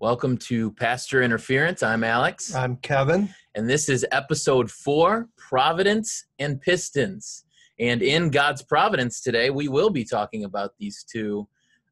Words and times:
Welcome 0.00 0.38
to 0.38 0.70
Pastor 0.70 1.20
Interference. 1.20 1.82
I'm 1.82 2.04
Alex. 2.04 2.54
I'm 2.54 2.76
Kevin. 2.78 3.28
And 3.54 3.68
this 3.68 3.90
is 3.90 4.06
episode 4.12 4.70
four 4.70 5.28
Providence 5.36 6.24
and 6.38 6.58
Pistons. 6.58 7.44
And 7.78 8.00
in 8.00 8.30
God's 8.30 8.62
Providence 8.62 9.20
today, 9.20 9.50
we 9.50 9.68
will 9.68 9.90
be 9.90 10.06
talking 10.06 10.44
about 10.44 10.72
these 10.78 11.04
two 11.04 11.46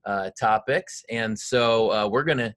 uh, 0.07 0.31
topics. 0.41 1.05
And 1.11 1.39
so 1.39 1.93
uh, 1.93 2.09
we're 2.09 2.25
going 2.25 2.39
to 2.39 2.55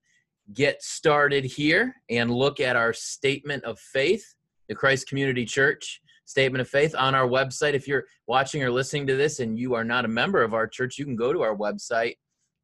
get 0.53 0.81
started 0.81 1.43
here 1.43 1.95
and 2.09 2.31
look 2.31 2.61
at 2.61 2.77
our 2.77 2.93
statement 2.93 3.65
of 3.65 3.77
faith, 3.77 4.23
the 4.70 4.75
Christ 4.75 5.09
Community 5.09 5.43
Church 5.43 6.02
statement 6.23 6.61
of 6.61 6.70
faith 6.70 6.95
on 6.97 7.13
our 7.13 7.27
website. 7.27 7.73
If 7.73 7.89
you're 7.89 8.05
watching 8.25 8.63
or 8.63 8.71
listening 8.71 9.05
to 9.07 9.18
this 9.18 9.41
and 9.41 9.59
you 9.59 9.73
are 9.73 9.84
not 9.84 10.05
a 10.05 10.07
member 10.07 10.43
of 10.43 10.54
our 10.54 10.65
church, 10.65 10.98
you 10.98 11.04
can 11.04 11.18
go 11.18 11.34
to 11.34 11.41
our 11.41 11.57
website, 11.57 12.15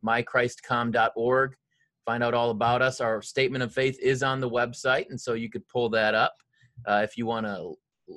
mychristcom.org 0.06 1.58
find 2.08 2.24
out 2.24 2.34
all 2.34 2.52
about 2.52 2.82
us. 2.82 3.02
Our 3.02 3.22
statement 3.22 3.64
of 3.64 3.74
faith 3.74 4.00
is 4.02 4.24
on 4.24 4.40
the 4.40 4.50
website, 4.50 5.10
and 5.10 5.20
so 5.20 5.34
you 5.34 5.50
could 5.50 5.68
pull 5.68 5.90
that 5.90 6.16
up 6.16 6.34
uh, 6.88 7.02
if 7.04 7.18
you 7.18 7.26
want 7.26 7.46
to 7.46 7.74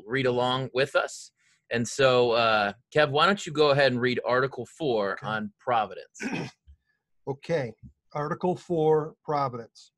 read 0.06 0.26
along 0.26 0.70
with 0.72 0.94
us. 0.94 1.32
And 1.72 1.86
so, 1.86 2.30
uh, 2.32 2.72
Kev, 2.94 3.10
why 3.10 3.26
don't 3.26 3.44
you 3.44 3.52
go 3.52 3.70
ahead 3.70 3.90
and 3.90 4.00
read 4.00 4.20
Article 4.24 4.64
4 4.78 5.12
okay. 5.12 5.26
on 5.26 5.52
Providence? 5.58 6.20
okay, 7.28 7.72
Article 8.12 8.54
4 8.54 9.14
Providence. 9.24 9.90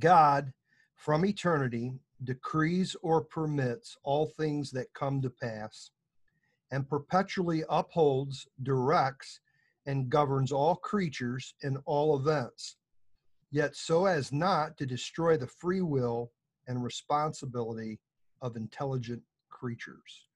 God, 0.00 0.52
from 0.96 1.24
eternity, 1.24 1.92
decrees 2.24 2.96
or 3.02 3.22
permits 3.22 3.96
all 4.02 4.26
things 4.26 4.72
that 4.72 4.92
come 4.94 5.22
to 5.22 5.30
pass, 5.30 5.92
and 6.72 6.88
perpetually 6.88 7.62
upholds, 7.68 8.48
directs, 8.64 9.38
and 9.86 10.10
governs 10.10 10.50
all 10.50 10.74
creatures 10.74 11.54
in 11.62 11.76
all 11.86 12.18
events 12.18 12.76
yet 13.50 13.76
so 13.76 14.06
as 14.06 14.32
not 14.32 14.76
to 14.78 14.86
destroy 14.86 15.36
the 15.36 15.46
free 15.46 15.80
will 15.80 16.30
and 16.66 16.84
responsibility 16.84 17.98
of 18.42 18.56
intelligent 18.56 19.22
creatures. 19.48 20.26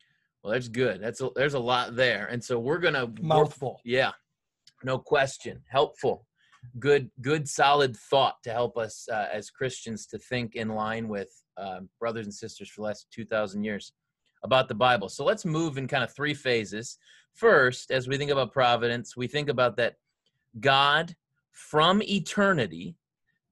Well, 0.43 0.53
that's 0.53 0.69
good. 0.69 1.01
That's 1.01 1.21
a, 1.21 1.31
there's 1.37 1.55
a 1.55 1.59
lot 1.61 1.95
there, 1.95 2.27
and 2.27 2.43
so 2.43 2.59
we're 2.59 2.79
gonna 2.79 3.13
mouthful. 3.21 3.81
yeah, 3.85 4.11
no 4.83 4.99
question. 4.99 5.63
Helpful, 5.69 6.27
good, 6.81 7.11
good, 7.21 7.49
solid 7.49 7.97
thought 8.11 8.37
to 8.43 8.51
help 8.51 8.77
us 8.77 9.09
uh, 9.13 9.29
as 9.33 9.51
Christians 9.51 10.07
to 10.07 10.19
think 10.19 10.57
in 10.57 10.71
line 10.71 11.07
with 11.09 11.29
um, 11.57 11.89
brothers 12.01 12.27
and 12.27 12.35
sisters 12.35 12.69
for 12.69 12.81
the 12.81 12.87
last 12.87 13.07
two 13.13 13.25
thousand 13.25 13.63
years 13.63 13.93
about 14.43 14.67
the 14.67 14.75
Bible. 14.75 15.09
So 15.09 15.25
let's 15.25 15.45
move 15.45 15.79
in 15.79 15.87
kind 15.87 16.03
of 16.03 16.13
three 16.13 16.35
phases. 16.35 16.99
First, 17.35 17.93
as 17.93 18.09
we 18.09 18.19
think 18.19 18.33
about 18.33 18.53
providence, 18.53 19.17
we 19.17 19.29
think 19.29 19.49
about 19.49 19.77
that 19.77 19.95
God 20.59 21.15
from 21.53 22.03
eternity 22.03 22.97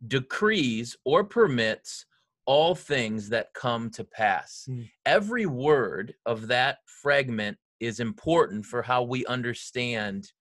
decrees 0.07 0.97
or 1.05 1.25
permits 1.25 2.07
all 2.47 2.75
things 2.75 3.29
that 3.29 3.53
come 3.55 3.91
to 3.91 4.05
pass. 4.05 4.67
Mm. 4.69 4.89
Every 5.07 5.47
word 5.47 6.15
of 6.27 6.49
that 6.49 6.79
fragment 6.87 7.57
is 7.79 8.01
important 8.01 8.65
for 8.65 8.83
how 8.83 9.03
we 9.03 9.25
understand 9.27 10.33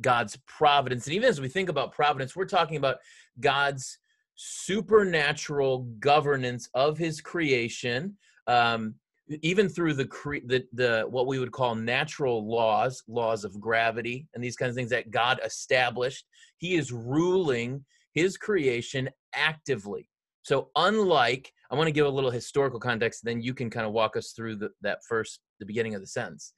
God's 0.00 0.36
providence. 0.46 1.06
And 1.06 1.14
even 1.14 1.28
as 1.28 1.40
we 1.40 1.48
think 1.48 1.68
about 1.68 1.92
providence, 1.92 2.36
we're 2.36 2.44
talking 2.44 2.76
about 2.76 2.98
God's 3.40 3.98
supernatural 4.36 5.88
governance 5.98 6.68
of 6.74 6.98
his 6.98 7.20
creation. 7.20 8.16
Um, 8.46 8.94
even 9.42 9.68
through 9.68 9.92
the, 9.92 10.06
cre- 10.06 10.46
the 10.46 10.64
the 10.72 11.04
what 11.10 11.26
we 11.26 11.38
would 11.38 11.52
call 11.52 11.74
natural 11.74 12.48
laws 12.48 13.02
laws 13.08 13.44
of 13.44 13.60
gravity 13.60 14.26
and 14.32 14.42
these 14.42 14.56
kinds 14.56 14.70
of 14.70 14.74
things 14.74 14.88
that 14.88 15.10
god 15.10 15.38
established 15.44 16.24
he 16.56 16.76
is 16.76 16.92
ruling 16.92 17.84
his 18.14 18.36
creation 18.36 19.08
actively. 19.34 20.08
So, 20.42 20.70
unlike, 20.76 21.52
I 21.70 21.74
want 21.74 21.88
to 21.88 21.92
give 21.92 22.06
a 22.06 22.10
little 22.10 22.30
historical 22.30 22.80
context, 22.80 23.20
then 23.24 23.42
you 23.42 23.54
can 23.54 23.70
kind 23.70 23.86
of 23.86 23.92
walk 23.92 24.16
us 24.16 24.32
through 24.32 24.56
the, 24.56 24.70
that 24.82 25.00
first, 25.06 25.40
the 25.60 25.66
beginning 25.66 25.94
of 25.94 26.00
the 26.00 26.06
sentence. 26.06 26.52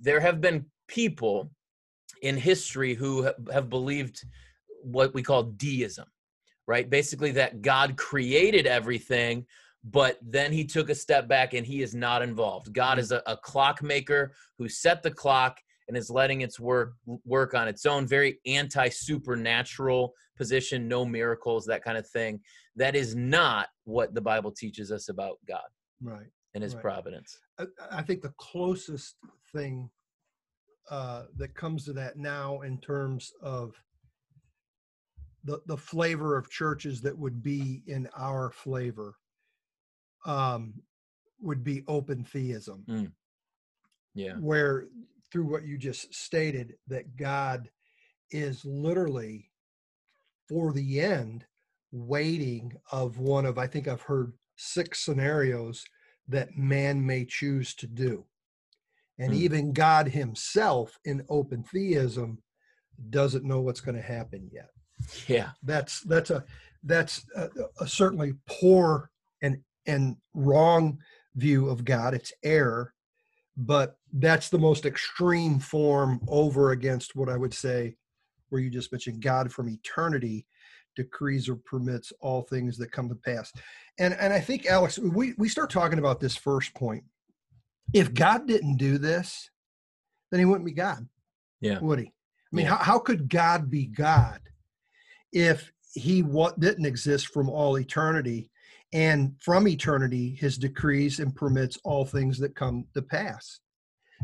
There 0.00 0.20
have 0.20 0.40
been 0.40 0.66
people 0.88 1.50
in 2.22 2.36
history 2.36 2.94
who 2.94 3.30
have 3.52 3.68
believed 3.68 4.24
what 4.82 5.12
we 5.12 5.22
call 5.22 5.42
deism, 5.42 6.06
right? 6.66 6.88
Basically, 6.88 7.32
that 7.32 7.60
God 7.60 7.96
created 7.96 8.66
everything, 8.66 9.44
but 9.84 10.18
then 10.22 10.52
he 10.52 10.64
took 10.64 10.88
a 10.88 10.94
step 10.94 11.28
back 11.28 11.54
and 11.54 11.66
he 11.66 11.82
is 11.82 11.94
not 11.94 12.22
involved. 12.22 12.72
God 12.72 12.94
hmm. 12.94 13.00
is 13.00 13.12
a, 13.12 13.22
a 13.26 13.36
clockmaker 13.36 14.32
who 14.58 14.68
set 14.68 15.02
the 15.02 15.10
clock 15.10 15.58
and 15.88 15.96
is 15.96 16.10
letting 16.10 16.40
its 16.40 16.58
work 16.58 16.94
work 17.24 17.54
on 17.54 17.68
its 17.68 17.86
own. 17.86 18.06
Very 18.06 18.38
anti 18.46 18.88
supernatural 18.88 20.12
position 20.36 20.86
no 20.86 21.04
miracles 21.04 21.64
that 21.66 21.82
kind 21.82 21.98
of 21.98 22.08
thing. 22.08 22.40
That 22.76 22.94
is 22.94 23.14
not 23.14 23.68
what 23.84 24.14
the 24.14 24.20
bible 24.20 24.52
teaches 24.52 24.92
us 24.92 25.08
about 25.08 25.38
god 25.48 25.60
right 26.02 26.26
and 26.54 26.62
his 26.62 26.74
right. 26.74 26.82
providence. 26.82 27.38
I, 27.58 27.64
I, 27.92 28.02
think 28.02 28.22
the 28.22 28.32
closest 28.38 29.16
thing 29.54 29.90
uh, 30.90 31.24
that 31.36 31.54
comes 31.54 31.84
to 31.84 31.92
that 31.92 32.16
now 32.16 32.62
in 32.62 32.78
terms 32.78 33.32
of 33.42 33.74
the 35.44 35.60
the 35.66 35.76
flavor 35.76 36.36
of 36.36 36.50
churches 36.50 37.00
that 37.02 37.16
would 37.16 37.42
be 37.42 37.82
in 37.86 38.08
our 38.16 38.50
flavor 38.50 39.14
um, 40.24 40.74
would 41.40 41.62
be 41.62 41.84
open 41.88 42.24
theism. 42.24 42.84
Mm. 42.88 43.12
yeah. 44.14 44.34
Where 44.34 44.86
through 45.30 45.50
what 45.50 45.64
you 45.64 45.78
just 45.78 46.14
stated 46.14 46.74
that 46.88 47.16
God 47.16 47.68
is 48.30 48.64
literally 48.64 49.50
for 50.48 50.72
the 50.72 51.00
end 51.00 51.44
waiting 51.92 52.72
of 52.92 53.18
one 53.18 53.46
of 53.46 53.58
I 53.58 53.66
think 53.66 53.88
I've 53.88 54.02
heard 54.02 54.32
six 54.56 55.00
scenarios 55.00 55.84
that 56.28 56.56
man 56.56 57.04
may 57.04 57.24
choose 57.24 57.74
to 57.76 57.86
do. 57.86 58.24
And 59.18 59.32
mm. 59.32 59.36
even 59.36 59.72
God 59.72 60.08
himself 60.08 60.98
in 61.04 61.24
open 61.28 61.62
theism 61.62 62.38
doesn't 63.10 63.44
know 63.44 63.60
what's 63.60 63.80
going 63.80 63.96
to 63.96 64.02
happen 64.02 64.48
yet. 64.52 64.70
Yeah. 65.26 65.50
That's 65.62 66.00
that's 66.00 66.30
a 66.30 66.44
that's 66.84 67.24
a, 67.34 67.48
a 67.80 67.86
certainly 67.86 68.34
poor 68.48 69.10
and 69.42 69.58
and 69.86 70.16
wrong 70.34 70.98
view 71.34 71.68
of 71.68 71.84
God. 71.84 72.14
It's 72.14 72.32
error 72.42 72.94
but 73.56 73.96
that's 74.12 74.48
the 74.48 74.58
most 74.58 74.84
extreme 74.84 75.58
form 75.58 76.20
over 76.28 76.72
against 76.72 77.16
what 77.16 77.28
I 77.28 77.36
would 77.36 77.54
say, 77.54 77.96
where 78.50 78.60
you 78.60 78.70
just 78.70 78.92
mentioned 78.92 79.22
God 79.22 79.52
from 79.52 79.68
eternity 79.68 80.46
decrees 80.94 81.48
or 81.48 81.56
permits 81.56 82.12
all 82.20 82.42
things 82.42 82.76
that 82.78 82.92
come 82.92 83.08
to 83.08 83.14
pass. 83.14 83.52
And 83.98 84.14
and 84.14 84.32
I 84.32 84.40
think 84.40 84.66
Alex, 84.66 84.98
we 84.98 85.34
we 85.38 85.48
start 85.48 85.70
talking 85.70 85.98
about 85.98 86.20
this 86.20 86.36
first 86.36 86.74
point. 86.74 87.04
If 87.92 88.12
God 88.12 88.46
didn't 88.46 88.76
do 88.76 88.98
this, 88.98 89.50
then 90.30 90.40
he 90.40 90.46
wouldn't 90.46 90.66
be 90.66 90.72
God. 90.72 91.06
Yeah. 91.60 91.78
Would 91.80 92.00
he? 92.00 92.06
I 92.06 92.56
mean, 92.56 92.66
yeah. 92.66 92.76
how, 92.76 92.84
how 92.84 92.98
could 92.98 93.28
God 93.28 93.70
be 93.70 93.86
God 93.86 94.40
if 95.32 95.72
he 95.94 96.22
what 96.22 96.60
didn't 96.60 96.86
exist 96.86 97.28
from 97.28 97.48
all 97.48 97.78
eternity 97.78 98.50
and 98.92 99.34
from 99.40 99.66
eternity 99.68 100.36
his 100.40 100.58
decrees 100.58 101.18
and 101.18 101.34
permits 101.34 101.78
all 101.84 102.04
things 102.04 102.38
that 102.38 102.54
come 102.54 102.86
to 102.94 103.02
pass. 103.02 103.60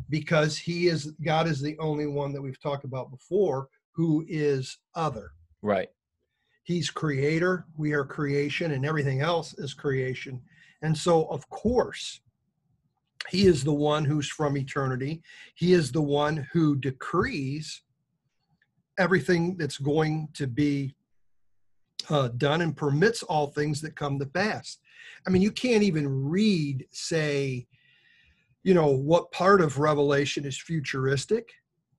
Because 0.08 0.56
he 0.56 0.86
is 0.86 1.12
god 1.24 1.46
is 1.46 1.60
the 1.60 1.78
only 1.78 2.06
one 2.06 2.32
that 2.32 2.42
we've 2.42 2.60
talked 2.60 2.84
about 2.84 3.10
before 3.10 3.68
who 3.94 4.24
is 4.28 4.78
other. 4.94 5.32
Right. 5.60 5.88
He's 6.64 6.90
creator 6.90 7.66
we 7.76 7.92
are 7.92 8.04
creation 8.04 8.72
and 8.72 8.86
everything 8.86 9.20
else 9.20 9.54
is 9.54 9.74
creation. 9.74 10.40
And 10.82 10.96
so 10.96 11.26
of 11.26 11.48
course 11.50 12.20
he 13.28 13.46
is 13.46 13.62
the 13.62 13.72
one 13.72 14.04
who's 14.04 14.28
from 14.28 14.56
eternity. 14.56 15.22
He 15.54 15.72
is 15.72 15.92
the 15.92 16.02
one 16.02 16.48
who 16.52 16.76
decrees 16.76 17.82
everything 18.98 19.56
that's 19.56 19.78
going 19.78 20.28
to 20.34 20.46
be 20.46 20.94
uh, 22.10 22.28
done 22.36 22.60
and 22.60 22.76
permits 22.76 23.22
all 23.22 23.48
things 23.48 23.80
that 23.80 23.96
come 23.96 24.18
to 24.18 24.26
pass. 24.26 24.78
I 25.26 25.30
mean, 25.30 25.42
you 25.42 25.50
can't 25.50 25.82
even 25.82 26.28
read, 26.28 26.86
say, 26.90 27.66
you 28.62 28.74
know, 28.74 28.88
what 28.88 29.30
part 29.32 29.60
of 29.60 29.78
Revelation 29.78 30.44
is 30.44 30.58
futuristic 30.58 31.52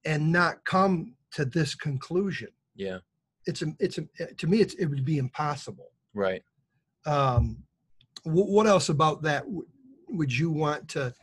and 0.05 0.31
not 0.31 0.63
come 0.65 1.13
to 1.31 1.45
this 1.45 1.75
conclusion. 1.75 2.49
Yeah. 2.75 2.99
It's, 3.45 3.61
a, 3.61 3.67
it's, 3.79 3.97
a, 3.97 4.33
to 4.33 4.47
me, 4.47 4.61
it's, 4.61 4.73
it 4.75 4.85
would 4.85 5.05
be 5.05 5.17
impossible. 5.17 5.91
Right. 6.13 6.43
Um, 7.05 7.63
what 8.23 8.67
else 8.67 8.89
about 8.89 9.23
that 9.23 9.43
would 10.07 10.31
you 10.31 10.49
want 10.49 10.87
to 10.89 11.13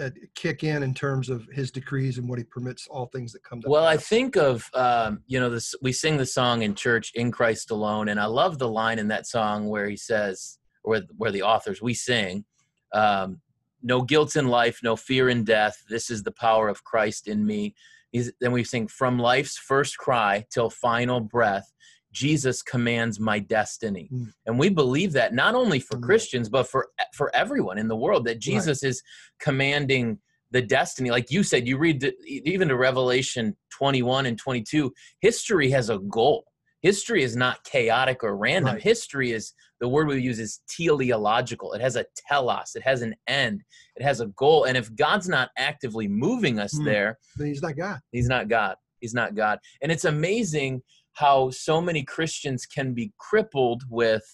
uh, 0.00 0.10
kick 0.34 0.64
in 0.64 0.82
in 0.82 0.94
terms 0.94 1.28
of 1.28 1.46
his 1.52 1.70
decrees 1.70 2.18
and 2.18 2.28
what 2.28 2.38
he 2.38 2.44
permits 2.44 2.86
all 2.88 3.06
things 3.06 3.32
that 3.32 3.42
come 3.42 3.60
to 3.60 3.68
well 3.68 3.86
pass. 3.86 3.94
i 3.94 3.96
think 3.96 4.36
of 4.36 4.68
um, 4.74 5.22
you 5.26 5.40
know 5.40 5.50
this 5.50 5.74
we 5.82 5.92
sing 5.92 6.16
the 6.16 6.26
song 6.26 6.62
in 6.62 6.74
church 6.74 7.12
in 7.14 7.30
christ 7.30 7.70
alone 7.70 8.08
and 8.08 8.20
i 8.20 8.26
love 8.26 8.58
the 8.58 8.68
line 8.68 8.98
in 8.98 9.08
that 9.08 9.26
song 9.26 9.68
where 9.68 9.88
he 9.88 9.96
says 9.96 10.58
where, 10.82 11.02
where 11.16 11.32
the 11.32 11.42
authors 11.42 11.80
we 11.82 11.94
sing 11.94 12.44
um, 12.92 13.40
no 13.82 14.02
guilt 14.02 14.36
in 14.36 14.48
life 14.48 14.80
no 14.82 14.96
fear 14.96 15.28
in 15.28 15.44
death 15.44 15.82
this 15.88 16.10
is 16.10 16.22
the 16.22 16.32
power 16.32 16.68
of 16.68 16.84
christ 16.84 17.28
in 17.28 17.44
me 17.44 17.74
He's, 18.12 18.32
then 18.40 18.52
we 18.52 18.64
sing 18.64 18.88
from 18.88 19.18
life's 19.18 19.58
first 19.58 19.98
cry 19.98 20.46
till 20.50 20.70
final 20.70 21.20
breath 21.20 21.70
Jesus 22.16 22.62
commands 22.62 23.20
my 23.20 23.38
destiny. 23.38 24.08
Mm. 24.10 24.32
And 24.46 24.58
we 24.58 24.70
believe 24.70 25.12
that 25.12 25.34
not 25.34 25.54
only 25.54 25.78
for 25.78 25.96
Mm. 25.98 26.02
Christians, 26.02 26.48
but 26.48 26.66
for 26.66 26.88
for 27.12 27.28
everyone 27.34 27.78
in 27.78 27.88
the 27.88 27.96
world, 27.96 28.24
that 28.26 28.38
Jesus 28.38 28.82
is 28.82 29.02
commanding 29.38 30.18
the 30.50 30.62
destiny. 30.62 31.10
Like 31.10 31.30
you 31.30 31.42
said, 31.42 31.68
you 31.68 31.76
read 31.76 32.00
the, 32.00 32.14
even 32.26 32.68
to 32.68 32.76
Revelation 32.76 33.54
21 33.70 34.26
and 34.26 34.38
22, 34.38 34.92
history 35.20 35.70
has 35.70 35.90
a 35.90 35.98
goal. 35.98 36.44
History 36.80 37.22
is 37.22 37.36
not 37.36 37.64
chaotic 37.64 38.22
or 38.22 38.36
random. 38.36 38.74
Right. 38.74 38.82
History 38.82 39.32
is 39.32 39.52
the 39.80 39.88
word 39.88 40.08
we 40.08 40.20
use 40.20 40.38
is 40.38 40.60
teleological. 40.68 41.72
It 41.74 41.80
has 41.82 41.96
a 41.96 42.06
telos, 42.28 42.74
it 42.76 42.82
has 42.82 43.02
an 43.02 43.14
end, 43.26 43.62
it 43.96 44.02
has 44.02 44.20
a 44.20 44.28
goal. 44.28 44.64
And 44.64 44.76
if 44.76 44.94
God's 44.94 45.28
not 45.28 45.50
actively 45.58 46.08
moving 46.08 46.58
us 46.58 46.74
Mm. 46.78 46.84
there, 46.84 47.18
Then 47.36 47.48
he's 47.48 47.60
not 47.62 47.76
God. 47.76 47.98
He's 48.12 48.28
not 48.28 48.48
God. 48.48 48.76
He's 49.00 49.14
not 49.14 49.34
God. 49.34 49.58
And 49.82 49.92
it's 49.92 50.04
amazing 50.06 50.82
how 51.16 51.50
so 51.50 51.80
many 51.80 52.02
Christians 52.02 52.66
can 52.66 52.92
be 52.92 53.12
crippled 53.18 53.82
with, 53.88 54.24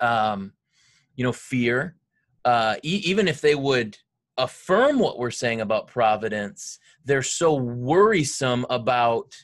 um, 0.00 0.52
you 1.16 1.24
know, 1.24 1.32
fear. 1.32 1.96
Uh, 2.44 2.76
e- 2.82 3.02
even 3.04 3.26
if 3.28 3.40
they 3.40 3.54
would 3.54 3.98
affirm 4.38 4.98
what 4.98 5.18
we're 5.18 5.30
saying 5.30 5.60
about 5.60 5.88
providence, 5.88 6.78
they're 7.04 7.22
so 7.22 7.54
worrisome 7.54 8.64
about 8.70 9.34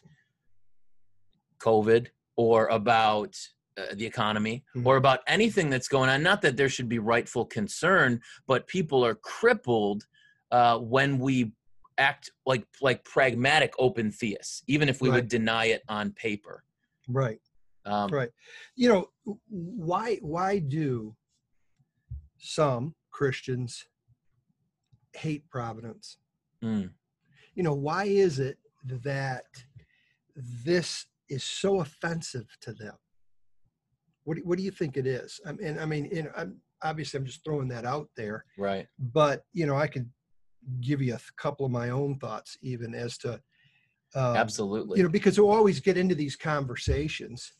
COVID 1.59 2.09
or 2.37 2.67
about 2.69 3.37
uh, 3.77 3.95
the 3.95 4.07
economy 4.07 4.65
Mhm. 4.77 4.87
or 4.87 4.97
about 4.97 5.21
anything 5.27 5.71
that's 5.71 5.89
going 5.89 6.11
on. 6.11 6.23
Not 6.23 6.43
that 6.43 6.57
there 6.57 6.69
should 6.69 6.89
be 6.89 6.99
rightful 6.99 7.45
concern, 7.45 8.21
but 8.47 8.67
people 8.67 9.05
are 9.05 9.15
crippled 9.15 10.07
uh, 10.51 10.79
when 10.79 11.19
we 11.19 11.53
act 11.99 12.31
like 12.47 12.65
like 12.81 13.05
pragmatic 13.05 13.75
open 13.79 14.11
theists, 14.11 14.63
even 14.67 14.89
if 14.89 15.01
we 15.01 15.09
Right. 15.09 15.17
would 15.17 15.29
deny 15.29 15.67
it 15.67 15.83
on 15.89 16.13
paper. 16.13 16.65
Right. 17.09 17.41
Um, 17.85 18.11
Right. 18.11 18.31
You 18.77 18.89
know, 18.89 19.37
why 19.49 20.17
why 20.23 20.59
do 20.61 21.17
some 22.39 22.95
Christians 23.11 23.87
hate 25.15 25.49
providence? 25.51 26.19
mm, 26.63 26.91
You 27.55 27.63
know, 27.63 27.75
why 27.75 28.05
is 28.05 28.39
it 28.39 28.59
that 28.85 29.45
this 30.65 31.07
is 31.29 31.43
so 31.43 31.81
offensive 31.81 32.47
to 32.61 32.73
them? 32.73 32.95
What 34.25 34.37
do, 34.37 34.43
what 34.45 34.59
do 34.59 34.65
you 34.65 34.71
think 34.71 34.97
it 34.97 35.07
is? 35.07 35.41
I 35.47 35.53
mean, 35.53 35.79
I 35.79 35.87
mean, 35.87 36.05
you 36.13 36.25
know, 36.25 36.33
I'm, 36.37 36.61
obviously 36.83 37.19
I'm 37.19 37.27
just 37.27 37.43
throwing 37.45 37.69
that 37.69 37.85
out 37.85 38.09
there, 38.17 38.45
right. 38.57 38.87
but 38.99 39.45
you 39.53 39.67
know, 39.67 39.75
I 39.77 39.89
could 39.89 40.09
give 40.81 41.03
you 41.03 41.15
a 41.15 41.21
couple 41.37 41.67
of 41.67 41.73
my 41.73 41.91
own 41.91 42.19
thoughts 42.19 42.57
even 42.63 42.95
as 42.95 43.19
to 43.19 43.41
um, 44.15 44.37
Absolutely. 44.37 44.99
you 44.99 45.03
know 45.03 45.11
because 45.11 45.39
we'll 45.39 45.51
always 45.51 45.81
get 45.81 45.99
into 45.99 46.15
these 46.15 46.37
conversations 46.37 47.53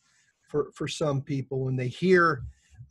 for 0.49 0.71
for 0.75 0.89
some 0.89 1.21
people 1.21 1.65
when 1.65 1.77
they 1.77 1.89
hear 1.89 2.43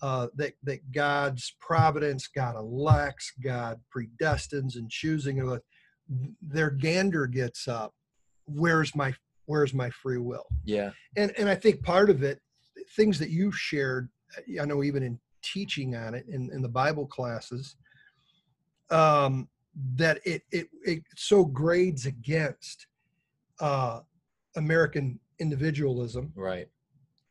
uh, 0.01 0.27
that 0.35 0.53
that 0.63 0.91
God's 0.91 1.55
providence, 1.59 2.27
God 2.27 2.55
elects, 2.55 3.33
God 3.43 3.79
predestines 3.95 4.75
and 4.75 4.89
choosing, 4.89 5.59
their 6.41 6.69
gander 6.69 7.27
gets 7.27 7.67
up. 7.67 7.93
Where's 8.45 8.95
my 8.95 9.13
where's 9.45 9.73
my 9.73 9.89
free 9.89 10.19
will? 10.19 10.45
yeah. 10.63 10.91
And 11.15 11.31
and 11.37 11.49
I 11.49 11.55
think 11.55 11.83
part 11.83 12.09
of 12.09 12.23
it, 12.23 12.39
things 12.95 13.17
that 13.19 13.29
you 13.29 13.51
shared, 13.51 14.09
I 14.61 14.65
know 14.65 14.83
even 14.83 15.03
in 15.03 15.19
teaching 15.41 15.95
on 15.95 16.13
it 16.13 16.25
in, 16.27 16.49
in 16.51 16.61
the 16.61 16.69
Bible 16.69 17.07
classes, 17.07 17.75
um, 18.91 19.47
that 19.95 20.19
it 20.25 20.43
it 20.51 20.67
it 20.85 21.03
so 21.15 21.45
grades 21.45 22.05
against 22.05 22.87
uh, 23.59 24.01
American 24.55 25.19
individualism 25.39 26.31
Right. 26.35 26.67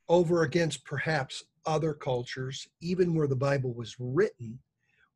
over 0.09 0.43
against 0.43 0.85
perhaps 0.85 1.45
other 1.65 1.93
cultures, 1.93 2.69
even 2.81 3.15
where 3.15 3.27
the 3.27 3.37
Bible 3.37 3.75
was 3.75 3.97
written, 3.99 4.59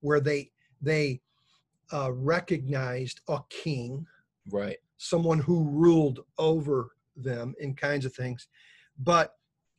where 0.01 0.21
they 0.21 0.51
they 0.83 1.21
uh, 1.93 2.13
recognized 2.13 3.21
a 3.29 3.39
king, 3.49 4.07
Right. 4.51 4.79
someone 4.97 5.39
who 5.39 5.69
ruled 5.71 6.21
over 6.39 6.91
them 7.17 7.55
in 7.61 7.75
kinds 7.75 8.05
of 8.05 8.15
things. 8.15 8.49
But 8.99 9.35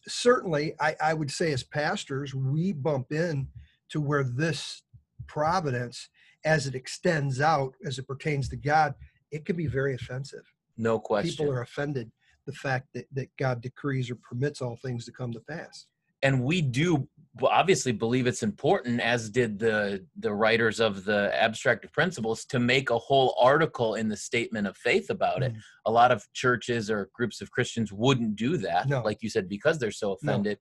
certainly, 0.08 0.74
I, 0.80 0.96
I 1.02 1.14
would 1.14 1.32
say 1.32 1.52
as 1.52 1.64
pastors, 1.64 2.34
we 2.34 2.72
bump 2.72 3.12
in 3.12 3.48
to 3.90 4.00
where 4.02 4.24
this 4.24 4.84
providence, 5.28 6.10
as 6.46 6.68
it 6.68 6.76
extends 6.76 7.42
out, 7.42 7.74
as 7.86 7.98
it 8.00 8.08
pertains 8.08 8.50
to 8.50 8.56
God, 8.56 8.94
it 9.32 9.46
can 9.46 9.56
be 9.56 9.68
very 9.68 9.96
offensive. 9.96 10.44
No 10.78 11.00
question. 11.00 11.32
People 11.32 11.52
are 11.54 11.62
offended 11.62 12.12
the 12.46 12.54
fact 12.54 12.88
that, 12.94 13.06
that 13.14 13.30
God 13.38 13.62
decrees 13.62 14.10
or 14.10 14.16
permits 14.16 14.62
all 14.62 14.76
things 14.78 15.06
to 15.06 15.12
come 15.12 15.32
to 15.34 15.40
pass. 15.42 15.86
and 16.24 16.44
we 16.44 16.62
do 16.62 17.08
obviously 17.42 17.92
believe 17.92 18.28
it's 18.28 18.44
important 18.44 19.00
as 19.00 19.30
did 19.30 19.58
the 19.58 20.06
the 20.20 20.32
writers 20.34 20.80
of 20.80 21.04
the 21.06 21.32
abstract 21.46 21.84
of 21.86 21.92
principles 21.94 22.46
to 22.46 22.60
make 22.60 22.90
a 22.92 22.98
whole 22.98 23.36
article 23.40 23.96
in 23.96 24.08
the 24.10 24.18
statement 24.18 24.68
of 24.68 24.76
faith 24.78 25.10
about 25.10 25.42
it 25.42 25.52
Mhm. 25.54 25.60
a 25.86 25.92
lot 25.92 26.12
of 26.12 26.20
churches 26.34 26.92
or 26.92 27.10
groups 27.14 27.42
of 27.42 27.50
christians 27.50 27.92
wouldn't 27.92 28.36
do 28.36 28.58
that 28.58 28.88
No. 28.90 29.02
like 29.02 29.20
you 29.24 29.30
said 29.30 29.48
because 29.50 29.80
they're 29.80 29.92
so 30.04 30.12
offended 30.12 30.58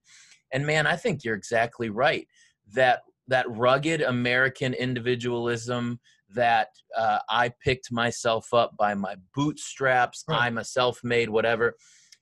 and 0.52 0.64
man 0.64 0.86
i 0.86 0.96
think 0.96 1.24
you're 1.24 1.34
exactly 1.44 1.90
right 1.90 2.26
that 2.72 3.00
that 3.30 3.46
rugged 3.48 4.02
american 4.02 4.74
individualism 4.74 5.98
that 6.34 6.68
uh, 6.96 7.18
i 7.30 7.50
picked 7.64 7.90
myself 7.90 8.52
up 8.52 8.76
by 8.76 8.92
my 8.94 9.14
bootstraps 9.34 10.22
Right. 10.28 10.42
i'm 10.42 10.58
a 10.58 10.64
self-made 10.64 11.30
whatever 11.30 11.76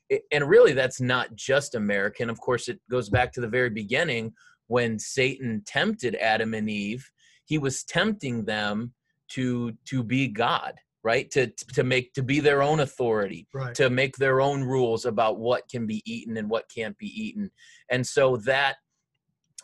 it- 0.09 0.23
and 0.33 0.49
really 0.49 0.73
that's 0.73 1.01
not 1.01 1.35
just 1.35 1.75
american 1.75 2.31
of 2.31 2.41
course 2.41 2.69
it 2.69 2.79
goes 2.91 3.09
back 3.11 3.33
to 3.33 3.41
the 3.41 3.49
very 3.49 3.71
beginning 3.71 4.33
when 4.69 4.99
satan 4.99 5.63
tempted 5.67 6.15
adam 6.17 6.55
and 6.55 6.71
eve 6.71 7.05
he 7.45 7.59
was 7.59 7.83
tempting 7.85 8.45
them 8.45 8.93
to 9.29 9.73
to 9.87 10.03
be 10.03 10.29
god 10.29 10.75
right 11.05 11.31
to 11.31 11.47
to 11.75 11.85
make 11.85 12.13
to 12.13 12.23
be 12.23 12.41
their 12.41 12.63
own 12.63 12.81
authority 12.81 13.47
Right. 13.55 13.75
to 13.77 13.89
make 13.89 14.17
their 14.17 14.41
own 14.41 14.63
rules 14.65 15.05
about 15.05 15.39
what 15.39 15.69
can 15.71 15.87
be 15.87 16.03
eaten 16.05 16.37
and 16.39 16.49
what 16.51 16.65
can't 16.75 16.97
be 16.99 17.07
eaten 17.09 17.51
and 17.91 18.07
so 18.07 18.37
that 18.39 18.77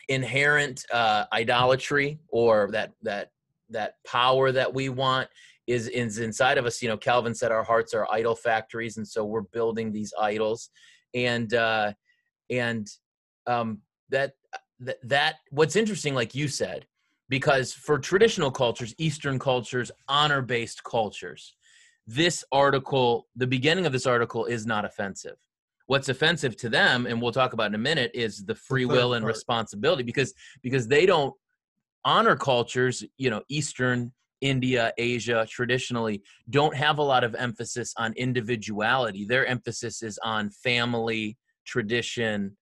inherent 0.09 0.85
uh, 0.93 1.25
idolatry 1.33 2.19
or 2.29 2.69
that 2.73 2.93
that 3.03 3.31
that 3.71 3.95
power 4.06 4.53
that 4.53 4.73
we 4.73 4.89
want 4.89 5.29
is 5.67 5.89
is 5.89 6.19
inside 6.19 6.58
of 6.58 6.67
us. 6.67 6.82
You 6.82 6.89
know 6.89 6.96
calvin 6.96 7.34
said 7.34 7.53
our 7.53 7.65
hearts 7.65 7.94
are 7.94 8.06
idol 8.11 8.34
factories 8.34 8.96
and 8.96 9.06
so 9.06 9.25
we're 9.25 9.43
building 9.43 9.93
these 9.93 10.13
idols. 10.20 10.70
And 11.15 11.53
uh 11.55 11.93
and 12.51 12.89
um 13.46 13.79
that 14.11 14.34
that, 14.81 14.99
that 15.03 15.37
what's 15.51 15.77
interesting 15.77 16.15
like 16.15 16.34
you 16.34 16.49
said 16.49 16.87
because 17.29 17.73
for 17.73 17.99
traditional 17.99 18.51
cultures 18.51 18.94
eastern 18.99 19.39
cultures 19.39 19.91
honor 20.08 20.43
based 20.43 20.84
cultures 20.84 21.55
this 22.06 22.44
article 22.53 23.27
the 23.37 23.46
beginning 23.46 23.87
of 23.87 23.93
this 23.93 24.06
article 24.06 24.44
is 24.44 24.67
not 24.67 24.84
offensive 24.84 25.37
what's 25.86 26.08
offensive 26.08 26.56
to 26.56 26.69
them 26.69 27.06
and 27.06 27.20
we'll 27.20 27.32
talk 27.32 27.53
about 27.53 27.67
in 27.67 27.74
a 27.74 27.79
minute 27.79 28.10
is 28.14 28.44
the 28.44 28.55
free 28.55 28.84
will 28.86 29.14
and 29.14 29.26
responsibility 29.26 30.03
because 30.03 30.32
because 30.62 30.88
they 30.88 31.06
don't 31.06 31.34
honor 32.05 32.36
cultures 32.36 33.05
you 33.17 33.31
know 33.31 33.43
eastern 33.48 34.12
india 34.41 34.93
asia 34.98 35.46
traditionally 35.48 36.22
don't 36.50 36.74
have 36.76 36.98
a 36.98 37.03
lot 37.03 37.24
of 37.24 37.34
emphasis 37.34 37.94
on 37.96 38.12
individuality. 38.14 39.24
Their 39.26 39.46
emphasis 39.46 40.03
is 40.03 40.19
on 40.22 40.50
family 40.50 41.38
tradition 41.64 42.56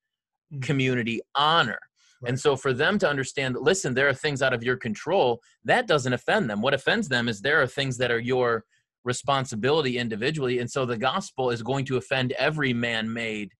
Mhm. 0.52 0.62
community 0.62 1.20
honor. 1.34 1.80
And 2.24 2.38
so 2.38 2.54
for 2.54 2.72
them 2.72 2.98
to 2.98 3.08
understand 3.08 3.56
that 3.56 3.62
listen 3.62 3.94
there 3.94 4.08
are 4.08 4.14
things 4.14 4.42
out 4.42 4.52
of 4.52 4.62
your 4.62 4.76
control 4.76 5.40
that 5.64 5.88
doesn't 5.88 6.12
offend 6.12 6.48
them. 6.48 6.60
What 6.62 6.74
offends 6.74 7.08
them 7.08 7.28
is 7.28 7.40
there 7.40 7.60
are 7.60 7.66
things 7.66 7.96
that 7.98 8.12
are 8.12 8.20
your 8.20 8.64
responsibility 9.04 9.98
individually 9.98 10.58
and 10.60 10.70
so 10.70 10.84
the 10.86 10.96
gospel 10.96 11.50
is 11.50 11.62
going 11.62 11.84
to 11.84 11.96
offend 11.96 12.32
every 12.32 12.72
man-made 12.72 13.50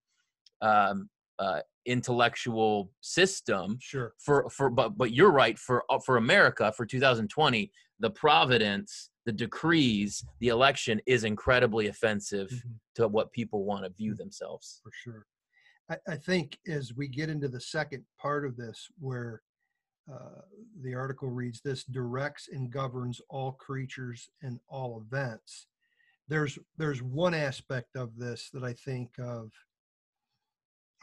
um, 0.61 1.09
uh, 1.39 1.61
intellectual 1.87 2.91
system 3.01 3.77
Sure. 3.81 4.13
for 4.19 4.49
for 4.51 4.71
but 4.71 4.97
but 4.97 5.13
you're 5.13 5.33
right 5.33 5.59
for 5.59 5.83
uh, 5.91 5.99
for 5.99 6.17
America 6.17 6.73
for 6.77 6.87
2020 6.87 7.71
the 7.99 8.11
providence 8.11 9.11
the 9.27 9.33
decrees 9.33 10.25
the 10.41 10.49
election 10.49 11.01
is 11.07 11.25
incredibly 11.25 11.89
offensive 11.89 12.51
Mhm. 12.51 12.75
to 12.97 13.09
what 13.09 13.33
people 13.33 13.65
want 13.65 13.85
to 13.85 13.91
view 13.91 14.15
themselves 14.15 14.81
for 14.83 14.93
sure. 14.93 15.27
I, 15.91 15.97
I 16.09 16.17
think 16.17 16.59
as 16.69 16.95
we 16.95 17.09
get 17.09 17.29
into 17.29 17.49
the 17.49 17.61
second 17.61 18.05
part 18.21 18.47
of 18.47 18.57
this, 18.57 18.89
where 19.01 19.43
uh, 20.11 20.43
the 20.83 20.95
article 20.95 21.29
reads, 21.31 21.61
"This 21.61 21.85
directs 21.85 22.49
and 22.53 22.71
governs 22.71 23.21
all 23.29 23.53
creatures 23.53 24.31
and 24.43 24.59
all 24.69 25.01
events." 25.07 25.67
There's 26.29 26.59
there's 26.77 27.03
one 27.03 27.35
aspect 27.35 27.97
of 27.97 28.17
this 28.17 28.51
that 28.53 28.65
I 28.65 28.73
think 28.73 29.11
of. 29.19 29.51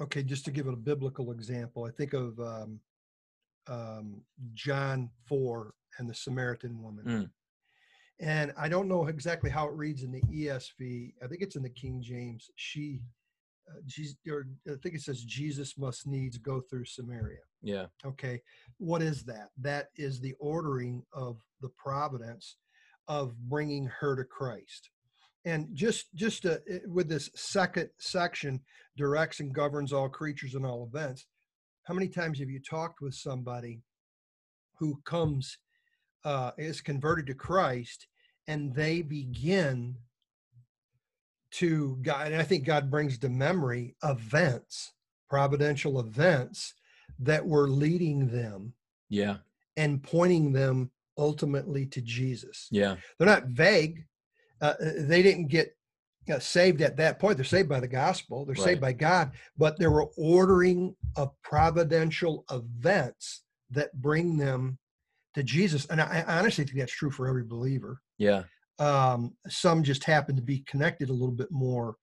Okay, 0.01 0.23
just 0.23 0.45
to 0.45 0.51
give 0.51 0.67
it 0.67 0.73
a 0.73 0.77
biblical 0.77 1.31
example, 1.31 1.83
I 1.83 1.91
think 1.91 2.13
of 2.13 2.39
um, 2.39 2.79
um, 3.67 4.21
John 4.53 5.09
four 5.27 5.73
and 5.97 6.09
the 6.09 6.15
Samaritan 6.15 6.81
woman. 6.81 7.05
Mm. 7.05 7.29
And 8.21 8.53
I 8.57 8.67
don't 8.67 8.89
know 8.89 9.07
exactly 9.07 9.49
how 9.49 9.67
it 9.67 9.73
reads 9.73 10.03
in 10.03 10.11
the 10.11 10.21
ESV. 10.21 11.13
I 11.23 11.27
think 11.27 11.41
it's 11.41 11.55
in 11.55 11.63
the 11.63 11.69
King 11.69 12.01
James. 12.01 12.49
She 12.55 12.99
uh, 13.69 13.79
Jesus, 13.85 14.15
or 14.29 14.47
I 14.67 14.73
think 14.81 14.95
it 14.95 15.01
says 15.01 15.23
Jesus 15.23 15.77
must 15.77 16.07
needs 16.07 16.37
go 16.37 16.61
through 16.61 16.85
Samaria. 16.85 17.39
Yeah. 17.61 17.85
Okay, 18.05 18.41
what 18.77 19.01
is 19.01 19.23
that? 19.23 19.49
That 19.57 19.87
is 19.95 20.19
the 20.19 20.33
ordering 20.39 21.03
of 21.13 21.37
the 21.61 21.69
providence 21.69 22.57
of 23.07 23.35
bringing 23.37 23.89
her 23.99 24.15
to 24.15 24.23
Christ. 24.23 24.89
And 25.45 25.67
just 25.73 26.13
just 26.15 26.45
uh, 26.45 26.57
with 26.87 27.09
this 27.09 27.29
second 27.35 27.89
section, 27.99 28.61
directs 28.97 29.39
and 29.39 29.53
governs 29.53 29.93
all 29.93 30.09
creatures 30.09 30.55
and 30.55 30.65
all 30.65 30.89
events. 30.91 31.25
How 31.83 31.93
many 31.93 32.07
times 32.07 32.39
have 32.39 32.49
you 32.49 32.59
talked 32.59 33.01
with 33.01 33.15
somebody 33.15 33.81
who 34.77 35.01
comes 35.05 35.57
uh, 36.23 36.51
is 36.57 36.81
converted 36.81 37.27
to 37.27 37.33
Christ 37.33 38.07
and 38.47 38.73
they 38.73 39.01
begin 39.01 39.95
to 41.51 41.97
God, 42.01 42.27
and 42.31 42.41
I 42.41 42.43
think 42.43 42.65
God 42.65 42.89
brings 42.91 43.17
to 43.19 43.29
memory 43.29 43.95
events, 44.03 44.93
providential 45.29 45.99
events 45.99 46.73
that 47.19 47.45
were 47.45 47.67
leading 47.69 48.27
them 48.29 48.73
Yeah. 49.09 49.37
and 49.77 50.01
pointing 50.01 50.53
them 50.53 50.91
ultimately 51.17 51.85
to 51.87 52.01
Jesus. 52.01 52.67
Yeah. 52.71 52.95
They're 53.17 53.27
not 53.27 53.47
vague. 53.47 54.05
Uh, 54.61 54.75
they 54.79 55.21
didn't 55.21 55.47
get 55.47 55.75
uh, 56.31 56.39
saved 56.39 56.81
at 56.81 56.97
that 56.97 57.19
point. 57.19 57.37
They're 57.37 57.45
saved 57.45 57.69
by 57.69 57.79
the 57.79 57.87
gospel. 57.87 58.45
They're 58.45 58.55
saved 58.55 58.81
by 58.81 58.93
God, 58.93 59.31
but 59.57 59.77
there 59.79 59.91
were 59.91 60.09
ordering 60.17 60.95
of 61.15 61.31
providential 61.41 62.45
events 62.51 63.41
that 63.71 63.93
bring 63.99 64.37
them 64.37 64.77
to 65.33 65.43
Jesus. 65.43 65.85
And 65.87 65.99
I, 66.01 66.23
I 66.27 66.39
honestly 66.39 66.63
think 66.65 66.77
that's 66.77 66.93
true 66.93 67.11
for 67.11 67.27
every 67.27 67.43
believer. 67.43 68.01
Yeah. 68.17 68.43
Um, 68.79 69.33
some 69.47 69.83
just 69.83 70.03
happen 70.03 70.35
to 70.35 70.41
be 70.41 70.59
connected 70.67 71.09
a 71.09 71.13
little 71.13 71.35
bit 71.35 71.51
more 71.51 71.95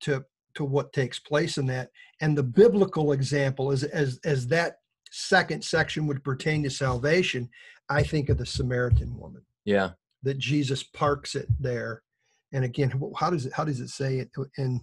to 0.00 0.24
to 0.54 0.64
what 0.64 0.92
takes 0.92 1.18
place 1.18 1.56
in 1.58 1.66
that. 1.66 1.90
And 2.20 2.36
the 2.36 2.42
biblical 2.42 3.12
example 3.12 3.70
is 3.70 3.84
as 3.84 4.18
as 4.24 4.46
that 4.48 4.76
second 5.10 5.64
section 5.64 6.06
would 6.06 6.22
pertain 6.24 6.62
to 6.64 6.70
salvation. 6.70 7.48
I 7.88 8.02
think 8.02 8.28
of 8.28 8.36
the 8.36 8.44
Samaritan 8.46 9.16
woman 9.18 9.42
Yeah. 9.64 9.90
that 10.22 10.36
Jesus 10.38 10.82
parks 10.82 11.34
it 11.34 11.48
there. 11.58 12.02
And 12.52 12.64
again, 12.64 12.92
how 13.16 13.30
does 13.30 13.46
it 13.46 13.52
how 13.54 13.64
does 13.64 13.80
it 13.80 13.88
say 13.88 14.18
it 14.18 14.30
in? 14.58 14.80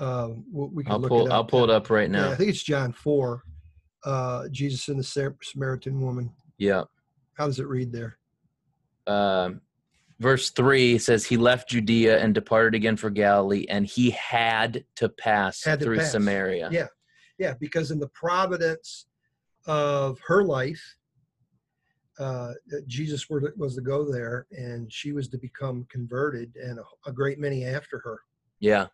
Uh, 0.00 0.30
we 0.50 0.82
can 0.84 0.92
I'll 0.92 0.98
look 0.98 1.10
pull 1.10 1.26
it 1.26 1.30
up. 1.30 1.32
I'll 1.34 1.44
pull 1.44 1.64
it 1.64 1.70
up 1.70 1.90
right 1.90 2.10
Yeah, 2.10 2.16
now. 2.16 2.30
I 2.30 2.34
think 2.34 2.50
it's 2.50 2.62
John 2.62 2.92
four. 2.92 3.44
Uh, 4.04 4.48
Jesus 4.50 4.88
and 4.88 4.98
the 4.98 5.34
Samaritan 5.42 6.00
woman. 6.00 6.32
Yeah. 6.56 6.84
How 7.34 7.46
does 7.46 7.58
it 7.60 7.66
read 7.66 7.92
there? 7.92 8.18
Um 9.06 9.60
verse 10.20 10.50
3 10.50 10.98
says 10.98 11.24
he 11.24 11.36
left 11.36 11.68
Judea 11.68 12.18
and 12.18 12.34
departed 12.34 12.74
again 12.74 12.96
for 12.96 13.10
Galilee 13.10 13.66
and 13.68 13.86
he 13.86 14.10
had 14.10 14.84
to 14.96 15.08
pass 15.08 15.64
Had 15.64 15.78
to 15.80 15.84
through 15.84 15.98
pass. 15.98 16.12
Samaria. 16.12 16.68
Yeah. 16.72 16.86
Yeah, 17.38 17.54
because 17.60 17.92
in 17.92 18.00
the 18.00 18.08
providence 18.08 19.06
of 19.66 20.18
her 20.26 20.42
life, 20.42 20.82
uh, 22.18 22.52
Jesus 22.88 23.30
were 23.30 23.54
was 23.56 23.76
to 23.76 23.80
go 23.80 24.10
there, 24.10 24.48
and 24.50 24.92
she 24.92 25.12
was 25.12 25.28
to 25.28 25.38
become 25.38 25.86
converted, 25.88 26.56
and 26.56 26.80
a, 26.80 26.84
a 27.06 27.12
great 27.12 27.38
many 27.38 27.64
after 27.64 28.00
her. 28.00 28.20
Yeah. 28.58 28.88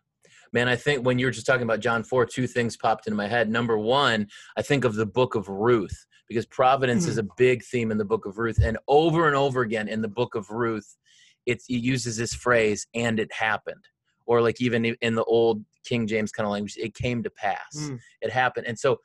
Man, 0.53 0.67
I 0.67 0.75
think 0.75 1.05
when 1.05 1.19
you 1.19 1.25
were 1.25 1.31
just 1.31 1.45
talking 1.45 1.63
about 1.63 1.79
John 1.79 2.03
4, 2.03 2.25
two 2.25 2.47
things 2.47 2.77
popped 2.77 3.07
into 3.07 3.17
my 3.17 3.27
head. 3.27 3.49
Number 3.49 3.77
one, 3.77 4.27
I 4.57 4.61
think 4.61 4.85
of 4.85 4.95
the 4.95 5.05
book 5.05 5.35
of 5.35 5.47
Ruth 5.49 6.05
because 6.27 6.45
providence 6.45 7.07
is 7.07 7.17
a 7.17 7.27
big 7.37 7.63
theme 7.63 7.91
in 7.91 7.97
the 7.97 8.05
book 8.05 8.25
of 8.25 8.37
Ruth. 8.37 8.59
And 8.61 8.77
over 8.87 9.27
and 9.27 9.35
over 9.35 9.61
again 9.61 9.87
in 9.87 10.01
the 10.01 10.07
book 10.07 10.35
of 10.35 10.49
Ruth, 10.49 10.97
it, 11.45 11.61
it 11.69 11.81
uses 11.81 12.17
this 12.17 12.33
phrase, 12.33 12.87
and 12.95 13.19
it 13.19 13.31
happened. 13.31 13.83
Or 14.25 14.41
like 14.41 14.59
even 14.59 14.85
in 14.85 15.15
the 15.15 15.23
old 15.25 15.63
King 15.85 16.07
James 16.07 16.31
kind 16.31 16.45
of 16.45 16.51
language, 16.51 16.77
it 16.77 16.95
came 16.95 17.21
to 17.23 17.29
pass. 17.29 17.75
Mm. 17.75 17.99
It 18.21 18.31
happened. 18.31 18.65
And 18.65 18.77
so, 18.77 18.99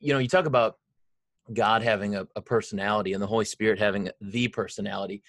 you 0.00 0.12
know, 0.12 0.18
you 0.18 0.28
talk 0.28 0.46
about 0.46 0.78
God 1.52 1.82
having 1.82 2.16
a, 2.16 2.26
a 2.34 2.42
personality 2.42 3.12
and 3.12 3.22
the 3.22 3.26
Holy 3.26 3.44
Spirit 3.44 3.78
having 3.78 4.10
the 4.20 4.48
personality. 4.48 5.22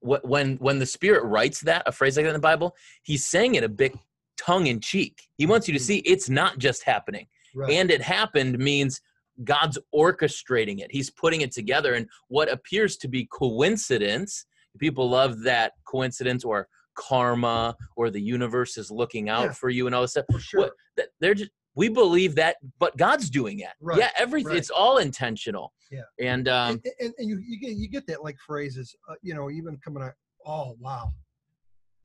When 0.00 0.56
when 0.56 0.78
the 0.78 0.86
Spirit 0.86 1.24
writes 1.24 1.60
that, 1.62 1.82
a 1.86 1.92
phrase 1.92 2.16
like 2.16 2.24
that 2.24 2.30
in 2.30 2.34
the 2.34 2.40
Bible, 2.40 2.76
he's 3.02 3.26
saying 3.26 3.56
it 3.56 3.64
a 3.64 3.68
bit 3.68 3.96
tongue 4.38 4.66
in 4.68 4.80
cheek. 4.80 5.28
He 5.36 5.46
wants 5.46 5.68
you 5.68 5.74
to 5.74 5.80
see 5.80 5.98
it's 5.98 6.28
not 6.30 6.58
just 6.58 6.82
happening. 6.84 7.26
Right. 7.54 7.72
And 7.72 7.90
it 7.90 8.00
happened 8.02 8.58
means 8.58 9.00
God's 9.44 9.78
orchestrating 9.94 10.80
it. 10.80 10.90
He's 10.90 11.10
putting 11.10 11.40
it 11.42 11.52
together. 11.52 11.94
And 11.94 12.08
what 12.28 12.50
appears 12.50 12.96
to 12.98 13.08
be 13.08 13.28
coincidence, 13.32 14.44
people 14.78 15.08
love 15.08 15.42
that 15.42 15.72
coincidence 15.86 16.44
or 16.44 16.68
karma 16.96 17.76
or 17.96 18.10
the 18.10 18.20
universe 18.20 18.76
is 18.76 18.90
looking 18.90 19.28
out 19.28 19.44
Yeah. 19.44 19.52
for 19.52 19.70
you 19.70 19.86
and 19.86 19.94
all 19.94 20.02
this 20.02 20.12
stuff. 20.12 20.24
For 20.30 20.40
sure. 20.40 20.60
What, 20.96 21.08
they're 21.20 21.34
just 21.34 21.50
we 21.76 21.88
believe 21.88 22.34
that, 22.34 22.56
but 22.80 22.96
God's 22.96 23.30
doing 23.30 23.60
it. 23.60 23.68
Right, 23.80 23.98
Yeah, 23.98 24.10
everything. 24.18 24.48
right. 24.48 24.56
It's 24.56 24.70
all 24.70 24.96
intentional. 24.98 25.72
Yeah. 25.92 26.00
And 26.20 26.48
um, 26.48 26.80
and, 26.84 26.92
and, 26.98 27.14
and 27.18 27.28
you, 27.28 27.38
you 27.46 27.60
get 27.60 27.70
you 27.76 27.88
get 27.88 28.04
that 28.08 28.24
like 28.24 28.36
phrases, 28.44 28.96
uh, 29.08 29.14
you 29.22 29.32
know, 29.32 29.48
even 29.48 29.78
coming 29.84 30.02
out. 30.02 30.12
Oh 30.44 30.74
wow, 30.80 31.12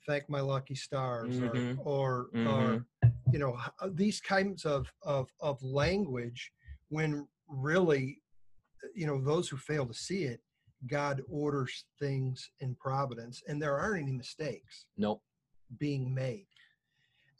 thank 0.06 0.30
my 0.30 0.42
lucky 0.42 0.76
stars, 0.76 1.40
Mhm. 1.40 1.80
or 1.80 1.86
or, 1.86 2.30
Mhm. 2.34 2.48
or 2.48 2.86
you 3.32 3.40
know 3.40 3.54
uh, 3.80 3.90
these 3.92 4.20
kinds 4.22 4.66
of 4.66 4.92
of 5.02 5.32
of 5.40 5.62
language 5.64 6.52
when 6.90 7.28
really, 7.48 8.22
uh, 8.84 8.88
you 8.96 9.06
know, 9.08 9.20
those 9.22 9.50
who 9.50 9.58
fail 9.58 9.86
to 9.86 9.94
see 9.94 10.24
it, 10.26 10.42
God 10.88 11.22
orders 11.30 11.86
things 12.00 12.52
in 12.60 12.76
providence, 12.76 13.42
and 13.48 13.62
there 13.62 13.78
aren't 13.78 14.04
any 14.04 14.12
mistakes 14.12 14.86
nope. 14.98 15.22
being 15.78 16.14
made. 16.14 16.48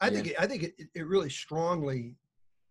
I 0.00 0.10
think 0.10 0.26
it, 0.28 0.36
I 0.40 0.46
think 0.46 0.62
it, 0.64 0.74
it 0.94 1.06
really 1.06 1.30
strongly 1.30 2.16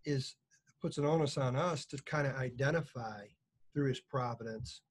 is 0.06 0.36
puts 0.82 0.98
an 0.98 1.06
onus 1.06 1.38
on 1.38 1.56
us 1.56 1.86
to 1.86 1.98
kind 2.04 2.28
of 2.28 2.36
identify 2.36 3.26
through 3.74 3.88
His 3.90 4.02
providence 4.02 4.82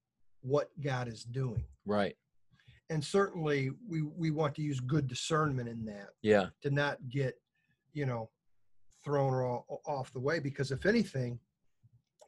what 0.41 0.69
God 0.81 1.07
is 1.07 1.23
doing, 1.23 1.65
Right. 1.85 2.17
And 2.93 3.03
certainly 3.03 3.71
we 3.87 4.03
we 4.03 4.29
want 4.29 4.53
to 4.55 4.61
use 4.61 4.79
good 4.79 5.07
discernment 5.07 5.67
in 5.67 5.83
that 5.85 6.09
Yeah. 6.21 6.47
to 6.61 6.69
not 6.69 6.97
get 7.09 7.39
you 7.93 8.05
know 8.05 8.29
thrown 9.03 9.33
off, 9.33 9.65
off 9.85 10.13
the 10.13 10.19
way 10.19 10.39
because 10.39 10.71
if 10.71 10.85
anything 10.85 11.39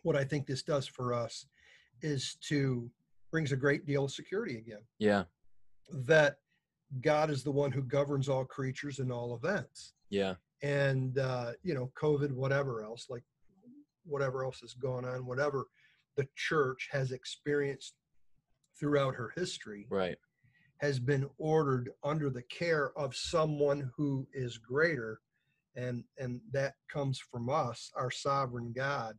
what 0.02 0.16
i 0.16 0.24
think 0.24 0.46
this 0.46 0.64
does 0.64 0.88
for 0.88 1.14
us 1.14 1.46
is 2.02 2.36
to 2.50 2.90
brings 3.32 3.52
a 3.52 3.56
great 3.56 3.86
deal 3.86 4.06
of 4.06 4.12
security 4.12 4.58
again 4.58 4.82
Yeah. 5.00 5.24
that 5.92 6.40
god 7.02 7.30
is 7.30 7.44
the 7.44 7.52
one 7.52 7.72
who 7.72 7.84
governs 7.84 8.28
all 8.28 8.44
creatures 8.46 9.00
and 9.00 9.12
all 9.12 9.36
events 9.36 9.94
Yeah. 10.10 10.36
and 10.64 11.18
uh, 11.20 11.52
you 11.64 11.74
know 11.76 11.92
covid 12.00 12.32
whatever 12.32 12.84
else 12.84 13.06
like 13.10 13.24
whatever 14.04 14.44
else 14.44 14.62
is 14.64 14.74
going 14.74 15.06
on 15.06 15.26
whatever 15.26 15.66
the 16.18 16.28
church 16.36 16.90
has 16.92 17.12
experienced 17.12 17.96
throughout 18.80 19.16
her 19.16 19.32
history 19.36 19.88
Right. 19.90 20.18
Has 20.78 21.00
been 21.00 21.28
ordered 21.38 21.90
under 22.04 22.30
the 22.30 22.44
care 22.44 22.92
of 22.98 23.16
someone 23.16 23.92
who 23.96 24.28
is 24.34 24.58
greater 24.58 25.20
and 25.76 26.04
and 26.18 26.40
that 26.52 26.74
comes 26.90 27.20
from 27.20 27.50
us 27.50 27.92
our 27.96 28.12
sovereign 28.12 28.74
god 28.76 29.16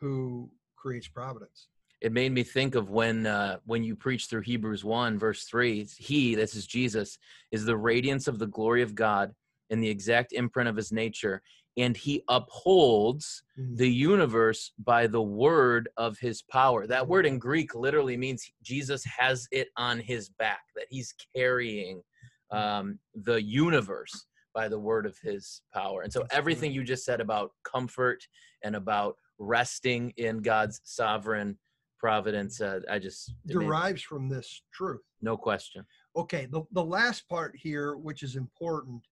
who 0.00 0.50
creates 0.76 1.08
providence 1.08 1.68
it 2.04 2.12
made 2.12 2.32
me 2.32 2.42
think 2.42 2.74
of 2.74 2.90
when 2.90 3.26
uh, 3.26 3.56
when 3.64 3.82
you 3.82 3.96
preach 3.96 4.26
through 4.26 4.42
Hebrews 4.42 4.84
one 4.84 5.18
verse 5.18 5.44
three. 5.44 5.88
He, 5.96 6.34
this 6.34 6.54
is 6.54 6.66
Jesus, 6.66 7.16
is 7.50 7.64
the 7.64 7.78
radiance 7.78 8.28
of 8.28 8.38
the 8.38 8.46
glory 8.46 8.82
of 8.82 8.94
God 8.94 9.32
and 9.70 9.82
the 9.82 9.88
exact 9.88 10.32
imprint 10.32 10.68
of 10.68 10.76
His 10.76 10.92
nature, 10.92 11.40
and 11.76 11.96
He 11.96 12.22
upholds 12.28 13.42
Mm. 13.58 13.76
the 13.76 13.88
universe 13.90 14.72
by 14.78 15.06
the 15.06 15.22
word 15.22 15.88
of 15.96 16.18
His 16.18 16.42
power. 16.42 16.86
That 16.86 17.06
word 17.06 17.24
in 17.26 17.38
Greek 17.38 17.74
literally 17.74 18.16
means 18.16 18.50
Jesus 18.62 19.04
has 19.04 19.46
it 19.52 19.68
on 19.76 20.00
His 20.00 20.28
back, 20.28 20.62
that 20.74 20.86
He's 20.90 21.14
carrying 21.36 22.02
um, 22.50 22.98
the 23.14 23.40
universe 23.42 24.26
by 24.52 24.68
the 24.68 24.78
word 24.78 25.06
of 25.06 25.16
His 25.18 25.62
power. 25.72 26.02
And 26.02 26.12
so 26.12 26.26
everything 26.30 26.72
you 26.72 26.82
just 26.84 27.04
said 27.04 27.20
about 27.20 27.52
comfort 27.64 28.26
and 28.62 28.74
about 28.76 29.16
resting 29.38 30.12
in 30.16 30.38
God's 30.42 30.80
sovereign 30.84 31.58
providence. 31.98 32.60
Uh, 32.60 32.80
I 32.90 32.98
just 32.98 33.34
derives 33.46 34.02
from 34.02 34.28
this 34.28 34.62
truth 34.72 35.00
no 35.22 35.36
question. 35.36 35.84
okay 36.16 36.44
the, 36.46 36.62
the 36.72 36.84
last 36.84 37.26
part 37.28 37.56
here 37.56 37.96
which 37.96 38.22
is 38.22 38.36
important 38.36 39.02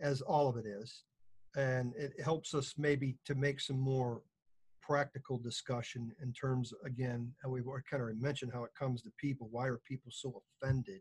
as 0.00 0.20
all 0.22 0.48
of 0.48 0.56
it 0.56 0.64
is 0.66 1.02
and 1.58 1.92
it 1.96 2.12
helps 2.22 2.54
us 2.54 2.74
maybe 2.78 3.16
to 3.24 3.34
make 3.34 3.60
some 3.60 3.78
more 3.78 4.22
practical 4.80 5.36
discussion 5.36 6.12
in 6.22 6.32
terms 6.32 6.72
again 6.86 7.30
and 7.42 7.52
we've 7.52 7.64
kind 7.90 8.02
of 8.02 8.20
mentioned 8.20 8.52
how 8.54 8.62
it 8.64 8.70
comes 8.78 9.02
to 9.02 9.10
people. 9.18 9.48
Why 9.50 9.66
are 9.66 9.80
people 9.86 10.10
so 10.14 10.40
offended 10.62 11.00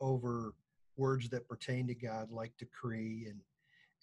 over 0.00 0.52
words 0.96 1.28
that 1.30 1.48
pertain 1.48 1.86
to 1.86 1.94
god 1.94 2.30
like 2.30 2.52
decree 2.58 3.26
and 3.28 3.40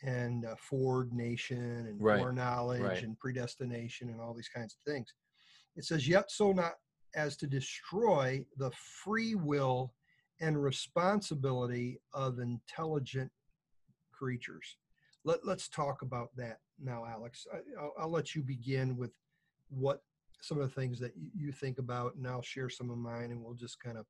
and 0.03 0.46
uh, 0.46 0.55
foreordination 0.55 1.88
and 1.88 2.01
Right, 2.01 2.19
foreknowledge 2.19 2.81
right. 2.81 3.03
and 3.03 3.17
predestination 3.17 4.10
and 4.10 4.19
all 4.19 4.34
these 4.34 4.50
kinds 4.50 4.75
of 4.75 4.91
things? 4.91 5.13
It 5.75 5.86
says 5.86 6.07
yet 6.07 6.31
so 6.31 6.51
not 6.51 6.74
as 7.15 7.38
to 7.38 7.48
destroy 7.48 8.43
the 8.57 8.72
free 9.03 9.36
will 9.36 9.93
and 10.41 10.62
responsibility 10.62 12.00
of 12.13 12.39
intelligent 12.39 13.31
creatures 14.12 14.77
let, 15.27 15.46
let's 15.46 15.67
talk 15.67 16.01
about 16.01 16.29
that 16.38 16.60
now, 16.81 17.05
Alex. 17.05 17.46
I, 17.53 17.57
I'll, 17.81 17.93
I'll 18.00 18.10
let 18.12 18.34
you 18.34 18.41
begin 18.41 18.96
with 18.98 19.12
what 19.69 20.01
some 20.41 20.60
of 20.60 20.67
the 20.74 20.81
things 20.81 21.00
that 21.00 21.12
you, 21.36 21.51
think 21.51 21.79
about, 21.79 22.15
and 22.15 22.25
I'll 22.25 22.41
share 22.41 22.69
some 22.69 22.89
of 22.89 22.98
mine, 22.98 23.31
and 23.31 23.43
we'll 23.43 23.55
just 23.55 23.79
kind 23.79 23.98
of 23.98 24.05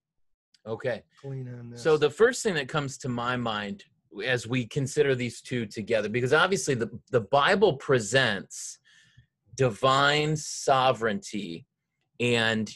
Okay. 0.66 1.02
clean 1.22 1.48
on 1.48 1.72
this. 1.72 1.82
So 1.82 1.98
the 1.98 2.10
first 2.10 2.44
thing 2.44 2.54
that 2.56 2.68
comes 2.68 2.98
to 3.00 3.10
my 3.10 3.36
mind 3.38 3.86
as 4.26 4.48
we 4.48 4.66
consider 4.68 5.16
these 5.16 5.42
two 5.42 5.66
together, 5.66 6.10
because 6.10 6.34
obviously 6.34 6.76
the, 6.76 6.90
the 7.12 7.22
Bible 7.22 7.74
presents 7.78 8.78
divine 9.56 10.36
sovereignty 10.36 11.66
and 12.20 12.70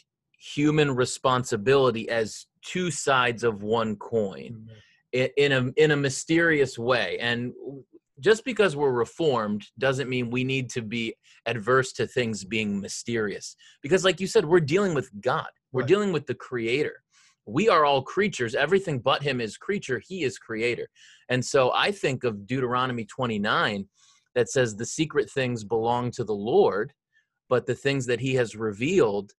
human 0.56 0.96
responsibility 0.96 2.10
as 2.10 2.48
two 2.66 2.90
sides 2.90 3.44
of 3.44 3.62
one 3.64 3.96
coin 3.98 4.52
mm-hmm. 4.54 5.22
i- 5.22 5.32
in 5.38 5.52
a 5.52 5.72
in 5.84 5.92
a 5.92 5.96
mysterious 5.96 6.78
way 6.80 7.18
and 7.20 7.54
just 8.22 8.46
because 8.46 8.76
we're 8.76 8.92
reformed 8.92 9.66
doesn't 9.80 10.10
mean 10.10 10.30
we 10.30 10.44
need 10.44 10.70
to 10.70 10.82
be 10.82 11.14
adverse 11.48 11.92
to 11.94 12.08
things 12.08 12.46
being 12.46 12.80
mysterious. 12.80 13.56
Because 13.82 14.06
like 14.06 14.20
you 14.22 14.28
said 14.28 14.46
we're 14.46 14.60
dealing 14.60 14.94
with 14.94 15.10
god. 15.22 15.48
We're 15.72 15.82
Right. 15.82 15.88
dealing 15.88 16.12
with 16.14 16.28
the 16.28 16.36
creator. 16.36 17.04
We 17.46 17.68
are 17.68 17.86
all 17.86 18.04
creatures. 18.04 18.54
Everything 18.56 19.00
but 19.00 19.24
him 19.24 19.42
is 19.42 19.58
creature. 19.58 20.00
He 20.08 20.24
is 20.24 20.38
creator. 20.38 20.88
And 21.30 21.44
so 21.44 21.72
i 21.74 21.92
think 21.92 22.24
of 22.24 22.46
deuteronomy 22.46 23.06
29 23.06 23.88
that 24.36 24.50
says 24.50 24.76
the 24.76 24.86
secret 24.86 25.30
things 25.30 25.64
belong 25.64 26.12
to 26.12 26.24
the 26.24 26.34
lord 26.34 26.94
but 27.50 27.66
the 27.66 27.76
things 27.76 28.06
that 28.06 28.22
he 28.22 28.34
has 28.36 28.56
revealed 28.56 29.32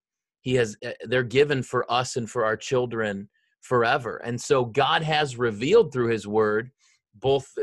he 0.42 0.54
has 0.54 0.76
uh, 0.84 0.90
they're 1.04 1.22
given 1.22 1.62
for 1.62 1.90
us 1.90 2.16
and 2.16 2.28
for 2.28 2.44
our 2.44 2.56
children 2.56 3.28
forever. 3.60 4.16
And 4.16 4.40
so 4.40 4.64
god 4.64 5.02
has 5.02 5.36
revealed 5.38 5.92
through 5.92 6.08
his 6.08 6.26
word 6.26 6.70
both 7.14 7.46
uh, 7.58 7.62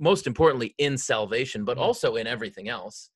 most 0.00 0.26
importantly 0.26 0.74
in 0.78 0.96
salvation 0.98 1.64
but 1.64 1.76
Mhm. 1.76 1.82
also 1.82 2.16
in 2.16 2.26
everything 2.26 2.68
else 2.68 3.10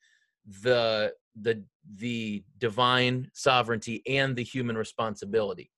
the 0.63 1.13
the 1.41 1.65
the 1.97 2.45
divine 2.59 3.31
sovereignty 3.35 4.03
and 4.07 4.37
the 4.37 4.45
human 4.45 4.77
responsibility 4.77 5.71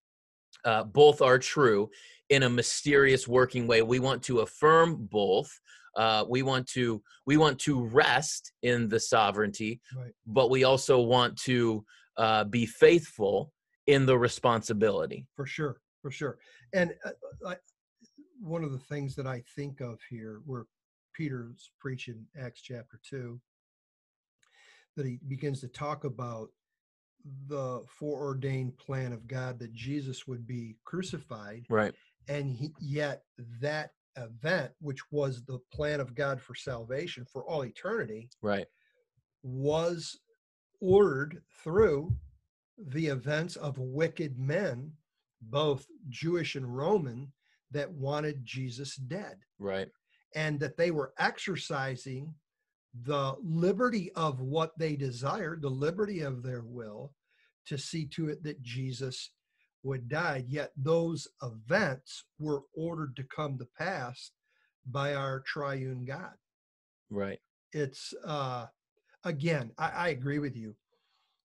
uh, 0.64 0.82
both 0.82 1.22
are 1.22 1.38
true 1.38 1.88
in 2.28 2.42
a 2.42 2.50
mysterious 2.50 3.26
working 3.28 3.66
way 3.66 3.80
we 3.82 4.00
want 4.00 4.22
to 4.22 4.40
affirm 4.40 5.06
both 5.06 5.50
uh, 5.96 6.24
we 6.28 6.42
want 6.42 6.66
to 6.66 7.02
we 7.24 7.36
want 7.38 7.58
to 7.58 7.84
rest 7.86 8.52
in 8.62 8.88
the 8.88 9.00
sovereignty 9.00 9.80
Right. 9.96 10.12
but 10.26 10.50
we 10.50 10.64
also 10.64 11.00
want 11.00 11.36
to 11.38 11.84
uh, 12.18 12.44
be 12.44 12.66
faithful 12.66 13.52
in 13.86 14.04
the 14.04 14.18
responsibility 14.18 15.26
for 15.36 15.46
sure, 15.46 15.80
for 16.02 16.10
sure. 16.10 16.38
And 16.72 16.92
uh, 17.04 17.12
I, 17.46 17.56
one 18.40 18.64
of 18.64 18.72
the 18.72 18.78
things 18.78 19.14
that 19.14 19.26
I 19.26 19.42
think 19.54 19.80
of 19.80 20.00
here, 20.10 20.40
where 20.44 20.66
Peter's 21.16 21.70
preaching 21.80 22.26
Acts 22.38 22.60
chapter 22.60 23.00
two, 23.08 23.40
that 24.96 25.06
he 25.06 25.18
begins 25.28 25.60
to 25.60 25.68
talk 25.68 26.04
about 26.04 26.48
the 27.48 27.82
foreordained 27.98 28.76
plan 28.78 29.12
of 29.12 29.26
God 29.26 29.58
that 29.58 29.72
Jesus 29.72 30.26
would 30.26 30.46
be 30.46 30.76
crucified, 30.84 31.64
right. 31.68 31.94
And 32.28 32.50
he, 32.50 32.72
yet 32.80 33.22
that 33.60 33.90
event, 34.16 34.72
which 34.80 35.00
was 35.10 35.44
the 35.44 35.58
plan 35.72 36.00
of 36.00 36.14
God 36.14 36.40
for 36.40 36.54
salvation 36.54 37.24
for 37.24 37.44
all 37.44 37.64
eternity, 37.64 38.28
right. 38.42 38.66
was 39.42 40.18
ordered 40.80 41.42
through 41.62 42.14
the 42.78 43.06
events 43.06 43.56
of 43.56 43.78
wicked 43.78 44.38
men, 44.38 44.92
both 45.40 45.86
Jewish 46.08 46.56
and 46.56 46.76
Roman, 46.76 47.32
that 47.70 47.90
wanted 47.90 48.44
Jesus 48.44 48.96
dead, 48.96 49.36
right 49.58 49.88
and 50.36 50.60
that 50.60 50.76
they 50.76 50.92
were 50.92 51.12
exercising 51.18 52.32
the 53.02 53.34
liberty 53.42 54.12
of 54.12 54.40
what 54.40 54.70
they 54.78 54.94
desired, 54.94 55.60
the 55.62 55.68
liberty 55.68 56.20
of 56.20 56.44
their 56.44 56.62
will, 56.62 57.12
to 57.66 57.76
see 57.76 58.06
to 58.06 58.28
it 58.28 58.44
that 58.44 58.62
Jesus 58.62 59.32
would 59.82 60.08
die. 60.08 60.44
Yet 60.46 60.70
those 60.76 61.26
events 61.42 62.24
were 62.38 62.62
ordered 62.74 63.16
to 63.16 63.24
come 63.24 63.58
to 63.58 63.66
pass 63.76 64.30
by 64.86 65.14
our 65.14 65.40
triune 65.40 66.04
God. 66.04 66.34
Right. 67.10 67.40
It's 67.72 68.14
uh 68.24 68.66
again 69.24 69.72
I, 69.76 69.88
I 69.88 70.08
agree 70.10 70.38
with 70.38 70.56
you 70.56 70.76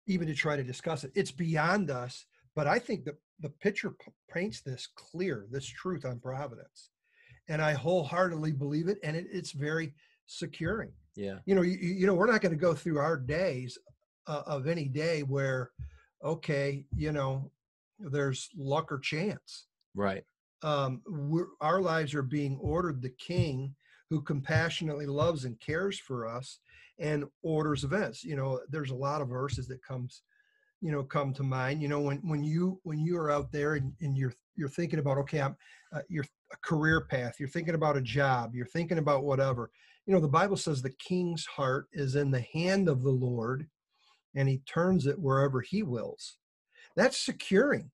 even 0.07 0.27
to 0.27 0.35
try 0.35 0.55
to 0.55 0.63
discuss 0.63 1.03
it. 1.03 1.11
It's 1.15 1.31
beyond 1.31 1.89
us 1.89 2.25
but 2.55 2.67
i 2.67 2.79
think 2.79 3.05
the 3.05 3.15
the 3.39 3.49
picture 3.49 3.93
paints 4.31 4.61
this 4.61 4.87
clear 4.95 5.45
this 5.51 5.65
truth 5.65 6.05
on 6.05 6.19
providence 6.19 6.89
and 7.49 7.61
i 7.61 7.73
wholeheartedly 7.73 8.51
believe 8.51 8.87
it 8.87 8.97
and 9.03 9.15
it, 9.15 9.27
it's 9.31 9.51
very 9.51 9.93
securing. 10.31 10.91
Yeah. 11.15 11.39
You 11.45 11.55
know 11.55 11.61
you, 11.61 11.77
you 11.77 12.07
know 12.07 12.13
we're 12.13 12.31
not 12.31 12.41
going 12.41 12.53
to 12.53 12.59
go 12.61 12.73
through 12.73 12.99
our 12.99 13.17
days 13.17 13.77
uh, 14.27 14.43
of 14.45 14.67
any 14.67 14.85
day 14.85 15.23
where 15.23 15.71
okay 16.23 16.85
you 16.95 17.11
know 17.11 17.51
there's 17.99 18.49
luck 18.57 18.91
or 18.91 18.99
chance. 18.99 19.67
Right. 19.93 20.23
Um, 20.63 21.01
we're, 21.07 21.47
our 21.59 21.81
lives 21.81 22.13
are 22.15 22.23
being 22.23 22.57
ordered 22.61 23.01
the 23.01 23.09
king 23.09 23.75
who 24.09 24.21
compassionately 24.21 25.05
loves 25.05 25.45
and 25.45 25.59
cares 25.59 25.99
for 25.99 26.27
us 26.27 26.59
and 26.99 27.25
orders 27.43 27.83
events. 27.83 28.23
You 28.23 28.37
know 28.37 28.61
there's 28.69 28.91
a 28.91 28.95
lot 28.95 29.21
of 29.21 29.27
verses 29.27 29.67
that 29.67 29.83
comes 29.83 30.21
you 30.79 30.91
know 30.91 31.03
come 31.03 31.33
to 31.33 31.43
mind. 31.43 31.81
You 31.81 31.89
know 31.89 31.99
when 31.99 32.17
when 32.19 32.43
you 32.43 32.79
when 32.83 32.99
you 32.99 33.17
are 33.17 33.31
out 33.31 33.51
there 33.51 33.73
and, 33.73 33.93
and 33.99 34.17
you're 34.17 34.33
you're 34.55 34.69
thinking 34.69 34.99
about 34.99 35.17
okay 35.17 35.41
i'm 35.41 35.55
uh, 35.93 36.01
your 36.07 36.25
a 36.51 36.57
career 36.57 37.01
path 37.01 37.39
you're 37.39 37.49
thinking 37.49 37.75
about 37.75 37.97
a 37.97 38.01
job 38.01 38.55
you're 38.55 38.65
thinking 38.65 38.97
about 38.97 39.23
whatever. 39.23 39.71
You 40.05 40.13
know 40.13 40.19
the 40.19 40.27
bible 40.27 40.57
says 40.57 40.81
the 40.81 40.89
king's 40.91 41.45
heart 41.45 41.87
is 41.93 42.15
in 42.15 42.31
the 42.31 42.45
hand 42.53 42.89
of 42.89 43.03
the 43.03 43.11
lord 43.11 43.67
and 44.35 44.47
he 44.47 44.59
turns 44.59 45.07
it 45.07 45.19
wherever 45.19 45.61
he 45.61 45.83
wills. 45.83 46.37
That's 46.95 47.17
securing. 47.17 47.91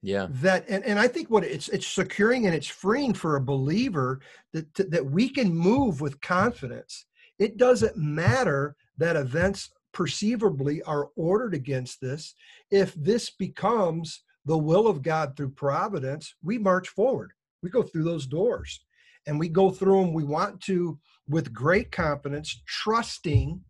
Yeah. 0.00 0.26
That 0.30 0.64
and, 0.68 0.84
and 0.84 0.98
i 0.98 1.06
think 1.06 1.30
what 1.30 1.44
it's 1.44 1.68
it's 1.68 1.86
securing 1.86 2.46
and 2.46 2.54
it's 2.54 2.66
freeing 2.66 3.14
for 3.14 3.36
a 3.36 3.40
believer 3.40 4.20
that 4.52 4.74
that 4.74 5.04
we 5.04 5.28
can 5.28 5.54
move 5.54 6.00
with 6.00 6.20
confidence. 6.20 7.06
It 7.38 7.56
doesn't 7.56 7.96
matter 7.96 8.76
that 8.98 9.16
events 9.16 9.70
perceivably 9.92 10.82
are 10.82 11.08
ordered 11.16 11.54
against 11.54 12.00
this. 12.00 12.34
If 12.70 12.94
this 12.94 13.30
becomes 13.30 14.22
the 14.44 14.58
will 14.58 14.86
of 14.86 15.02
god 15.02 15.36
through 15.36 15.50
providence 15.50 16.34
we 16.42 16.58
march 16.58 16.88
forward 16.88 17.32
we 17.62 17.70
go 17.70 17.82
through 17.82 18.04
those 18.04 18.26
doors 18.26 18.84
and 19.26 19.38
we 19.38 19.48
go 19.48 19.70
through 19.70 20.00
them 20.02 20.12
we 20.14 20.24
want 20.24 20.60
to 20.60 20.98
with 21.28 21.52
great 21.52 21.90
confidence 21.92 22.62
trusting 22.66 23.60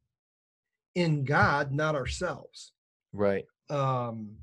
in 0.95 1.25
god 1.25 1.73
not 1.73 1.95
ourselves. 1.95 2.73
Right. 3.13 3.45
Um 3.71 4.37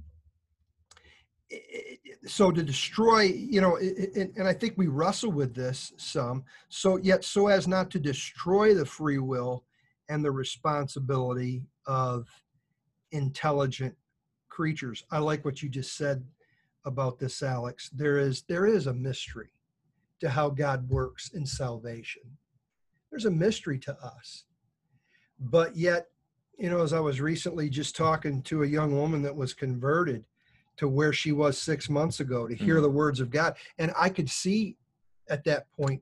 so 2.27 2.51
to 2.51 2.61
destroy 2.61 3.21
you 3.21 3.59
know 3.59 3.75
i- 3.77 3.81
i- 3.81 4.19
and, 4.19 4.33
and 4.37 4.47
i 4.47 4.53
think 4.53 4.75
we 4.77 4.85
wrestle 4.85 5.31
with 5.31 5.55
this 5.55 5.91
some 5.97 6.43
so 6.67 6.97
yet 6.97 7.23
so 7.23 7.47
as 7.47 7.67
not 7.67 7.89
to 7.89 7.97
destroy 7.99 8.75
the 8.75 8.85
free 8.85 9.17
will 9.17 9.65
and 10.09 10.23
the 10.23 10.29
responsibility 10.31 11.63
of 11.87 12.27
intelligent 13.11 13.95
creatures. 14.49 15.03
I 15.11 15.19
like 15.19 15.45
what 15.45 15.61
you 15.63 15.69
just 15.69 15.95
said 15.95 16.23
about 16.89 17.17
this 17.19 17.41
alex 17.41 17.89
there 17.93 18.17
is 18.17 18.41
there 18.49 18.65
is 18.65 18.87
a 18.87 18.93
mystery 18.93 19.51
to 20.19 20.29
how 20.29 20.49
god 20.49 20.89
works 20.89 21.29
in 21.33 21.45
salvation 21.45 22.23
there's 23.09 23.25
a 23.25 23.31
mystery 23.31 23.79
to 23.79 23.95
us 24.03 24.43
but 25.39 25.75
yet 25.77 26.07
you 26.57 26.69
know 26.69 26.81
as 26.81 26.91
i 26.91 26.99
was 26.99 27.21
recently 27.21 27.69
just 27.69 27.95
talking 27.95 28.41
to 28.41 28.63
a 28.63 28.67
young 28.67 28.91
woman 28.97 29.21
that 29.21 29.35
was 29.35 29.53
converted 29.53 30.25
to 30.75 30.87
where 30.89 31.13
she 31.13 31.31
was 31.31 31.57
six 31.57 31.89
months 31.89 32.19
ago 32.21 32.47
to 32.47 32.55
hear 32.55 32.77
Mhm. 32.77 32.83
the 32.83 32.89
words 32.89 33.19
of 33.19 33.29
God. 33.29 33.57
And 33.79 33.91
I 33.97 34.07
could 34.07 34.29
see 34.29 34.77
at 35.27 35.43
that 35.43 35.69
point, 35.73 36.01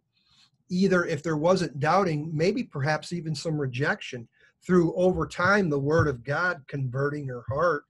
either 0.70 1.04
if 1.04 1.24
there 1.24 1.36
wasn't 1.36 1.80
doubting, 1.80 2.30
maybe 2.32 2.64
perhaps 2.64 3.12
even 3.12 3.34
some 3.34 3.58
rejection 3.58 4.28
through 4.62 4.94
over 4.94 5.26
time, 5.26 5.72
the 5.72 5.80
word 5.80 6.08
of 6.08 6.24
God 6.24 6.64
converting 6.68 7.26
her 7.28 7.44
heart 7.48 7.86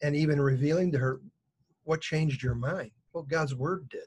and 0.00 0.14
even 0.14 0.40
revealing 0.40 0.92
to 0.92 0.98
her 1.00 1.20
what 1.88 2.00
changed 2.00 2.42
your 2.42 2.54
mind. 2.54 2.90
Well, 3.12 3.24
God's 3.24 3.54
word 3.54 3.88
did. 3.88 4.02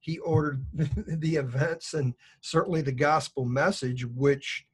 He 0.00 0.18
ordered 0.18 0.64
the 0.74 1.36
events 1.36 1.94
and 1.94 2.14
certainly 2.40 2.82
the 2.82 2.92
gospel 2.92 3.44
message, 3.44 4.04
which, 4.04 4.66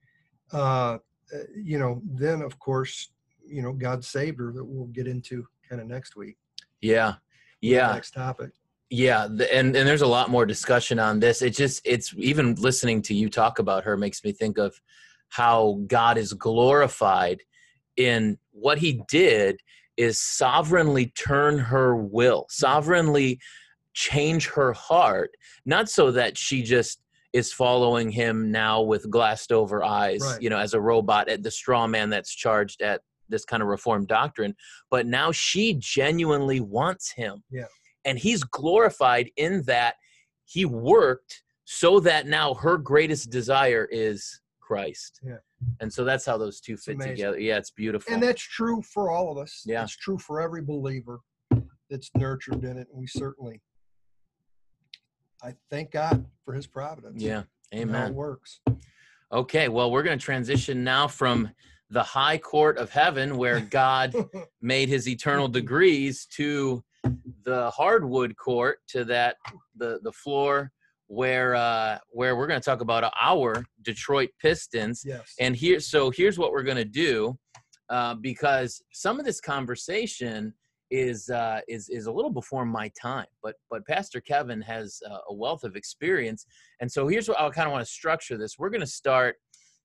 uh, 0.52 0.98
uh, 1.34 1.38
you 1.54 1.78
know, 1.78 2.02
then 2.04 2.42
of 2.42 2.58
course, 2.58 3.12
you 3.46 3.62
know, 3.62 3.72
God 3.72 4.04
saved 4.04 4.38
her 4.38 4.52
that 4.52 4.64
we'll 4.64 4.86
get 4.86 5.06
into 5.06 5.46
kind 5.68 5.80
of 5.80 5.88
next 5.88 6.16
week 6.16 6.36
yeah 6.82 7.14
yeah 7.60 7.92
next 7.92 8.10
topic. 8.10 8.50
yeah 8.90 9.24
and 9.24 9.74
and 9.74 9.74
there's 9.74 10.02
a 10.02 10.06
lot 10.06 10.28
more 10.28 10.44
discussion 10.44 10.98
on 10.98 11.20
this 11.20 11.40
it 11.40 11.50
just 11.50 11.80
it's 11.86 12.12
even 12.18 12.54
listening 12.56 13.00
to 13.00 13.14
you 13.14 13.30
talk 13.30 13.58
about 13.58 13.84
her 13.84 13.96
makes 13.96 14.22
me 14.22 14.32
think 14.32 14.58
of 14.58 14.78
how 15.28 15.80
god 15.86 16.18
is 16.18 16.34
glorified 16.34 17.40
in 17.96 18.36
what 18.50 18.78
he 18.78 19.02
did 19.08 19.60
is 20.02 20.18
sovereignly 20.18 21.06
turn 21.16 21.58
her 21.58 21.94
will 21.96 22.46
sovereignly 22.50 23.38
change 23.94 24.46
her 24.48 24.72
heart 24.72 25.30
not 25.64 25.88
so 25.88 26.10
that 26.10 26.36
she 26.36 26.62
just 26.62 27.02
is 27.32 27.52
following 27.52 28.10
him 28.10 28.50
now 28.50 28.82
with 28.82 29.08
glassed 29.10 29.52
over 29.52 29.82
eyes, 29.82 30.20
Right. 30.20 30.42
you 30.42 30.50
know, 30.50 30.58
as 30.58 30.74
a 30.74 30.80
robot 30.80 31.28
at 31.30 31.42
the 31.42 31.50
straw 31.50 31.86
man 31.86 32.10
that's 32.10 32.34
charged 32.34 32.82
at 32.82 33.00
this 33.30 33.44
kind 33.46 33.62
of 33.62 33.68
reformed 33.70 34.08
doctrine. 34.08 34.54
But 34.90 35.06
now 35.06 35.32
she 35.32 35.74
genuinely 35.78 36.60
wants 36.60 37.10
him. 37.12 37.42
Yeah. 37.50 37.64
And 38.04 38.18
he's 38.18 38.42
glorified 38.44 39.30
in 39.36 39.62
that 39.62 39.94
he 40.44 40.66
worked 40.66 41.42
so 41.64 42.00
that 42.00 42.26
now 42.26 42.52
her 42.54 42.76
greatest 42.76 43.30
desire 43.30 43.88
is 43.90 44.40
Christ. 44.60 45.20
Yeah. 45.26 45.36
And 45.80 45.92
so 45.92 46.04
that's 46.04 46.24
how 46.24 46.38
those 46.38 46.60
two 46.60 46.76
fit 46.76 47.00
together. 47.00 47.38
Yeah, 47.38 47.56
it's 47.56 47.70
beautiful. 47.70 48.12
And 48.12 48.22
that's 48.22 48.42
true 48.42 48.82
for 48.82 49.10
all 49.10 49.30
of 49.30 49.38
us. 49.38 49.62
Yeah. 49.66 49.82
It's 49.82 49.96
true 49.96 50.18
for 50.18 50.40
every 50.40 50.62
believer 50.62 51.20
that's 51.90 52.10
nurtured 52.16 52.64
in 52.64 52.78
it. 52.78 52.88
And 52.90 53.00
we 53.00 53.06
certainly, 53.06 53.60
I 55.42 55.54
thank 55.70 55.90
God 55.90 56.24
for 56.44 56.54
his 56.54 56.66
providence. 56.66 57.22
yeah. 57.22 57.36
how 57.36 57.46
it 57.72 57.80
Amen. 57.80 58.14
works. 58.14 58.60
Okay, 59.32 59.68
well, 59.68 59.90
we're 59.90 60.02
going 60.02 60.18
to 60.18 60.24
transition 60.24 60.84
now 60.84 61.08
from 61.08 61.50
the 61.90 62.02
high 62.02 62.38
court 62.38 62.78
of 62.78 62.90
heaven 62.90 63.36
where 63.36 63.60
God 63.60 64.14
made 64.62 64.88
his 64.88 65.08
eternal 65.08 65.48
decrees 65.48 66.26
to 66.26 66.82
the 67.44 67.70
hardwood 67.70 68.36
court 68.36 68.78
to 68.88 69.04
that 69.04 69.36
the 69.76 70.00
the 70.02 70.12
floor 70.12 70.70
where 71.12 71.54
uh 71.54 71.98
where 72.08 72.36
we're 72.36 72.46
going 72.46 72.58
to 72.58 72.64
talk 72.64 72.80
about 72.80 73.12
our 73.20 73.62
Detroit 73.82 74.30
Pistons. 74.40 75.02
Yes. 75.04 75.34
and 75.38 75.54
here 75.54 75.78
so 75.78 76.10
here's 76.10 76.38
what 76.38 76.52
we're 76.52 76.62
going 76.62 76.78
to 76.78 76.86
do 76.86 77.38
uh, 77.90 78.14
because 78.14 78.82
some 78.92 79.20
of 79.20 79.26
this 79.26 79.38
conversation 79.38 80.54
is 80.90 81.28
uh, 81.28 81.60
is 81.68 81.90
is 81.90 82.06
a 82.06 82.12
little 82.12 82.30
before 82.30 82.64
my 82.64 82.90
time 83.00 83.26
but 83.42 83.56
but 83.70 83.86
Pastor 83.86 84.22
Kevin 84.22 84.62
has 84.62 85.02
uh, 85.10 85.18
a 85.28 85.34
wealth 85.34 85.64
of 85.64 85.76
experience. 85.76 86.46
And 86.80 86.90
so 86.90 87.06
here's 87.06 87.28
what 87.28 87.38
I 87.38 87.50
kind 87.50 87.66
of 87.66 87.72
want 87.72 87.84
to 87.84 87.92
structure 87.92 88.38
this. 88.38 88.58
We're 88.58 88.70
going 88.70 88.80
to 88.80 88.86
start 88.86 89.36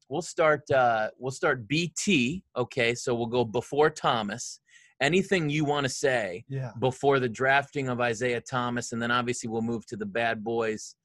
we'll 0.07 0.21
start 0.21 0.61
uh, 0.71 1.09
we'll 1.19 1.31
start 1.31 1.67
BT 1.67 2.41
okay? 2.55 2.95
So 2.95 3.13
we'll 3.13 3.27
go 3.27 3.43
before 3.43 3.89
Thomas. 3.89 4.61
Anything 5.01 5.49
you 5.49 5.65
want 5.65 5.83
to 5.83 5.89
say 5.89 6.45
yeah. 6.47 6.71
before 6.79 7.19
the 7.19 7.29
drafting 7.29 7.87
of 7.89 8.01
Isiah 8.01 8.41
Thomas, 8.41 8.93
and 8.93 9.01
then 9.01 9.11
obviously 9.11 9.47
we'll 9.47 9.61
move 9.61 9.85
to 9.87 9.97
the 9.97 10.07
bad 10.07 10.43
boys 10.43 10.95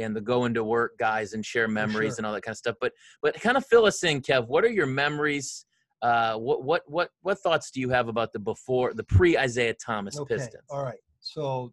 and 0.00 0.16
the 0.16 0.20
going 0.20 0.54
to 0.54 0.64
work 0.64 0.98
guys 0.98 1.32
and 1.32 1.44
share 1.44 1.68
memories 1.68 2.12
sure. 2.12 2.16
and 2.18 2.26
all 2.26 2.32
that 2.32 2.42
kind 2.42 2.52
of 2.52 2.58
stuff. 2.58 2.76
But 2.80 2.92
but 3.22 3.40
kind 3.40 3.56
of 3.56 3.66
fill 3.66 3.86
us 3.86 4.02
in, 4.02 4.20
Kev. 4.20 4.48
What 4.48 4.64
are 4.64 4.70
your 4.70 4.86
memories? 4.86 5.66
Uh, 6.02 6.34
what 6.36 6.64
what 6.64 6.82
what 6.86 7.10
what 7.22 7.38
thoughts 7.38 7.70
do 7.70 7.80
you 7.80 7.90
have 7.90 8.08
about 8.08 8.32
the 8.32 8.38
before 8.38 8.94
the 8.94 9.04
pre 9.04 9.38
Isiah 9.38 9.74
Thomas 9.74 10.18
Okay. 10.18 10.36
Pistons? 10.36 10.64
All 10.70 10.82
right. 10.82 10.98
So 11.20 11.72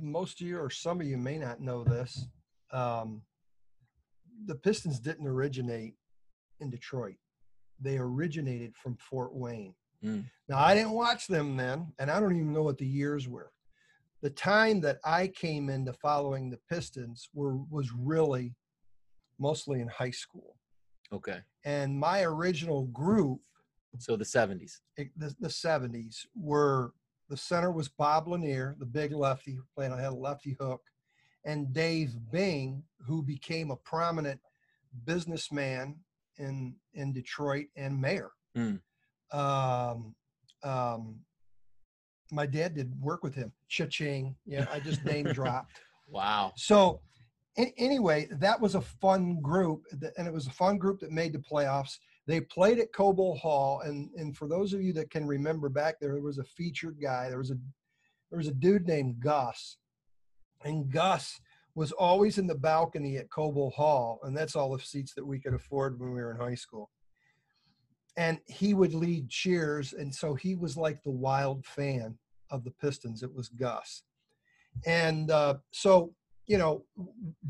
most 0.00 0.40
of 0.40 0.46
you 0.46 0.58
or 0.58 0.70
some 0.70 1.00
of 1.00 1.06
you 1.06 1.18
may 1.18 1.38
not 1.38 1.60
know 1.60 1.84
this. 1.84 2.26
Um, 2.72 3.22
the 4.46 4.54
Pistons 4.54 5.00
didn't 5.00 5.26
originate 5.26 5.94
in 6.60 6.70
Detroit. 6.70 7.16
They 7.80 7.98
originated 7.98 8.74
from 8.76 8.96
Fort 8.96 9.34
Wayne. 9.34 9.74
Mm. 10.04 10.24
Now 10.48 10.58
I 10.58 10.74
didn't 10.74 10.92
watch 10.92 11.26
them 11.26 11.56
then, 11.56 11.92
and 11.98 12.10
I 12.10 12.20
don't 12.20 12.36
even 12.36 12.52
know 12.52 12.62
what 12.62 12.78
the 12.78 12.86
years 12.86 13.28
were. 13.28 13.50
The 14.22 14.30
time 14.30 14.80
that 14.80 14.98
I 15.04 15.28
came 15.28 15.70
into 15.70 15.92
following 15.92 16.50
the 16.50 16.58
Pistons 16.68 17.28
were 17.32 17.56
was 17.70 17.92
really 17.92 18.54
mostly 19.38 19.80
in 19.80 19.88
high 19.88 20.10
school. 20.10 20.56
Okay, 21.12 21.38
And 21.64 21.98
my 21.98 22.22
original 22.22 22.84
group 22.88 23.40
so 23.98 24.16
the 24.16 24.24
seventies. 24.24 24.80
it- 24.96 25.10
the, 25.16 25.34
the 25.40 25.48
70s 25.48 26.26
were 26.36 26.92
the 27.30 27.36
center 27.36 27.70
was 27.72 27.88
Bob 27.88 28.28
Lanier, 28.28 28.76
the 28.78 28.86
big 28.86 29.12
lefty 29.12 29.58
on 29.78 29.98
had 29.98 30.12
a 30.12 30.14
lefty 30.14 30.56
hook, 30.60 30.82
and 31.44 31.72
Dave 31.72 32.14
Bing, 32.30 32.82
who 33.06 33.22
became 33.22 33.70
a 33.70 33.76
prominent 33.76 34.40
businessman 35.04 35.96
in 36.38 36.74
in 36.94 37.12
Detroit 37.12 37.66
and 37.76 37.98
mayor. 38.00 38.30
Mm. 38.56 38.80
Um, 39.32 40.14
um, 40.62 41.20
my 42.30 42.46
dad 42.46 42.74
did 42.74 42.92
work 43.00 43.22
with 43.22 43.34
him. 43.34 43.52
Cha-ching. 43.68 44.34
Yeah, 44.46 44.66
I 44.72 44.80
just 44.80 45.04
name 45.04 45.26
dropped. 45.32 45.80
Wow. 46.08 46.52
So, 46.56 47.00
anyway, 47.56 48.28
that 48.32 48.60
was 48.60 48.74
a 48.74 48.80
fun 48.80 49.40
group, 49.40 49.84
and 50.16 50.26
it 50.26 50.32
was 50.32 50.46
a 50.46 50.52
fun 50.52 50.78
group 50.78 51.00
that 51.00 51.10
made 51.10 51.32
the 51.32 51.38
playoffs. 51.38 51.98
They 52.26 52.40
played 52.40 52.78
at 52.78 52.92
Cobo 52.92 53.34
Hall, 53.34 53.80
and 53.80 54.10
and 54.16 54.36
for 54.36 54.48
those 54.48 54.72
of 54.72 54.82
you 54.82 54.92
that 54.94 55.10
can 55.10 55.26
remember 55.26 55.68
back 55.68 55.96
there, 56.00 56.12
there 56.12 56.22
was 56.22 56.38
a 56.38 56.44
featured 56.44 56.98
guy. 57.00 57.28
There 57.28 57.38
was 57.38 57.50
a 57.50 57.56
there 58.30 58.38
was 58.38 58.48
a 58.48 58.54
dude 58.54 58.86
named 58.86 59.20
Gus, 59.20 59.78
and 60.64 60.90
Gus 60.90 61.40
was 61.74 61.92
always 61.92 62.38
in 62.38 62.46
the 62.46 62.54
balcony 62.54 63.16
at 63.16 63.30
Cobo 63.30 63.70
Hall, 63.70 64.20
and 64.24 64.36
that's 64.36 64.56
all 64.56 64.76
the 64.76 64.82
seats 64.82 65.14
that 65.14 65.24
we 65.24 65.38
could 65.38 65.54
afford 65.54 65.98
when 65.98 66.12
we 66.12 66.20
were 66.20 66.32
in 66.32 66.40
high 66.40 66.54
school. 66.54 66.90
And 68.18 68.38
he 68.46 68.74
would 68.74 68.92
lead 68.92 69.30
cheers, 69.30 69.94
and 69.94 70.14
so 70.14 70.34
he 70.34 70.54
was 70.54 70.76
like 70.76 71.02
the 71.02 71.10
wild 71.10 71.64
fan 71.64 72.18
of 72.50 72.64
the 72.64 72.72
Pistons. 72.72 73.22
It 73.22 73.32
was 73.32 73.48
Gus, 73.48 74.02
and 74.84 75.30
uh, 75.30 75.54
so 75.70 76.12
you 76.46 76.58
know, 76.58 76.84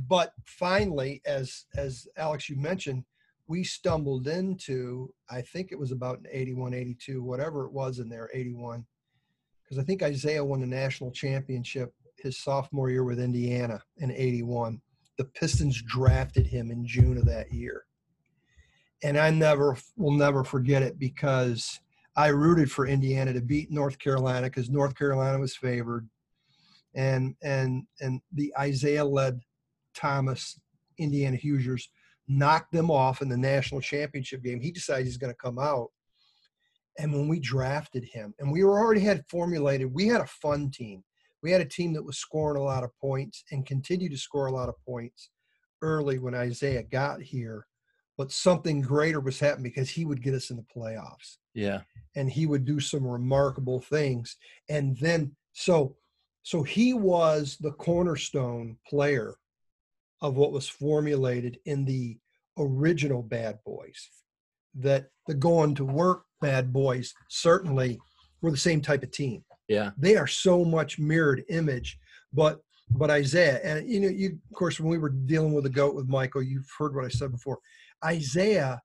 but 0.06 0.34
finally, 0.44 1.22
as 1.24 1.64
as 1.74 2.06
Alex 2.16 2.50
you 2.50 2.56
mentioned, 2.56 3.04
we 3.46 3.64
stumbled 3.64 4.28
into 4.28 5.12
I 5.30 5.40
think 5.40 5.72
it 5.72 5.78
was 5.78 5.90
about 5.90 6.18
in 6.18 6.26
81, 6.30 6.74
82, 6.74 7.22
whatever 7.22 7.64
it 7.64 7.72
was 7.72 7.98
in 7.98 8.10
there, 8.10 8.28
81, 8.34 8.84
because 9.64 9.78
I 9.78 9.84
think 9.84 10.02
Isiah 10.02 10.44
won 10.44 10.60
the 10.60 10.66
national 10.66 11.12
championship 11.12 11.94
his 12.18 12.38
sophomore 12.38 12.90
year 12.90 13.04
with 13.04 13.20
Indiana 13.20 13.82
in 13.98 14.10
81. 14.10 14.80
The 15.16 15.24
Pistons 15.24 15.80
drafted 15.82 16.46
him 16.46 16.70
in 16.70 16.86
June 16.86 17.16
of 17.16 17.26
that 17.26 17.52
year. 17.52 17.84
And 19.02 19.16
I 19.16 19.30
never 19.30 19.76
will 19.96 20.12
never 20.12 20.42
forget 20.44 20.82
it 20.82 20.98
because 20.98 21.80
I 22.16 22.28
rooted 22.28 22.70
for 22.70 22.86
Indiana 22.86 23.32
to 23.32 23.40
beat 23.40 23.70
North 23.70 23.98
Carolina 23.98 24.48
because 24.48 24.68
North 24.68 24.96
Carolina 24.96 25.38
was 25.38 25.54
favored. 25.54 26.08
And 26.94 27.36
and 27.42 27.84
and 28.00 28.20
the 28.32 28.52
Isiah 28.60 29.04
led 29.04 29.40
Thomas 29.94 30.58
Indiana 30.98 31.36
Hoosiers 31.36 31.88
knocked 32.26 32.72
them 32.72 32.90
off 32.90 33.22
in 33.22 33.28
the 33.28 33.36
national 33.36 33.80
championship 33.80 34.42
game. 34.42 34.60
He 34.60 34.70
decided 34.70 35.06
he's 35.06 35.16
going 35.16 35.32
to 35.32 35.38
come 35.38 35.58
out. 35.58 35.88
And 36.98 37.12
when 37.12 37.28
we 37.28 37.38
drafted 37.38 38.04
him, 38.04 38.34
and 38.38 38.50
we 38.50 38.64
were 38.64 38.78
already 38.78 39.00
had 39.00 39.24
formulated, 39.30 39.94
we 39.94 40.08
had 40.08 40.20
a 40.20 40.26
fun 40.26 40.70
team. 40.70 41.04
We 41.42 41.52
had 41.52 41.60
a 41.60 41.64
team 41.64 41.92
that 41.92 42.04
was 42.04 42.18
scoring 42.18 42.60
a 42.60 42.64
lot 42.64 42.82
of 42.82 42.90
points 43.00 43.44
and 43.52 43.64
continued 43.64 44.10
to 44.10 44.18
score 44.18 44.46
a 44.46 44.52
lot 44.52 44.68
of 44.68 44.74
points 44.84 45.30
early 45.80 46.18
when 46.18 46.34
Isiah 46.34 46.82
got 46.82 47.22
here. 47.22 47.66
But 48.18 48.32
something 48.32 48.80
greater 48.82 49.20
was 49.20 49.38
happening 49.40 49.62
because 49.62 49.88
he 49.88 50.04
would 50.04 50.22
get 50.22 50.34
us 50.34 50.50
in 50.50 50.56
the 50.56 50.66
playoffs 50.76 51.36
Yeah. 51.54 51.82
and 52.16 52.28
he 52.28 52.46
would 52.46 52.64
do 52.64 52.80
some 52.80 53.06
remarkable 53.06 53.80
things. 53.80 54.36
And 54.68 54.96
then 54.98 55.36
so 55.52 55.96
so 56.42 56.62
he 56.62 56.94
was 56.94 57.56
the 57.60 57.72
cornerstone 57.72 58.76
player 58.88 59.34
of 60.20 60.36
what 60.36 60.52
was 60.52 60.68
formulated 60.68 61.58
in 61.66 61.84
the 61.84 62.18
original 62.58 63.22
Bad 63.22 63.58
Boys. 63.64 64.08
That 64.74 65.10
the 65.26 65.34
going 65.34 65.74
to 65.76 65.84
work 65.84 66.24
Bad 66.40 66.72
Boys 66.72 67.14
certainly 67.28 67.98
were 68.42 68.50
the 68.50 68.56
same 68.56 68.80
type 68.80 69.02
of 69.02 69.10
team. 69.10 69.44
Yeah. 69.68 69.90
They 69.96 70.16
are 70.16 70.26
so 70.26 70.64
much 70.64 70.98
mirrored 70.98 71.44
image, 71.48 71.98
but 72.32 72.60
but 72.90 73.10
Isiah 73.10 73.60
and 73.62 73.86
you 73.88 74.00
know 74.00 74.08
you 74.08 74.38
of 74.50 74.56
course 74.56 74.80
when 74.80 74.88
we 74.90 74.98
were 74.98 75.10
dealing 75.10 75.52
with 75.52 75.64
the 75.64 75.70
goat 75.70 75.94
with 75.94 76.08
Michael, 76.08 76.42
you've 76.42 76.70
heard 76.78 76.94
what 76.94 77.04
I 77.04 77.08
said 77.08 77.30
before. 77.30 77.58
Isiah, 78.08 78.80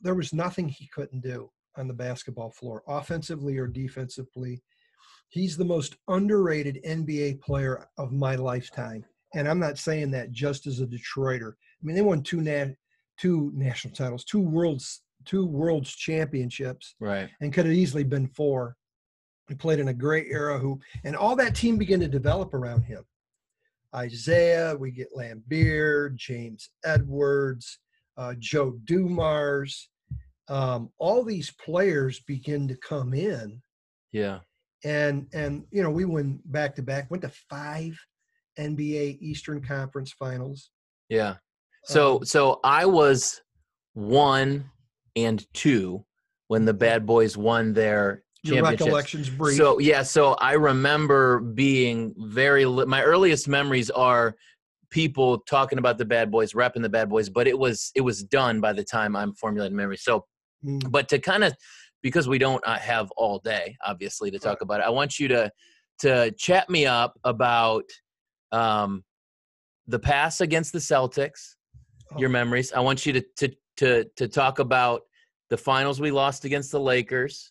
there 0.00 0.14
was 0.14 0.32
nothing 0.32 0.68
he 0.68 0.88
couldn't 0.92 1.22
do 1.22 1.50
on 1.76 1.88
the 1.88 1.94
basketball 1.94 2.50
floor, 2.50 2.82
offensively 2.88 3.56
or 3.58 3.66
defensively. 3.66 4.62
He's 5.28 5.56
the 5.56 5.64
most 5.64 5.96
underrated 6.08 6.78
NBA 6.86 7.40
player 7.40 7.88
of 7.98 8.12
my 8.12 8.34
lifetime. 8.34 9.04
And 9.34 9.48
I'm 9.48 9.58
not 9.58 9.78
saying 9.78 10.10
that 10.10 10.30
just 10.32 10.66
as 10.66 10.80
a 10.80 10.86
Detroiter. 10.86 11.52
I 11.52 11.82
mean, 11.82 11.96
they 11.96 12.02
won 12.02 12.22
two 12.22 12.40
nat- 12.42 12.74
two 13.18 13.50
national 13.54 13.94
titles, 13.94 14.24
two 14.24 14.40
worlds, 14.40 15.02
two 15.24 15.46
worlds 15.46 15.94
championships, 15.94 16.94
Right. 17.00 17.30
and 17.40 17.52
could 17.52 17.64
have 17.66 17.74
easily 17.74 18.04
been 18.04 18.26
four. 18.28 18.76
He 19.48 19.54
played 19.54 19.78
in 19.78 19.88
a 19.88 19.94
great 19.94 20.26
era 20.30 20.58
who 20.58 20.80
and 21.04 21.16
all 21.16 21.36
that 21.36 21.54
team 21.54 21.78
began 21.78 22.00
to 22.00 22.08
develop 22.08 22.52
around 22.52 22.82
him. 22.82 23.04
Isiah, 23.94 24.76
we 24.78 24.90
get 24.90 25.12
Laimbeer, 25.16 26.14
James 26.16 26.70
Edwards, 26.84 27.78
uh, 28.16 28.34
Joe 28.38 28.78
Dumars. 28.84 29.88
Um, 30.48 30.90
all 30.98 31.24
these 31.24 31.52
players 31.64 32.20
begin 32.26 32.66
to 32.68 32.76
come 32.76 33.14
in 33.14 33.62
Yeah. 34.12 34.40
and 34.84 35.26
and 35.32 35.64
you 35.70 35.82
know 35.82 35.90
we 35.90 36.04
went 36.04 36.40
back 36.50 36.74
to 36.76 36.82
back 36.82 37.08
went 37.10 37.22
to 37.22 37.30
five 37.48 37.96
nba 38.58 39.18
eastern 39.20 39.62
conference 39.62 40.12
finals 40.12 40.70
Yeah. 41.08 41.36
So 41.84 42.16
Um, 42.16 42.24
so 42.24 42.60
I 42.64 42.84
was 42.86 43.40
one 43.94 44.70
and 45.16 45.46
two 45.54 46.04
when 46.48 46.64
the 46.64 46.74
Bad 46.74 47.06
Boys 47.06 47.36
won 47.36 47.72
their 47.72 48.24
your 48.42 48.56
championships. 48.56 48.80
recollections 48.82 49.30
brief 49.30 49.56
So 49.56 49.78
yeah, 49.78 50.02
so 50.02 50.34
I 50.34 50.52
remember 50.54 51.38
being 51.40 52.12
very. 52.18 52.64
Li- 52.66 52.86
my 52.86 53.02
earliest 53.02 53.46
memories 53.48 53.88
are 53.90 54.34
people 54.92 55.38
talking 55.40 55.78
about 55.78 55.98
the 55.98 56.04
bad 56.04 56.30
boys, 56.30 56.54
rapping 56.54 56.82
the 56.82 56.88
bad 56.88 57.08
boys, 57.08 57.28
but 57.28 57.48
it 57.48 57.58
was 57.58 57.90
it 57.96 58.02
was 58.02 58.22
done 58.22 58.60
by 58.60 58.72
the 58.72 58.84
time 58.84 59.16
I'm 59.16 59.32
formulating 59.34 59.76
memory. 59.76 59.96
So, 59.96 60.26
Mm. 60.64 60.92
but 60.92 61.08
to 61.08 61.18
kind 61.18 61.42
of 61.42 61.56
because 62.02 62.28
we 62.28 62.38
don't 62.38 62.62
uh, 62.64 62.78
have 62.78 63.10
all 63.16 63.40
day, 63.40 63.76
obviously, 63.84 64.30
to 64.30 64.38
talk 64.38 64.60
about 64.60 64.78
it, 64.78 64.86
I 64.86 64.90
want 64.90 65.18
you 65.18 65.26
to 65.28 65.50
to 66.00 66.30
chat 66.32 66.70
me 66.70 66.86
up 66.86 67.18
about 67.24 67.84
um, 68.52 69.02
the 69.88 69.98
pass 69.98 70.40
against 70.40 70.72
the 70.72 70.78
Celtics, 70.78 71.56
your 72.16 72.28
Oh. 72.28 72.32
memories. 72.32 72.72
I 72.72 72.80
want 72.80 73.04
you 73.06 73.12
to 73.14 73.22
to 73.38 73.48
to 73.78 74.04
to 74.16 74.28
talk 74.28 74.60
about 74.60 75.02
the 75.50 75.56
finals 75.56 76.00
we 76.00 76.10
lost 76.12 76.44
against 76.44 76.70
the 76.70 76.80
Lakers 76.80 77.50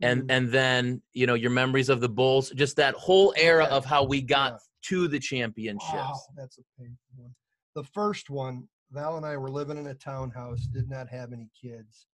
and 0.00 0.22
Mm. 0.22 0.26
and 0.30 0.52
then 0.52 1.02
you 1.12 1.26
know 1.26 1.34
your 1.34 1.50
memories 1.50 1.88
of 1.88 2.00
the 2.00 2.08
bulls 2.08 2.50
just 2.50 2.76
that 2.76 2.94
whole 2.94 3.34
era 3.36 3.64
of 3.64 3.84
how 3.84 4.04
we 4.04 4.20
got. 4.22 4.60
To 4.82 5.08
the 5.08 5.18
championships 5.18 5.92
Wow, 5.92 6.20
that's 6.36 6.58
a 6.58 6.62
painful 6.78 6.96
one. 7.16 7.34
The 7.74 7.84
first 7.84 8.30
one, 8.30 8.68
Val 8.90 9.16
and 9.16 9.26
I 9.26 9.36
were 9.36 9.50
living 9.50 9.76
in 9.76 9.86
a 9.88 9.94
townhouse, 9.94 10.66
did 10.66 10.88
not 10.88 11.08
have 11.08 11.32
any 11.32 11.50
kids. 11.60 12.06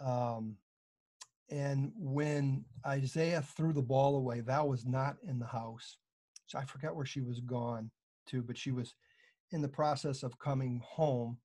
Um, 0.00 0.56
and 1.50 1.92
when 1.96 2.64
Isiah 2.90 3.42
threw 3.42 3.72
the 3.72 3.82
ball 3.82 4.16
away, 4.16 4.40
Val 4.40 4.68
was 4.68 4.84
not 4.84 5.16
in 5.26 5.38
the 5.38 5.46
house. 5.46 5.96
So 6.46 6.58
I 6.58 6.64
forgot 6.64 6.94
where 6.94 7.06
she 7.06 7.20
was 7.20 7.40
gone 7.40 7.90
to, 8.28 8.42
but 8.42 8.56
she 8.56 8.70
was 8.70 8.94
in 9.50 9.62
the 9.62 9.68
process 9.68 10.22
of 10.22 10.38
coming 10.38 10.82
home. 10.84 11.38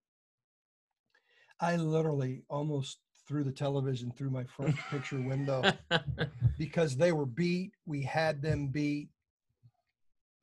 I 1.59 1.77
literally 1.77 2.43
almost 2.49 2.99
threw 3.27 3.43
the 3.43 3.51
television 3.51 4.11
through 4.11 4.31
my 4.31 4.43
front 4.43 4.75
picture 4.91 5.21
window 5.21 5.71
because 6.57 6.97
they 6.97 7.11
were 7.11 7.25
beat. 7.25 7.71
We 7.85 8.01
had 8.01 8.41
them 8.41 8.67
beat. 8.67 9.09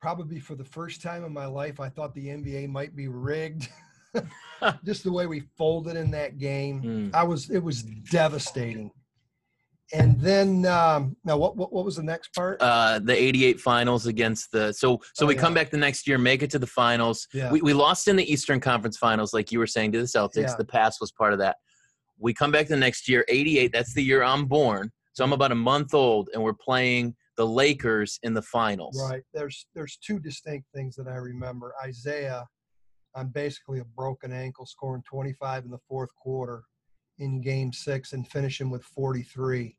Probably 0.01 0.39
for 0.39 0.55
the 0.55 0.63
first 0.65 1.01
time 1.01 1.23
in 1.23 1.31
my 1.31 1.45
life, 1.45 1.79
I 1.79 1.87
thought 1.89 2.13
the 2.15 2.27
NBA 2.27 2.67
might 2.69 2.95
be 2.95 3.07
rigged. 3.07 3.69
Just 4.83 5.03
the 5.05 5.11
way 5.11 5.25
we 5.25 5.39
folded 5.57 5.95
in 5.95 6.11
that 6.11 6.37
game, 6.37 6.81
Mm. 6.81 7.15
I 7.15 7.23
was 7.23 7.49
it 7.49 7.63
was 7.63 7.83
devastating. 7.83 8.91
And 9.93 10.19
then 10.19 10.65
um, 10.65 11.15
now, 11.23 11.37
what, 11.37 11.55
what 11.55 11.71
what 11.71 11.85
was 11.85 11.95
the 11.97 12.03
next 12.03 12.33
part? 12.33 12.61
uh 12.61 12.99
the 12.99 13.13
88 13.15 13.59
finals 13.61 14.07
against 14.07 14.51
the 14.51 14.73
so 14.73 14.99
so 15.13 15.25
Oh, 15.25 15.27
we 15.27 15.35
come 15.35 15.53
back 15.53 15.69
the 15.69 15.77
next 15.77 16.07
year 16.07 16.17
make 16.17 16.43
it 16.43 16.49
to 16.51 16.59
the 16.59 16.67
finals 16.67 17.27
yeah, 17.33 17.51
we, 17.51 17.61
we 17.61 17.73
lost 17.73 18.07
in 18.09 18.15
the 18.17 18.29
eastern 18.31 18.59
conference 18.59 18.97
finals 18.97 19.33
like 19.33 19.51
you 19.51 19.59
were 19.59 19.67
saying 19.67 19.91
to 19.93 19.99
the 19.99 20.05
celtics 20.05 20.35
Yeah. 20.49 20.55
the 20.57 20.65
pass 20.65 20.99
was 20.99 21.11
part 21.11 21.31
of 21.33 21.39
that 21.39 21.57
we 22.19 22.33
come 22.33 22.51
back 22.51 22.67
the 22.67 22.75
next 22.77 23.07
year 23.09 23.23
88 23.29 23.71
that's 23.73 23.93
the 23.93 24.03
year 24.03 24.23
i'm 24.23 24.45
born 24.45 24.91
so 25.13 25.23
i'm 25.25 25.33
about 25.33 25.51
a 25.51 25.55
month 25.55 25.93
old 25.93 26.29
and 26.33 26.41
we're 26.41 26.53
playing 26.53 27.15
the 27.37 27.45
lakers 27.47 28.19
in 28.23 28.33
the 28.33 28.41
finals 28.41 29.01
right. 29.09 29.23
There's 29.33 29.65
there's 29.73 29.97
two 29.97 30.19
distinct 30.19 30.67
things 30.73 30.95
that 30.95 31.07
I 31.07 31.15
remember. 31.15 31.73
Isiah, 31.87 32.45
on 33.15 33.29
basically 33.29 33.79
a 33.79 33.85
broken 33.85 34.31
ankle, 34.31 34.65
scoring 34.65 35.03
25 35.09 35.65
in 35.65 35.71
the 35.71 35.79
fourth 35.87 36.13
quarter 36.15 36.63
in 37.19 37.41
Game 37.41 37.71
Six 37.73 38.13
and 38.13 38.27
finishing 38.27 38.69
with 38.69 38.83
43. 38.83 39.75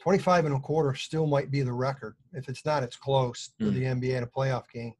25 0.00 0.44
and 0.44 0.54
a 0.54 0.60
quarter 0.60 0.94
still 0.94 1.26
might 1.26 1.50
be 1.50 1.62
the 1.62 1.72
record. 1.72 2.14
If 2.32 2.48
it's 2.48 2.64
not, 2.64 2.82
it's 2.82 2.96
close 2.96 3.50
to 3.58 3.66
Mm. 3.66 3.74
the 3.74 3.84
NBA 3.84 4.16
in 4.18 4.22
a 4.22 4.26
playoff 4.28 4.64
game. 4.72 4.94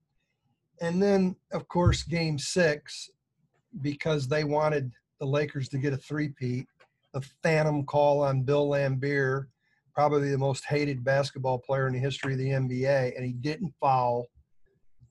And 0.80 1.00
then, 1.02 1.36
of 1.52 1.68
course, 1.68 2.02
game 2.02 2.38
six, 2.38 3.08
because 3.80 4.26
they 4.28 4.42
wanted 4.44 4.92
the 5.20 5.26
Lakers 5.26 5.68
to 5.70 5.78
get 5.78 5.92
a 5.92 5.96
three-peat, 5.96 6.66
the 7.14 7.20
phantom 7.42 7.84
call 7.86 8.22
on 8.22 8.42
Bill 8.42 8.68
Laimbeer, 8.68 9.46
probably 9.98 10.30
the 10.30 10.38
most 10.38 10.64
hated 10.64 11.02
basketball 11.02 11.58
player 11.58 11.88
in 11.88 11.92
the 11.92 11.98
history 11.98 12.32
of 12.32 12.38
the 12.38 12.50
NBA, 12.50 13.16
and 13.16 13.26
he 13.26 13.32
didn't 13.32 13.74
foul. 13.80 14.28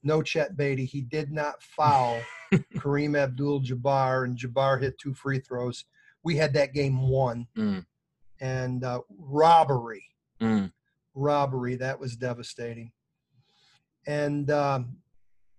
No 0.02 0.22
Chet 0.22 0.56
Beatty. 0.56 0.86
He 0.86 1.02
did 1.02 1.30
not 1.30 1.62
foul 1.62 2.22
Kareem 2.78 3.18
Abdul 3.22 3.64
Jabbar, 3.64 4.24
and 4.24 4.38
Jabbar 4.38 4.82
hit 4.82 4.98
two 4.98 5.14
free 5.14 5.40
throws. 5.40 5.84
We 6.24 6.38
had 6.38 6.54
that 6.54 6.74
game 6.74 7.10
won 7.10 7.48
Mm, 7.58 7.86
and 8.40 8.86
uh, 8.86 9.02
robbery, 9.10 10.06
mm. 10.42 10.72
robbery. 11.14 11.76
That 11.76 12.00
was 12.00 12.16
devastating. 12.16 12.94
And 14.08 14.50
um, 14.50 14.96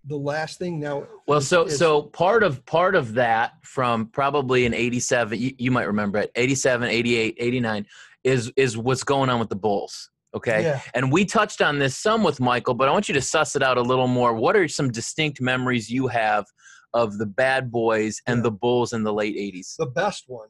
the 0.05 0.17
last 0.17 0.57
thing 0.57 0.79
now. 0.79 1.05
well 1.27 1.41
so 1.41 1.65
is- 1.65 1.77
so 1.77 2.01
part 2.01 2.41
of 2.41 2.65
part 2.65 2.95
of 2.95 3.13
that 3.13 3.53
from 3.61 4.07
probably 4.07 4.65
in 4.65 4.73
87 4.73 5.37
you, 5.39 5.53
you 5.57 5.71
might 5.71 5.87
remember 5.87 6.17
it 6.19 6.31
87 6.35 6.89
88 6.89 7.35
89 7.37 7.85
is 8.23 8.51
is 8.55 8.77
what's 8.77 9.03
going 9.03 9.29
on 9.29 9.39
with 9.39 9.49
the 9.49 9.55
bulls 9.55 10.09
okay 10.35 10.63
Yeah, 10.63 10.81
And 10.93 11.11
we 11.11 11.25
touched 11.25 11.61
on 11.61 11.79
this 11.79 11.97
some 11.97 12.23
with 12.23 12.39
Michael, 12.39 12.73
but 12.75 12.87
I 12.87 12.91
want 12.91 13.07
you 13.09 13.13
to 13.15 13.21
suss 13.21 13.55
it 13.55 13.63
out 13.63 13.77
a 13.77 13.81
little 13.81 14.07
more. 14.07 14.33
What 14.35 14.55
are 14.55 14.67
some 14.67 14.91
distinct 14.91 15.41
memories 15.41 15.89
you 15.89 16.05
have 16.07 16.45
of 16.93 17.17
the 17.17 17.25
bad 17.25 17.71
boys 17.71 18.21
and 18.27 18.37
Yeah. 18.39 18.43
the 18.43 18.51
Bulls 18.51 18.93
in 18.93 19.03
the 19.03 19.13
late 19.13 19.35
80s? 19.35 19.75
the 19.77 19.87
best 19.87 20.25
one 20.27 20.49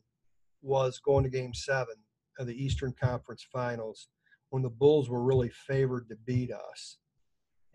was 0.61 0.99
going 0.99 1.23
to 1.23 1.29
Game 1.29 1.53
Seven 1.53 1.95
of 2.39 2.47
the 2.47 2.61
Eastern 2.61 2.93
Conference 2.99 3.45
Finals 3.51 4.09
when 4.49 4.63
the 4.63 4.69
Bulls 4.69 5.09
were 5.09 5.23
really 5.23 5.49
favored 5.49 6.09
to 6.09 6.15
beat 6.25 6.51
us, 6.51 6.97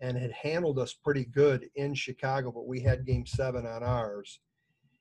and 0.01 0.15
had 0.17 0.31
handled 0.33 0.77
us 0.77 0.93
pretty 0.93 1.25
good 1.25 1.67
in 1.75 1.95
Chicago. 1.95 2.51
But 2.51 2.67
we 2.67 2.81
had 2.81 3.05
Game 3.07 3.25
Seven 3.25 3.65
on 3.65 3.81
ours, 3.81 4.41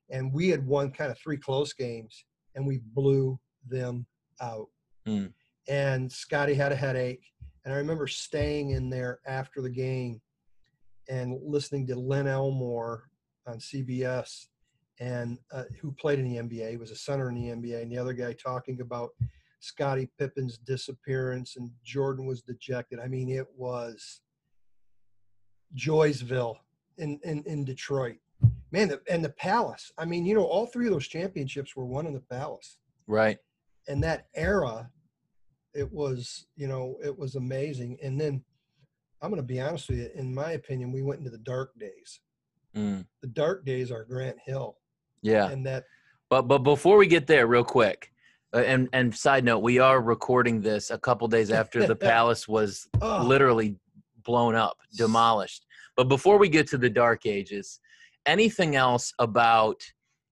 and 0.09 0.33
we 0.33 0.49
had 0.49 0.67
won 0.67 0.91
kind 0.91 1.11
of 1.11 1.19
three 1.19 1.37
close 1.37 1.73
games, 1.75 2.25
and 2.55 2.67
we 2.67 2.79
blew 2.79 3.39
them 3.69 4.07
out. 4.41 4.69
Hmm. 5.07 5.27
And 5.69 6.11
Scottie 6.11 6.55
had 6.55 6.73
a 6.73 6.77
headache, 6.77 7.25
and 7.65 7.73
I 7.73 7.79
remember 7.79 8.07
staying 8.07 8.71
in 8.71 8.91
there 8.91 9.21
after 9.27 9.63
the 9.63 9.71
game 9.71 10.21
and 11.09 11.39
listening 11.43 11.87
to 11.87 11.97
Len 11.97 12.27
Elmore 12.27 13.05
on 13.47 13.59
CBS 13.59 14.47
and 15.01 15.39
uh, 15.53 15.65
who 15.81 15.93
played 15.93 16.19
in 16.19 16.25
the 16.25 16.37
NBA. 16.37 16.71
He 16.71 16.77
was 16.77 16.91
a 16.91 16.97
center 16.97 17.29
in 17.29 17.35
the 17.35 17.49
NBA, 17.49 17.83
and 17.83 17.91
the 17.91 17.99
other 17.99 18.13
guy 18.13 18.33
talking 18.33 18.81
about 18.81 19.11
Scottie 19.61 20.11
Pippen's 20.19 20.59
disappearance, 20.59 21.57
and 21.57 21.71
Jordan 21.85 22.27
was 22.27 22.43
dejected. 22.43 23.01
I 23.01 23.09
mean, 23.09 23.31
it 23.31 23.47
was 23.57 24.21
Joysville 25.75 26.57
in 26.99 27.19
in, 27.25 27.43
in 27.47 27.65
Detroit. 27.65 28.17
Man, 28.71 28.89
the, 28.89 29.01
and 29.09 29.25
the 29.25 29.31
Palace. 29.31 29.93
I 29.99 30.05
mean, 30.05 30.27
you 30.27 30.35
know, 30.35 30.45
all 30.45 30.67
three 30.67 30.87
of 30.87 30.93
those 30.93 31.07
championships 31.07 31.77
were 31.77 31.85
won 31.85 32.07
in 32.07 32.13
the 32.13 32.21
Palace, 32.21 32.79
Right. 33.07 33.39
And 33.89 34.03
that 34.03 34.27
era, 34.35 34.91
it 35.75 35.91
was 35.93 36.47
you 36.57 36.67
know 36.67 36.97
it 37.03 37.17
was 37.17 37.35
amazing. 37.35 37.99
And 38.03 38.21
then 38.21 38.43
I'm 39.23 39.31
going 39.31 39.41
to 39.41 39.47
be 39.47 39.61
honest 39.61 39.89
with 39.89 39.99
you. 39.99 40.11
In 40.15 40.35
my 40.35 40.53
opinion, 40.53 40.93
we 40.93 41.03
went 41.03 41.19
into 41.19 41.31
the 41.31 41.39
dark 41.39 41.79
days. 41.79 42.21
Mm. 42.77 43.07
The 43.23 43.29
dark 43.29 43.65
days 43.65 43.91
are 43.91 44.05
Grant 44.05 44.37
Hill, 44.45 44.77
Yeah. 45.23 45.49
and 45.49 45.65
that 45.67 45.85
But 46.29 46.43
but 46.43 46.59
before 46.59 46.97
we 46.97 47.07
get 47.07 47.27
there, 47.27 47.47
real 47.47 47.65
quick, 47.65 48.13
uh, 48.53 48.59
and 48.59 48.89
and 48.93 49.15
side 49.15 49.45
note, 49.45 49.61
we 49.61 49.79
are 49.79 50.01
recording 50.01 50.61
this 50.61 50.91
a 50.91 50.99
couple 50.99 51.29
days 51.29 51.51
after 51.51 51.87
the 51.87 51.97
Palace 52.13 52.49
was 52.49 52.89
oh, 53.01 53.25
literally 53.25 53.77
blown 54.25 54.55
up, 54.55 54.77
demolished. 54.97 55.67
But 55.97 56.09
before 56.09 56.39
we 56.39 56.49
get 56.49 56.67
to 56.69 56.79
the 56.79 56.91
dark 56.91 57.27
ages, 57.27 57.81
anything 58.27 58.75
else 58.75 59.13
about 59.19 59.83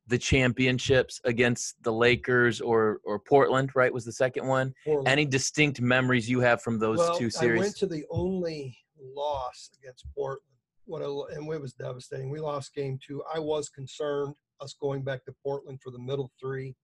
the 0.09 0.19
championships 0.19 1.21
against 1.25 1.83
the 1.83 1.93
Lakers 1.93 2.61
or 2.61 3.01
or 3.05 3.19
Portland, 3.19 3.71
right? 3.75 3.93
Was 3.93 4.05
the 4.05 4.12
second 4.12 4.47
one? 4.47 4.75
Portland. 4.85 5.09
Any 5.09 5.25
distinct 5.25 5.81
memories 5.81 6.29
you 6.29 6.41
have 6.41 6.62
from 6.62 6.79
those 6.79 6.99
well, 6.99 7.17
two 7.17 7.27
I 7.27 7.29
series? 7.29 7.61
went 7.61 7.77
to 7.77 7.87
the 7.87 8.05
only 8.11 8.77
loss 9.15 9.71
against 9.81 10.07
Portland. 10.15 10.41
What 10.85 11.03
a, 11.03 11.37
and 11.37 11.51
it 11.51 11.61
was 11.61 11.73
devastating. 11.73 12.31
We 12.31 12.41
lost 12.41 12.75
game 12.75 12.99
two. 13.07 13.23
I 13.33 13.38
was 13.38 13.69
concerned 13.69 14.35
us 14.61 14.75
going 14.75 15.03
back 15.03 15.25
to 15.25 15.35
Portland 15.43 15.81
for 15.83 15.91
the 15.91 15.99
middle 15.99 16.31
three. 16.41 16.75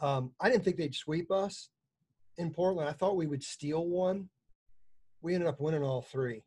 Um, 0.00 0.32
I 0.40 0.50
didn't 0.50 0.64
think 0.64 0.76
they'd 0.76 0.94
sweep 0.94 1.30
us 1.30 1.70
in 2.36 2.50
Portland. 2.50 2.88
I 2.88 2.92
thought 2.92 3.16
we 3.16 3.26
would 3.26 3.42
steal 3.42 3.86
one. 3.86 4.28
We 5.22 5.34
ended 5.34 5.48
up 5.48 5.60
winning 5.60 5.82
all 5.82 6.02
three. 6.02 6.42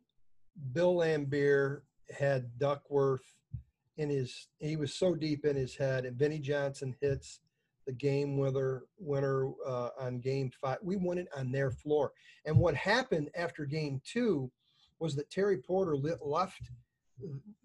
Bill 0.73 0.95
Laimbeer 0.95 1.81
had 2.15 2.57
Duckworth 2.59 3.23
in 3.99 4.09
his. 4.09 4.47
He 4.59 4.77
was 4.77 4.95
so 4.95 5.13
deep 5.13 5.45
in 5.45 5.55
his 5.55 5.75
head, 5.75 6.05
and 6.05 6.17
Vinnie 6.17 6.39
Johnson 6.39 6.95
hits 7.01 7.41
the 7.85 7.93
game 7.93 8.37
winner 8.37 8.83
winner 8.97 9.49
uh, 9.67 9.89
on 9.99 10.19
game 10.19 10.49
five. 10.61 10.77
We 10.81 10.95
won 10.95 11.17
it 11.17 11.27
on 11.35 11.51
their 11.51 11.69
floor. 11.69 12.11
And 12.45 12.57
what 12.57 12.75
happened 12.75 13.29
after 13.35 13.65
game 13.65 14.01
two 14.05 14.49
was 14.99 15.15
that 15.15 15.29
Terry 15.29 15.57
Porter 15.57 15.95
lit, 15.95 16.19
left 16.21 16.71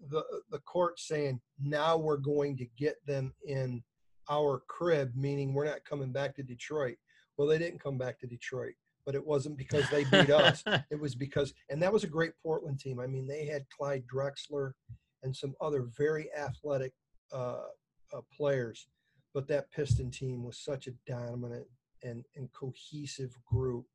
the 0.09 0.23
the 0.51 0.59
court 0.59 0.99
saying, 0.99 1.39
"Now 1.59 1.97
we're 1.97 2.17
going 2.17 2.57
to 2.57 2.65
get 2.77 2.97
them 3.07 3.33
in 3.47 3.81
our 4.29 4.61
crib," 4.67 5.13
meaning 5.15 5.53
we're 5.53 5.65
not 5.65 5.85
coming 5.85 6.11
back 6.11 6.35
to 6.35 6.43
Detroit. 6.43 6.97
Well, 7.37 7.47
they 7.47 7.57
didn't 7.57 7.83
come 7.83 7.97
back 7.97 8.19
to 8.19 8.27
Detroit, 8.27 8.73
but 9.05 9.15
it 9.15 9.25
wasn't 9.25 9.57
because 9.57 9.89
they 9.89 10.03
beat 10.03 10.29
us. 10.29 10.63
It 10.91 10.99
was 10.99 11.15
because, 11.15 11.53
and 11.69 11.81
that 11.81 11.91
was 11.91 12.03
a 12.03 12.07
great 12.07 12.31
Portland 12.41 12.79
team. 12.79 12.99
I 12.99 13.07
mean, 13.07 13.27
they 13.27 13.45
had 13.45 13.65
Clyde 13.69 14.05
Drexler 14.13 14.71
and 15.25 15.35
some 15.35 15.55
other 15.59 15.87
very 15.97 16.29
athletic 16.33 16.93
uh, 17.33 17.65
uh, 18.13 18.21
players, 18.35 18.87
but 19.33 19.47
that 19.47 19.71
Piston 19.71 20.11
team 20.11 20.43
was 20.43 20.57
such 20.57 20.87
a 20.87 20.93
dominant 21.05 21.65
and, 22.03 22.23
and 22.35 22.47
cohesive 22.53 23.35
group. 23.43 23.85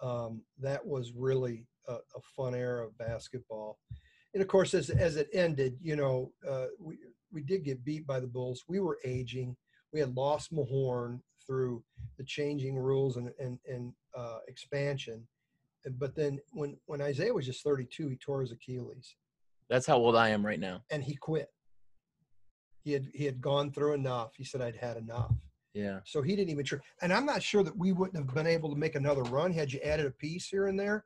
Um, 0.00 0.42
that 0.60 0.84
was 0.86 1.12
really 1.12 1.66
a, 1.88 1.94
a 1.94 2.20
fun 2.36 2.54
era 2.54 2.86
of 2.86 2.96
basketball. 2.96 3.78
and 4.32 4.42
of 4.42 4.48
course, 4.48 4.74
as 4.74 4.90
as 4.90 5.16
it 5.16 5.28
ended, 5.32 5.76
you 5.82 5.96
know, 5.96 6.32
uh, 6.48 6.66
we 6.78 6.98
we 7.32 7.42
did 7.42 7.64
get 7.64 7.84
beat 7.84 8.06
by 8.06 8.20
the 8.20 8.26
Bulls. 8.26 8.64
We 8.68 8.80
were 8.80 8.98
aging. 9.04 9.56
We 9.92 10.00
had 10.00 10.16
lost 10.16 10.52
Mahorn 10.52 11.20
through 11.46 11.82
the 12.16 12.24
changing 12.24 12.76
rules 12.76 13.16
and 13.16 13.30
and 13.38 13.58
and 13.66 13.92
uh, 14.16 14.38
expansion. 14.48 15.26
But 15.98 16.14
then 16.14 16.40
when 16.52 16.76
when 16.86 17.00
Isiah 17.00 17.34
was 17.34 17.46
just 17.46 17.62
32, 17.64 18.08
he 18.08 18.16
tore 18.16 18.40
his 18.40 18.52
Achilles. 18.52 19.16
That's 19.68 19.86
how 19.86 19.96
old 19.96 20.16
I 20.16 20.30
am 20.30 20.44
right 20.44 20.60
now. 20.60 20.82
And 20.90 21.02
he 21.02 21.14
quit. 21.14 21.48
He 22.82 22.92
had 22.92 23.08
he 23.14 23.24
had 23.24 23.40
gone 23.40 23.72
through 23.72 23.94
enough. 23.94 24.32
He 24.36 24.44
said 24.44 24.60
I'd 24.60 24.76
had 24.76 24.96
enough. 24.96 25.32
Yeah. 25.72 26.00
So 26.04 26.22
he 26.22 26.36
didn't 26.36 26.50
even 26.50 26.64
try. 26.64 26.78
And 27.02 27.12
I'm 27.12 27.26
not 27.26 27.42
sure 27.42 27.62
that 27.64 27.76
we 27.76 27.92
wouldn't 27.92 28.16
have 28.16 28.34
been 28.34 28.46
able 28.46 28.70
to 28.70 28.76
make 28.76 28.94
another 28.94 29.22
run 29.22 29.52
had 29.52 29.72
you 29.72 29.80
added 29.80 30.06
a 30.06 30.10
piece 30.10 30.48
here 30.48 30.66
and 30.68 30.78
there. 30.78 31.04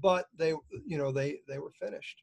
But 0.00 0.26
they, 0.38 0.50
you 0.86 0.98
know, 0.98 1.10
they 1.10 1.40
they 1.48 1.58
were 1.58 1.72
finished. 1.80 2.22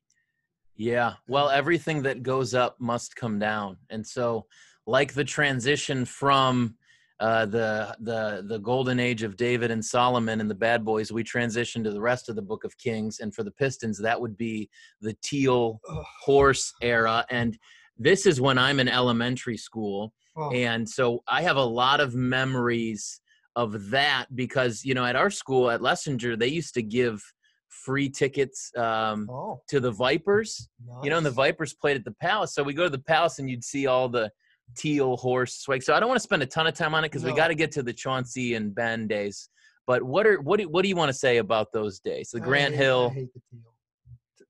Yeah. 0.75 1.13
Well, 1.27 1.49
everything 1.49 2.03
that 2.03 2.23
goes 2.23 2.53
up 2.53 2.79
must 2.79 3.15
come 3.15 3.39
down. 3.39 3.77
And 3.89 4.05
so, 4.05 4.45
like 4.86 5.13
the 5.13 5.23
transition 5.23 6.05
from 6.05 6.75
uh, 7.23 7.45
the 7.45 7.95
the 8.01 8.43
the 8.49 8.59
golden 8.59 8.99
age 8.99 9.23
of 9.23 9.38
David 9.38 9.71
and 9.71 9.83
Solomon 9.83 10.41
and 10.41 10.49
the 10.49 10.55
bad 10.55 10.83
boys, 10.83 11.09
we 11.09 11.23
transition 11.23 11.81
to 11.86 11.91
the 11.91 12.01
rest 12.01 12.27
of 12.27 12.36
the 12.36 12.41
Book 12.41 12.65
of 12.65 12.77
Kings. 12.77 13.21
And 13.21 13.33
for 13.33 13.43
the 13.43 13.51
Pistons, 13.51 13.97
that 13.99 14.19
would 14.19 14.36
be 14.36 14.69
the 14.99 15.15
teal 15.23 15.79
horse 16.21 16.73
era. 16.81 17.25
And 17.29 17.57
this 17.97 18.25
is 18.25 18.41
when 18.41 18.57
I'm 18.57 18.81
in 18.81 18.89
elementary 18.89 19.55
school. 19.55 20.12
Oh, 20.36 20.51
And 20.51 20.88
so 20.88 21.23
I 21.29 21.43
have 21.43 21.55
a 21.55 21.63
lot 21.63 22.01
of 22.01 22.13
memories 22.13 23.21
of 23.55 23.89
that 23.91 24.25
because, 24.36 24.83
you 24.83 24.93
know, 24.93 25.05
at 25.05 25.15
our 25.15 25.29
school 25.29 25.71
at 25.71 25.79
Lessinger, 25.79 26.38
they 26.38 26.47
used 26.47 26.73
to 26.73 26.83
give 26.83 27.21
free 27.69 28.09
tickets 28.09 28.69
um, 28.75 29.29
oh 29.31 29.62
to 29.69 29.79
the 29.79 29.91
Vipers. 29.91 30.67
You 31.03 31.09
know, 31.09 31.17
and 31.17 31.25
the. 31.25 31.31
Vipers 31.31 31.73
played 31.73 31.95
at 31.95 32.03
the 32.03 32.15
Palace. 32.19 32.53
So 32.53 32.63
we 32.63 32.73
go 32.73 32.83
to 32.83 32.89
the 32.89 32.99
Palace 32.99 33.39
and 33.39 33.49
you'd 33.49 33.63
see 33.63 33.88
all 33.88 34.09
the 34.09 34.29
teal 34.76 35.17
horse 35.17 35.60
swag. 35.60 35.84
So 35.84 35.93
I 35.93 35.99
don't 35.99 36.10
want 36.10 36.17
to 36.19 36.23
spend 36.23 36.41
a 36.43 36.45
ton 36.45 36.67
of 36.67 36.73
time 36.73 36.93
on 36.95 37.04
it 37.04 37.10
because 37.12 37.23
we 37.23 37.34
got 37.34 37.49
to 37.49 37.56
get 37.56 37.71
to 37.73 37.84
the 37.84 37.93
Chauncey 37.93 38.56
and 38.56 38.73
Ben 38.73 39.08
days. 39.08 39.49
But 39.86 40.02
what 40.04 40.26
are 40.26 40.39
what 40.41 40.60
do, 40.60 40.69
what 40.69 40.84
do 40.84 40.89
you 40.89 40.95
want 40.95 41.10
to 41.10 41.13
say 41.17 41.38
about 41.38 41.71
those 41.73 41.99
days? 41.99 42.30
The 42.32 42.41
I 42.41 42.45
Grant 42.45 42.73
hate- 42.76 42.82
I 42.89 43.10
hate 43.10 43.34
the 43.34 43.41
teal. 43.52 43.73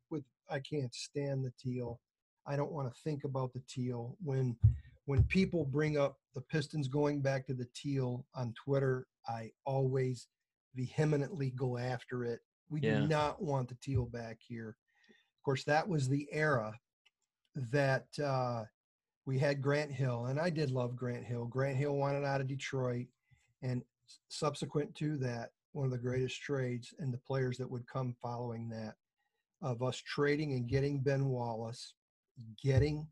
With 0.10 0.24
I 0.50 0.60
can't 0.60 0.94
stand 0.94 1.44
the 1.44 1.52
teal. 1.60 2.00
I 2.46 2.56
don't 2.56 2.72
want 2.72 2.94
to 2.94 3.02
think 3.02 3.24
about 3.24 3.54
the 3.54 3.62
teal 3.68 4.16
when 4.24 4.56
when 5.06 5.24
people 5.24 5.66
bring 5.66 5.98
up 5.98 6.18
the 6.36 6.42
Pistons 6.42 6.88
going 6.88 7.22
back 7.22 7.46
to 7.48 7.54
the 7.54 7.68
teal 7.76 8.26
on 8.36 8.54
Twitter. 8.54 9.08
I 9.28 9.52
always 9.66 10.28
vehemently 10.76 11.50
go 11.52 11.78
after 11.78 12.26
it. 12.26 12.40
We 12.70 12.82
Yeah. 12.82 13.00
do 13.00 13.08
not 13.08 13.42
want 13.42 13.70
the 13.70 13.76
teal 13.82 14.06
back 14.06 14.38
here. 14.48 14.70
Of 15.40 15.44
course, 15.44 15.64
that 15.66 15.88
was 15.88 16.08
the 16.08 16.28
era 16.32 16.74
that 17.56 18.06
uh, 18.24 18.64
we 19.26 19.40
had 19.40 19.62
Grant 19.62 19.92
Hill, 19.92 20.26
and 20.26 20.40
I 20.40 20.50
did 20.50 20.72
love 20.72 20.96
Grant 20.96 21.24
Hill. 21.24 21.46
Grant 21.46 21.78
Hill 21.78 21.96
wanted 21.96 22.26
out 22.26 22.42
of 22.42 22.48
Detroit, 22.48 23.08
and 23.62 23.82
subsequent 24.30 24.94
to 24.96 25.18
that, 25.18 25.52
one 25.72 25.86
of 25.86 25.92
the 25.92 25.98
greatest 25.98 26.42
trades 26.42 26.94
and 27.00 27.14
the 27.14 27.18
players 27.20 27.58
that 27.58 27.70
would 27.70 27.88
come 27.88 28.16
following 28.22 28.70
that 28.70 28.96
of 29.62 29.82
us 29.82 29.98
trading 29.98 30.54
and 30.54 30.68
getting 30.68 31.00
Ben 31.00 31.30
Wallace, 31.30 31.94
getting 32.62 33.08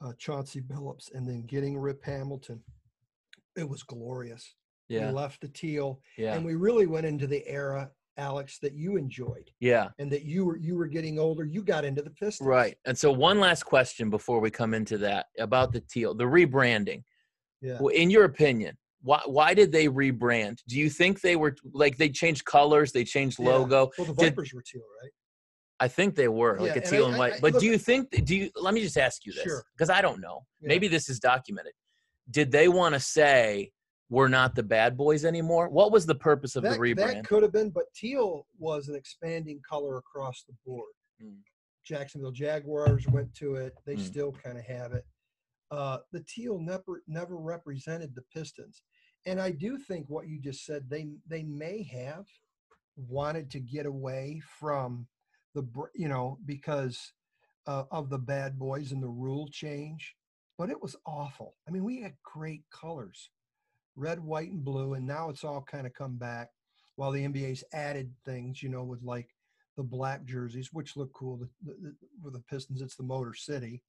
uh, 0.00 0.12
Chauncey 0.16 0.60
Billups, 0.60 1.12
and 1.12 1.28
then 1.28 1.42
getting 1.42 1.76
Rip 1.76 2.02
Hamilton. 2.04 2.60
It 3.56 3.68
was 3.68 3.82
glorious. 3.82 4.54
Yeah, 4.88 5.08
We 5.08 5.12
left 5.12 5.40
the 5.40 5.48
teal, 5.48 6.00
yeah, 6.16 6.34
and 6.34 6.44
we 6.44 6.54
really 6.54 6.86
went 6.86 7.06
into 7.06 7.26
the 7.26 7.46
era, 7.48 7.90
Alex, 8.18 8.58
that 8.60 8.74
you 8.74 8.96
enjoyed, 8.96 9.50
yeah. 9.60 9.88
and 9.98 10.10
that 10.12 10.22
you 10.24 10.44
were 10.44 10.56
you 10.56 10.76
were 10.76 10.86
getting 10.86 11.18
older. 11.18 11.44
You 11.44 11.62
got 11.62 11.84
into 11.84 12.02
the 12.02 12.10
Pistons, 12.10 12.46
Right. 12.46 12.76
And 12.84 12.96
so 12.96 13.10
one 13.10 13.40
last 13.40 13.62
question 13.64 14.10
before 14.10 14.40
we 14.40 14.50
come 14.50 14.74
into 14.74 14.98
that 14.98 15.26
about 15.38 15.72
the 15.72 15.80
teal, 15.80 16.14
the 16.14 16.24
rebranding. 16.24 17.02
Yeah. 17.62 17.78
Well, 17.80 17.94
In 17.94 18.10
your 18.10 18.24
opinion, 18.24 18.76
why 19.02 19.20
why 19.26 19.54
did 19.54 19.72
they 19.72 19.86
rebrand? 19.88 20.58
Do 20.68 20.78
you 20.78 20.90
think 20.90 21.20
they 21.22 21.36
were 21.36 21.56
like 21.72 21.96
they 21.96 22.10
changed 22.10 22.44
colors, 22.44 22.92
they 22.92 23.04
changed 23.04 23.38
Yeah. 23.38 23.46
logo? 23.48 23.90
Well, 23.96 24.06
the 24.08 24.14
Did- 24.14 24.36
were 24.36 24.44
teal, 24.44 24.82
right? 25.02 25.10
I 25.80 25.88
think 25.88 26.14
they 26.14 26.28
were 26.28 26.58
like 26.60 26.68
Yeah, 26.68 26.72
a 26.72 26.76
and 26.76 26.84
teal 26.84 27.04
I- 27.06 27.08
and 27.08 27.18
white. 27.18 27.32
I- 27.34 27.40
but 27.40 27.52
look- 27.54 27.60
do 27.62 27.66
you 27.66 27.78
think 27.78 28.10
do 28.24 28.36
you 28.36 28.50
let 28.56 28.74
me 28.74 28.82
just 28.82 28.98
ask 28.98 29.24
you 29.24 29.32
this 29.32 29.42
Sure. 29.44 29.64
because 29.76 29.90
I 29.90 30.02
don't 30.02 30.20
know. 30.20 30.44
Maybe 30.60 30.86
this 30.86 31.08
is 31.08 31.18
documented. 31.18 31.72
Did 32.30 32.52
they 32.52 32.68
want 32.68 32.94
to 32.94 33.00
say 33.00 33.72
we're 34.12 34.28
not 34.28 34.54
the 34.54 34.62
bad 34.62 34.94
boys 34.94 35.24
anymore? 35.24 35.70
What 35.70 35.90
was 35.90 36.04
the 36.04 36.14
purpose 36.14 36.54
of 36.54 36.62
that, 36.64 36.74
the 36.74 36.78
rebrand? 36.78 36.96
That 36.96 37.24
could 37.24 37.42
have 37.42 37.52
been, 37.52 37.70
but 37.70 37.84
teal 37.94 38.46
was 38.58 38.88
an 38.88 38.94
expanding 38.94 39.58
color 39.66 39.96
across 39.96 40.44
the 40.46 40.52
board. 40.66 40.92
Mm. 41.24 41.38
Jacksonville 41.82 42.30
Jaguars 42.30 43.08
went 43.08 43.34
to 43.36 43.54
it. 43.54 43.74
They 43.86 43.96
Mm. 43.96 44.00
still 44.00 44.32
kind 44.32 44.58
of 44.58 44.64
have 44.66 44.92
it. 44.92 45.06
Uh, 45.70 46.00
the 46.12 46.22
teal 46.24 46.58
never 46.58 47.02
never 47.06 47.38
represented 47.38 48.14
the 48.14 48.20
Pistons, 48.34 48.82
and 49.24 49.40
I 49.40 49.50
do 49.50 49.78
think 49.78 50.10
what 50.10 50.28
you 50.28 50.38
just 50.38 50.66
said 50.66 50.90
they 50.90 51.08
they 51.26 51.42
may 51.42 51.82
have 51.84 52.26
wanted 52.96 53.50
to 53.52 53.60
get 53.60 53.86
away 53.86 54.42
from 54.60 55.08
the 55.54 55.66
you 55.94 56.08
know 56.08 56.38
because 56.44 57.14
uh, 57.66 57.84
of 57.90 58.10
the 58.10 58.18
bad 58.18 58.58
boys 58.58 58.92
and 58.92 59.02
the 59.02 59.08
rule 59.08 59.48
change, 59.48 60.14
but 60.58 60.68
it 60.68 60.82
was 60.82 60.96
awful. 61.06 61.56
I 61.66 61.70
mean, 61.70 61.84
we 61.84 62.02
had 62.02 62.14
great 62.22 62.64
colors 62.70 63.30
red, 63.96 64.20
white, 64.20 64.50
and 64.50 64.64
blue, 64.64 64.94
and 64.94 65.06
now 65.06 65.28
it's 65.28 65.44
all 65.44 65.62
kind 65.62 65.86
of 65.86 65.92
come 65.94 66.16
back. 66.16 66.48
While 66.96 67.10
the 67.12 67.26
NBA's 67.26 67.64
added 67.72 68.12
things, 68.24 68.62
you 68.62 68.68
know, 68.68 68.84
with 68.84 69.02
like 69.02 69.28
the 69.76 69.82
black 69.82 70.24
jerseys, 70.24 70.70
which 70.72 70.96
look 70.96 71.12
cool. 71.14 71.38
The, 71.38 71.48
the, 71.64 71.94
with 72.22 72.34
the 72.34 72.40
Pistons, 72.40 72.82
it's 72.82 72.96
the 72.96 73.02
Motor 73.02 73.34
City. 73.34 73.82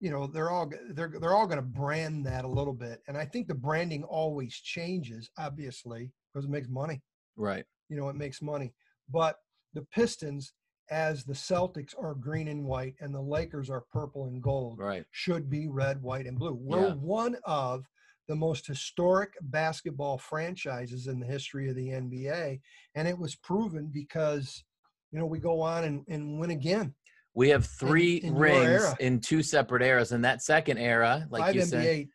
You 0.00 0.10
know, 0.10 0.26
they're 0.26 0.50
all 0.50 0.70
they're 0.90 1.12
they're 1.20 1.34
all 1.34 1.46
going 1.46 1.58
to 1.58 1.62
brand 1.62 2.26
that 2.26 2.44
a 2.44 2.48
little 2.48 2.72
bit, 2.74 3.02
and 3.06 3.16
I 3.16 3.24
think 3.24 3.46
the 3.46 3.54
branding 3.54 4.02
always 4.04 4.54
changes, 4.54 5.30
obviously, 5.38 6.10
because 6.32 6.44
it 6.44 6.50
makes 6.50 6.68
money. 6.68 7.00
right. 7.36 7.64
You 7.88 7.96
know, 7.98 8.08
it 8.08 8.16
makes 8.16 8.40
money. 8.42 8.72
But 9.10 9.36
the 9.74 9.82
Pistons, 9.94 10.54
as 10.90 11.24
the 11.24 11.34
Celtics 11.34 11.94
are 11.98 12.14
green 12.14 12.48
and 12.48 12.64
white, 12.64 12.94
and 13.00 13.14
the 13.14 13.20
Lakers 13.20 13.70
are 13.70 13.84
purple 13.92 14.26
and 14.26 14.42
gold, 14.42 14.78
Right. 14.78 15.04
should 15.12 15.48
be 15.50 15.68
red, 15.68 16.02
white, 16.02 16.26
and 16.26 16.38
blue. 16.38 16.54
We're 16.54 16.88
Yeah. 16.88 16.94
one 16.94 17.36
of 17.44 17.86
the 18.28 18.36
most 18.36 18.66
historic 18.66 19.34
basketball 19.42 20.18
franchises 20.18 21.06
in 21.06 21.18
the 21.18 21.26
history 21.26 21.68
of 21.68 21.76
the 21.76 21.88
NBA. 21.88 22.60
And 22.94 23.08
it 23.08 23.18
was 23.18 23.34
proven 23.34 23.90
because, 23.92 24.64
you 25.10 25.18
know, 25.18 25.26
we 25.26 25.38
go 25.38 25.60
on 25.60 25.84
and, 25.84 26.04
and 26.08 26.38
win 26.38 26.50
again. 26.50 26.94
We 27.34 27.48
have 27.48 27.66
three 27.66 28.16
in 28.16 28.36
your 28.36 28.42
rings 28.42 28.94
in 29.00 29.20
two 29.20 29.42
separate 29.42 29.82
eras. 29.82 30.12
And 30.12 30.24
that 30.24 30.42
second 30.42 30.78
era, 30.78 31.26
like 31.30 31.42
Five 31.42 31.54
you 31.54 31.62
NBA 31.62 31.68
said, 31.68 32.06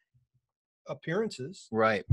appearances. 0.88 1.68
right. 1.72 2.06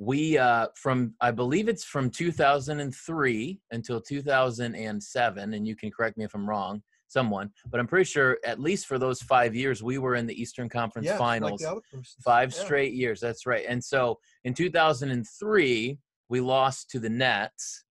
We 0.00 0.38
uh 0.38 0.68
from 0.76 1.14
I 1.20 1.32
believe 1.32 1.68
it's 1.68 1.84
from 1.84 2.08
2003 2.08 3.60
until 3.72 4.00
2007 4.00 5.54
and 5.54 5.66
you 5.66 5.74
can 5.74 5.90
correct 5.90 6.16
me 6.16 6.24
if 6.24 6.34
I'm 6.34 6.48
wrong 6.48 6.82
someone 7.08 7.50
but 7.70 7.80
I'm 7.80 7.86
pretty 7.86 8.04
sure 8.04 8.38
at 8.44 8.60
least 8.60 8.86
for 8.86 8.98
those 8.98 9.20
5 9.22 9.54
years 9.54 9.82
we 9.82 9.98
were 9.98 10.14
in 10.14 10.26
the 10.26 10.40
Eastern 10.40 10.68
Conference 10.68 11.06
Yeah, 11.06 11.16
Finals 11.18 11.52
like 11.52 11.58
the 11.60 11.70
other 11.70 11.80
persons. 11.90 12.16
five 12.22 12.52
Yeah. 12.52 12.64
straight 12.64 12.92
years 12.92 13.20
that's 13.20 13.46
right 13.46 13.64
and 13.68 13.82
so 13.82 14.18
in 14.44 14.54
2003 14.54 15.98
we 16.28 16.40
lost 16.40 16.90
to 16.90 16.98
the 17.00 17.08
Nets 17.08 17.84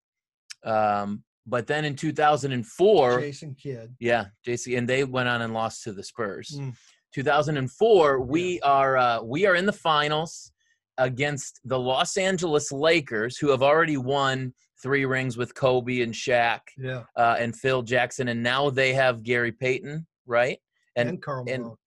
um 0.63 1.23
but 1.49 1.65
then 1.65 1.86
in 1.86 1.95
2004 1.95 3.19
Jason 3.21 3.56
Kidd. 3.56 3.95
yeah, 3.99 4.25
JC, 4.45 4.77
and 4.77 4.88
they 4.88 5.06
went 5.06 5.30
on 5.30 5.41
and 5.41 5.53
lost 5.53 5.82
to 5.84 5.93
the 5.93 6.03
Spurs. 6.03 6.49
Mm. 6.60 6.75
2004, 7.13 8.19
we 8.19 8.60
are 8.62 8.97
uh, 8.97 9.21
we 9.21 9.45
are 9.45 9.56
in 9.56 9.65
the 9.65 9.71
finals 9.71 10.52
against 10.98 11.60
the 11.65 11.77
Los 11.79 12.17
Angeles 12.17 12.71
Lakers, 12.71 13.37
who 13.37 13.50
have 13.50 13.62
already 13.63 13.98
won 13.98 14.54
three 14.81 15.06
rings 15.06 15.37
with 15.37 15.56
Kobe 15.56 16.02
and 16.02 16.13
Shaq 16.13 16.60
Yeah. 16.77 17.04
uh, 17.15 17.35
and 17.39 17.56
Phil 17.56 17.81
Jackson, 17.81 18.27
and 18.27 18.41
now 18.43 18.69
they 18.69 18.93
have 18.93 19.23
Gary 19.23 19.52
Payton, 19.52 20.06
right? 20.25 20.60
And, 20.95 21.10
And- 21.10 21.21
Karl 21.21 21.45
and 21.48 21.63
Malone. 21.63 21.77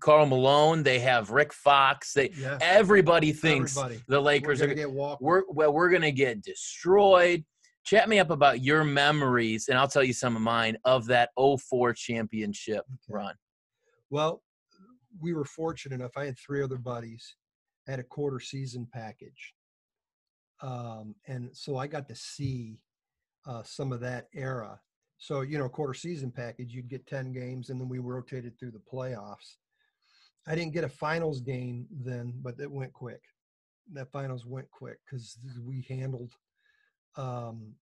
Karl 0.00 0.26
Malone. 0.26 0.82
They 0.82 0.98
have 0.98 1.30
Rick 1.30 1.52
Fox. 1.52 2.12
They 2.12 2.30
yeah. 2.30 2.58
everybody 2.60 3.32
thinks 3.32 3.76
Everybody. 3.76 4.02
the 4.08 4.16
We're 4.18 4.24
Lakers 4.24 4.60
gonna 4.60 4.72
are 4.72 4.74
get 4.74 4.90
we're 4.90 5.42
well 5.48 5.72
we're 5.72 5.88
gonna 5.90 6.10
get 6.10 6.42
destroyed 6.42 7.44
chat 7.84 8.08
me 8.08 8.18
up 8.18 8.30
about 8.30 8.60
your 8.62 8.82
memories 8.82 9.68
and 9.68 9.78
i'll 9.78 9.86
tell 9.86 10.02
you 10.02 10.12
some 10.14 10.34
of 10.34 10.40
mine 10.42 10.74
of 10.86 11.04
that 11.06 11.28
04 11.36 11.92
championship 11.92 12.82
Okay. 12.88 12.96
run 13.08 13.34
Well, 14.10 14.42
we 15.20 15.32
were 15.32 15.44
fortunate 15.44 15.94
enough. 15.94 16.12
I 16.16 16.24
had 16.24 16.36
three 16.38 16.62
other 16.62 16.78
buddies. 16.78 17.36
Had 17.86 17.98
a 17.98 18.04
quarter 18.04 18.40
season 18.40 18.88
package. 18.92 19.54
Um, 20.62 21.14
and 21.26 21.50
so 21.52 21.76
I 21.76 21.86
got 21.86 22.08
to 22.08 22.14
see 22.14 22.80
uh, 23.46 23.62
some 23.62 23.92
of 23.92 24.00
that 24.00 24.28
era. 24.34 24.80
So, 25.18 25.42
you 25.42 25.58
know, 25.58 25.68
quarter 25.68 25.94
season 25.94 26.30
package, 26.30 26.72
you'd 26.72 26.88
get 26.88 27.06
10 27.06 27.32
games 27.32 27.70
and 27.70 27.80
then 27.80 27.88
we 27.88 27.98
rotated 27.98 28.58
through 28.58 28.72
the 28.72 28.82
playoffs. 28.92 29.56
I 30.46 30.54
didn't 30.54 30.74
get 30.74 30.84
a 30.84 30.88
finals 30.88 31.40
game 31.40 31.86
then, 31.90 32.34
but 32.42 32.56
it 32.60 32.70
went 32.70 32.92
quick. 32.92 33.22
That 33.92 34.10
finals 34.12 34.44
went 34.46 34.70
quick 34.70 34.98
because 35.04 35.38
we 35.62 35.86
handled 35.88 36.32
um, 37.16 37.74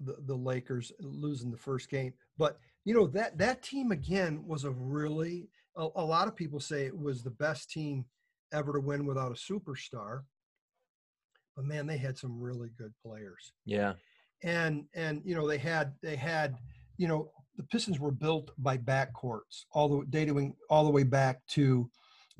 the, 0.00 0.16
the 0.26 0.34
Lakers 0.34 0.92
losing 1.00 1.50
the 1.50 1.58
first 1.58 1.90
game. 1.90 2.12
But 2.38 2.58
you 2.84 2.94
know 2.94 3.06
that 3.08 3.36
that 3.38 3.62
team 3.62 3.92
again 3.92 4.42
was 4.46 4.64
a 4.64 4.70
really 4.70 5.48
a, 5.76 5.88
a 5.96 6.04
lot 6.04 6.28
of 6.28 6.36
people 6.36 6.60
say 6.60 6.86
it 6.86 6.98
was 6.98 7.22
the 7.22 7.30
best 7.30 7.70
team 7.70 8.04
ever 8.52 8.72
to 8.72 8.80
win 8.80 9.06
without 9.06 9.32
a 9.32 9.34
superstar. 9.34 10.22
But 11.56 11.64
man, 11.64 11.86
they 11.86 11.98
had 11.98 12.18
some 12.18 12.40
really 12.40 12.70
good 12.78 12.92
players. 13.04 13.52
Yeah. 13.64 13.94
And 14.42 14.86
and 14.94 15.20
you 15.24 15.34
know 15.34 15.46
they 15.46 15.58
had 15.58 15.92
they 16.02 16.16
had 16.16 16.56
you 16.96 17.08
know 17.08 17.30
the 17.56 17.62
Pistons 17.64 18.00
were 18.00 18.10
built 18.10 18.52
by 18.56 18.78
backcourts 18.78 19.64
all 19.72 19.88
the 19.88 20.06
dating 20.08 20.54
all 20.70 20.84
the 20.84 20.90
way 20.90 21.02
back 21.02 21.40
to 21.48 21.90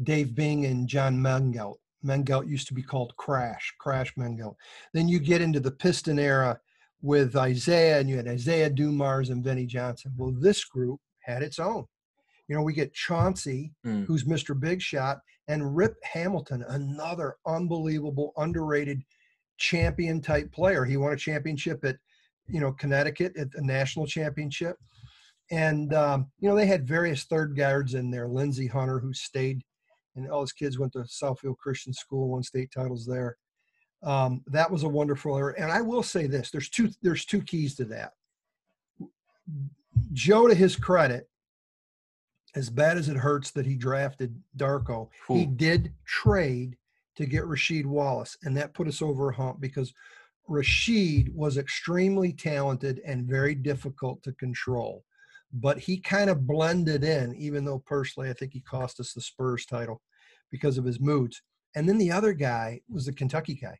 Dave 0.02 0.34
Bing 0.34 0.64
and 0.64 0.88
John 0.88 1.16
Mengelt. 1.18 1.76
Mengelt 2.04 2.48
used 2.48 2.66
to 2.68 2.74
be 2.74 2.82
called 2.82 3.14
Crash, 3.16 3.74
Crash 3.78 4.14
Mengelt. 4.14 4.54
Then 4.94 5.08
you 5.08 5.18
get 5.18 5.42
into 5.42 5.60
the 5.60 5.70
Piston 5.70 6.18
era 6.18 6.58
with 7.02 7.36
Isiah, 7.36 7.98
and 7.98 8.08
you 8.08 8.16
had 8.16 8.26
Isiah 8.26 8.70
Dumars 8.70 9.30
and 9.30 9.44
Vinnie 9.44 9.66
Johnson. 9.66 10.12
Well, 10.16 10.34
this 10.38 10.64
group 10.64 11.00
had 11.20 11.42
its 11.42 11.58
own. 11.58 11.84
You 12.48 12.56
know, 12.56 12.62
we 12.62 12.72
get 12.72 12.94
Chauncey, 12.94 13.72
mm. 13.86 14.06
who's 14.06 14.24
Mr. 14.24 14.58
Big 14.58 14.82
Shot, 14.82 15.20
and 15.50 15.76
Rip 15.76 15.96
Hamilton, 16.04 16.64
another 16.68 17.34
unbelievable, 17.44 18.32
underrated 18.36 19.02
champion 19.58 20.20
type 20.20 20.52
player. 20.52 20.84
He 20.84 20.96
won 20.96 21.12
a 21.12 21.16
championship 21.16 21.84
at, 21.84 21.96
you 22.46 22.60
know, 22.60 22.72
Connecticut 22.72 23.36
at 23.36 23.50
the 23.50 23.60
national 23.60 24.06
championship. 24.06 24.76
And, 25.50 25.92
um, 25.92 26.30
you 26.38 26.48
know, 26.48 26.54
they 26.54 26.66
had 26.66 26.86
various 26.86 27.24
third 27.24 27.56
guards 27.56 27.94
in 27.94 28.12
there. 28.12 28.28
Lindsey 28.28 28.68
Hunter, 28.68 29.00
who 29.00 29.12
stayed, 29.12 29.62
and 30.14 30.30
all 30.30 30.42
his 30.42 30.52
kids 30.52 30.78
went 30.78 30.92
to 30.92 31.00
Southfield 31.00 31.58
Christian 31.58 31.92
School, 31.92 32.28
won 32.28 32.44
state 32.44 32.70
titles 32.72 33.04
there. 33.04 33.36
Um, 34.04 34.42
that 34.46 34.70
was 34.70 34.84
a 34.84 34.88
wonderful 34.88 35.36
era. 35.36 35.54
And 35.58 35.72
I 35.72 35.80
will 35.80 36.04
say 36.04 36.28
this: 36.28 36.50
there's 36.50 36.70
two 36.70 36.90
there's 37.02 37.24
two 37.24 37.42
keys 37.42 37.74
to 37.74 37.84
that. 37.86 38.12
Joe, 40.12 40.46
to 40.46 40.54
his 40.54 40.76
credit, 40.76 41.28
as 42.54 42.70
bad 42.70 42.98
as 42.98 43.08
it 43.08 43.16
hurts 43.16 43.50
that 43.52 43.66
he 43.66 43.76
drafted 43.76 44.40
Darko, 44.56 45.08
Ooh. 45.30 45.34
he 45.34 45.46
did 45.46 45.92
trade 46.04 46.76
to 47.16 47.26
get 47.26 47.44
Rasheed 47.44 47.86
Wallace, 47.86 48.36
and 48.42 48.56
that 48.56 48.74
put 48.74 48.88
us 48.88 49.02
over 49.02 49.28
a 49.28 49.34
hump 49.34 49.60
because 49.60 49.92
Rasheed 50.48 51.32
was 51.34 51.58
extremely 51.58 52.32
talented 52.32 53.00
and 53.06 53.26
very 53.26 53.54
difficult 53.54 54.22
to 54.22 54.32
control. 54.32 55.04
But 55.52 55.78
he 55.78 55.98
kind 55.98 56.30
of 56.30 56.46
blended 56.46 57.04
in, 57.04 57.34
even 57.36 57.64
though 57.64 57.80
personally 57.80 58.30
I 58.30 58.32
think 58.32 58.52
he 58.52 58.60
cost 58.60 59.00
us 59.00 59.12
the 59.12 59.20
Spurs 59.20 59.66
title 59.66 60.00
because 60.50 60.78
of 60.78 60.84
his 60.84 61.00
moods. 61.00 61.42
And 61.74 61.88
then 61.88 61.98
the 61.98 62.10
other 62.10 62.32
guy 62.32 62.80
was 62.88 63.06
the 63.06 63.12
Kentucky 63.12 63.54
guy, 63.54 63.78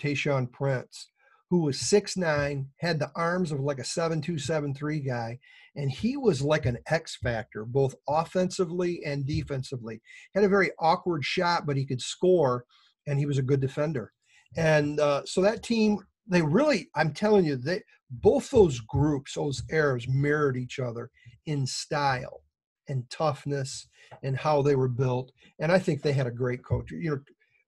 Tayshaun 0.00 0.50
Prince, 0.50 1.11
who 1.52 1.58
was 1.58 1.78
six 1.78 2.16
nine, 2.16 2.66
had 2.78 2.98
the 2.98 3.10
arms 3.14 3.52
of 3.52 3.60
like 3.60 3.78
a 3.78 3.84
seven 3.84 4.22
two 4.22 4.38
seven 4.38 4.72
three 4.72 5.00
guy, 5.00 5.38
and 5.76 5.90
he 5.90 6.16
was 6.16 6.40
like 6.40 6.64
an 6.64 6.78
X 6.88 7.18
factor, 7.22 7.66
both 7.66 7.94
offensively 8.08 9.02
and 9.04 9.26
defensively. 9.26 10.00
Had 10.34 10.44
a 10.44 10.48
very 10.48 10.70
awkward 10.78 11.22
shot, 11.22 11.66
but 11.66 11.76
he 11.76 11.84
could 11.84 12.00
score, 12.00 12.64
and 13.06 13.18
he 13.18 13.26
was 13.26 13.36
a 13.36 13.42
good 13.42 13.60
defender. 13.60 14.14
And 14.56 14.98
uh, 14.98 15.26
so 15.26 15.42
that 15.42 15.62
team, 15.62 15.98
they 16.26 16.40
really, 16.40 16.88
I'm 16.94 17.12
telling 17.12 17.44
you, 17.44 17.56
they 17.56 17.82
both 18.10 18.50
those 18.50 18.80
groups, 18.80 19.34
those 19.34 19.62
eras, 19.70 20.08
mirrored 20.08 20.56
each 20.56 20.78
other 20.78 21.10
in 21.44 21.66
style 21.66 22.40
and 22.88 23.04
toughness 23.10 23.88
and 24.22 24.38
how 24.38 24.62
they 24.62 24.74
were 24.74 24.88
built. 24.88 25.32
And 25.60 25.70
I 25.70 25.78
think 25.78 26.00
they 26.00 26.14
had 26.14 26.26
a 26.26 26.30
great 26.30 26.64
coach. 26.64 26.90
You 26.92 27.10
know, 27.10 27.20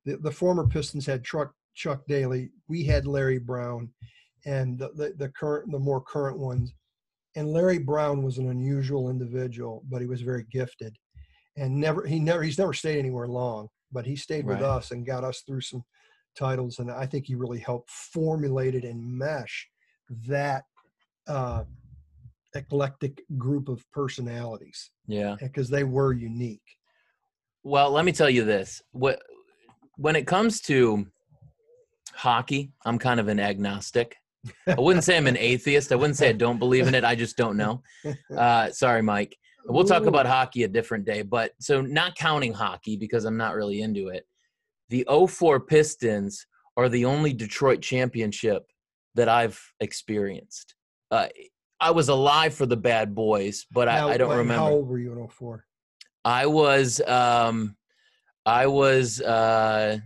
the, 0.06 0.16
the 0.22 0.32
former 0.32 0.66
Pistons 0.66 1.04
had 1.04 1.22
Chuck 1.22 1.52
Chuck 1.74 2.02
Daly. 2.08 2.50
We 2.68 2.84
had 2.84 3.06
Larry 3.06 3.38
Brown, 3.38 3.90
and 4.46 4.78
the, 4.78 4.90
the, 4.94 5.14
the 5.16 5.28
current, 5.30 5.70
the 5.70 5.78
more 5.78 6.00
current 6.00 6.38
ones. 6.38 6.72
And 7.36 7.52
Larry 7.52 7.78
Brown 7.78 8.22
was 8.22 8.38
an 8.38 8.50
unusual 8.50 9.10
individual, 9.10 9.84
but 9.90 10.00
he 10.00 10.06
was 10.06 10.22
very 10.22 10.44
gifted, 10.52 10.96
and 11.56 11.74
never 11.80 12.06
he 12.06 12.20
never 12.20 12.42
he's 12.42 12.58
never 12.58 12.72
stayed 12.72 12.98
anywhere 12.98 13.26
long. 13.26 13.68
But 13.90 14.06
he 14.06 14.16
stayed 14.16 14.46
right. 14.46 14.58
with 14.58 14.64
us 14.64 14.90
and 14.92 15.06
got 15.06 15.24
us 15.24 15.42
through 15.46 15.62
some 15.62 15.82
titles, 16.36 16.78
and 16.78 16.90
I 16.90 17.06
think 17.06 17.26
he 17.26 17.34
really 17.34 17.58
helped 17.58 17.90
formulate 17.90 18.74
it 18.74 18.84
and 18.84 19.18
mesh 19.18 19.68
that 20.28 20.62
uh, 21.26 21.64
eclectic 22.54 23.22
group 23.36 23.68
of 23.68 23.84
personalities. 23.92 24.90
Yeah, 25.06 25.36
because 25.40 25.68
they 25.68 25.84
were 25.84 26.12
unique. 26.12 26.62
Well, 27.64 27.90
let 27.90 28.04
me 28.04 28.12
tell 28.12 28.30
you 28.30 28.44
this: 28.44 28.80
what 28.92 29.20
when 29.96 30.14
it 30.14 30.26
comes 30.26 30.60
to 30.62 31.06
hockey, 32.14 32.72
I'm 32.84 32.98
kind 32.98 33.20
of 33.20 33.28
an 33.28 33.40
agnostic. 33.40 34.16
I 34.66 34.78
wouldn't 34.78 35.04
say 35.04 35.16
I'm 35.16 35.26
an 35.26 35.38
atheist. 35.38 35.92
I 35.92 35.96
wouldn't 35.96 36.16
say 36.16 36.28
I 36.28 36.32
don't 36.32 36.58
believe 36.58 36.86
in 36.86 36.94
it. 36.94 37.04
I 37.04 37.14
just 37.14 37.36
don't 37.36 37.56
know. 37.56 37.82
Uh, 38.36 38.70
sorry, 38.70 39.02
Mike. 39.02 39.36
We'll 39.66 39.84
talk 39.84 40.04
about 40.04 40.26
hockey 40.26 40.64
a 40.64 40.68
different 40.68 41.06
day. 41.06 41.22
But 41.22 41.52
so, 41.58 41.80
not 41.80 42.14
counting 42.16 42.52
hockey 42.52 42.96
because 42.96 43.24
I'm 43.24 43.36
not 43.36 43.54
really 43.54 43.80
into 43.80 44.08
it, 44.08 44.26
the 44.90 45.06
04 45.28 45.60
Pistons 45.60 46.46
are 46.76 46.88
the 46.88 47.04
only 47.06 47.32
Detroit 47.32 47.80
championship 47.80 48.66
that 49.14 49.28
I've 49.28 49.60
experienced. 49.80 50.74
Uh, 51.10 51.28
I 51.80 51.92
was 51.92 52.08
alive 52.08 52.54
for 52.54 52.66
the 52.66 52.76
bad 52.76 53.14
boys, 53.14 53.66
but 53.70 53.86
now, 53.86 54.08
I, 54.08 54.12
I, 54.12 54.16
don't 54.16 54.30
remember. 54.30 54.54
How 54.54 54.70
old 54.70 54.88
were 54.88 54.98
you 54.98 55.12
in 55.12 55.28
04? 55.28 55.64
I 56.24 56.46
was 56.46 57.00
um, 57.02 57.76
I 58.46 58.66
was 58.66 59.20
uh, 59.20 59.98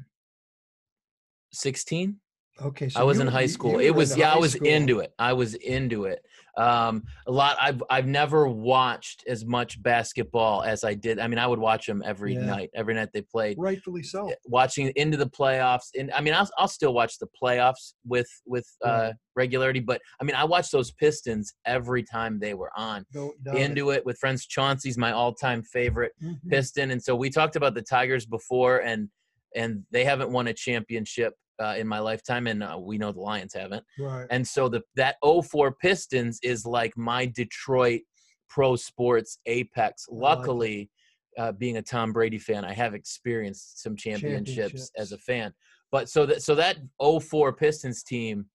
16. 1.52 2.16
Okay, 2.60 2.88
so 2.88 3.00
I 3.00 3.04
was 3.04 3.20
in 3.20 3.28
high 3.28 3.46
school. 3.46 3.78
it 3.78 3.90
was 3.90 4.16
yeah, 4.16 4.32
I 4.32 4.38
was 4.38 4.52
school. 4.52 4.66
into 4.66 4.98
it. 4.98 5.12
I 5.18 5.32
was 5.32 5.54
into 5.54 6.06
it. 6.06 6.24
Um, 6.56 7.04
a 7.28 7.30
lot. 7.30 7.56
I've 7.60 7.80
I've 7.88 8.08
never 8.08 8.48
watched 8.48 9.22
as 9.28 9.44
much 9.44 9.80
basketball 9.80 10.64
as 10.64 10.82
I 10.82 10.94
did. 10.94 11.20
I 11.20 11.28
mean, 11.28 11.38
I 11.38 11.46
would 11.46 11.60
watch 11.60 11.86
them 11.86 12.02
every 12.04 12.34
yeah. 12.34 12.46
night. 12.46 12.70
Every 12.74 12.94
night 12.94 13.10
they 13.14 13.22
played. 13.22 13.58
Rightfully 13.60 14.02
so. 14.02 14.32
Watching 14.44 14.92
into 14.96 15.16
the 15.16 15.28
playoffs, 15.28 15.90
and 15.96 16.10
I 16.12 16.20
mean, 16.20 16.34
I'll 16.34 16.48
I'll 16.58 16.68
still 16.68 16.92
watch 16.92 17.18
the 17.20 17.28
playoffs 17.40 17.92
with 18.04 18.28
with 18.44 18.66
uh, 18.84 19.12
regularity. 19.36 19.78
But 19.78 20.00
I 20.20 20.24
mean, 20.24 20.34
I 20.34 20.42
watched 20.42 20.72
those 20.72 20.90
Pistons 20.90 21.54
every 21.64 22.02
time 22.02 22.40
they 22.40 22.54
were 22.54 22.72
on. 22.76 23.06
into 23.54 23.90
it. 23.90 23.98
it 23.98 24.06
with 24.06 24.18
friends. 24.18 24.46
Chauncey's 24.46 24.98
my 24.98 25.12
all 25.12 25.32
time 25.32 25.62
favorite 25.62 26.12
mm-hmm. 26.20 26.48
Piston, 26.48 26.90
and 26.90 27.00
so 27.00 27.14
we 27.14 27.30
talked 27.30 27.54
about 27.54 27.74
the 27.74 27.82
Tigers 27.82 28.26
before, 28.26 28.78
and 28.78 29.08
and 29.54 29.82
they 29.90 30.04
haven't 30.04 30.30
won 30.30 30.48
a 30.48 30.52
championship 30.52 31.34
uh, 31.60 31.74
in 31.76 31.86
my 31.86 31.98
lifetime, 31.98 32.46
and 32.46 32.62
uh, 32.62 32.78
we 32.80 32.98
know 32.98 33.12
the 33.12 33.20
Lions 33.20 33.54
haven't. 33.54 33.84
Right. 33.98 34.26
And 34.30 34.46
so 34.46 34.68
the 34.68 34.82
that 34.96 35.16
04 35.22 35.72
Pistons 35.72 36.38
is 36.42 36.64
like 36.64 36.96
my 36.96 37.26
Detroit 37.26 38.02
pro 38.48 38.76
sports 38.76 39.38
apex. 39.46 40.06
Luckily, 40.10 40.90
like 41.36 41.48
uh, 41.48 41.52
being 41.52 41.76
a 41.76 41.82
Tom 41.82 42.12
Brady 42.12 42.38
fan, 42.38 42.64
I 42.64 42.72
have 42.72 42.94
experienced 42.94 43.82
some 43.82 43.96
championships, 43.96 44.54
championships, 44.54 44.90
as 44.96 45.12
a 45.12 45.18
fan. 45.18 45.52
But 45.90 46.08
so 46.08 46.26
that 46.26 46.42
so 46.42 46.54
that 46.54 46.78
04 47.00 47.52
Pistons 47.54 48.02
team, 48.02 48.46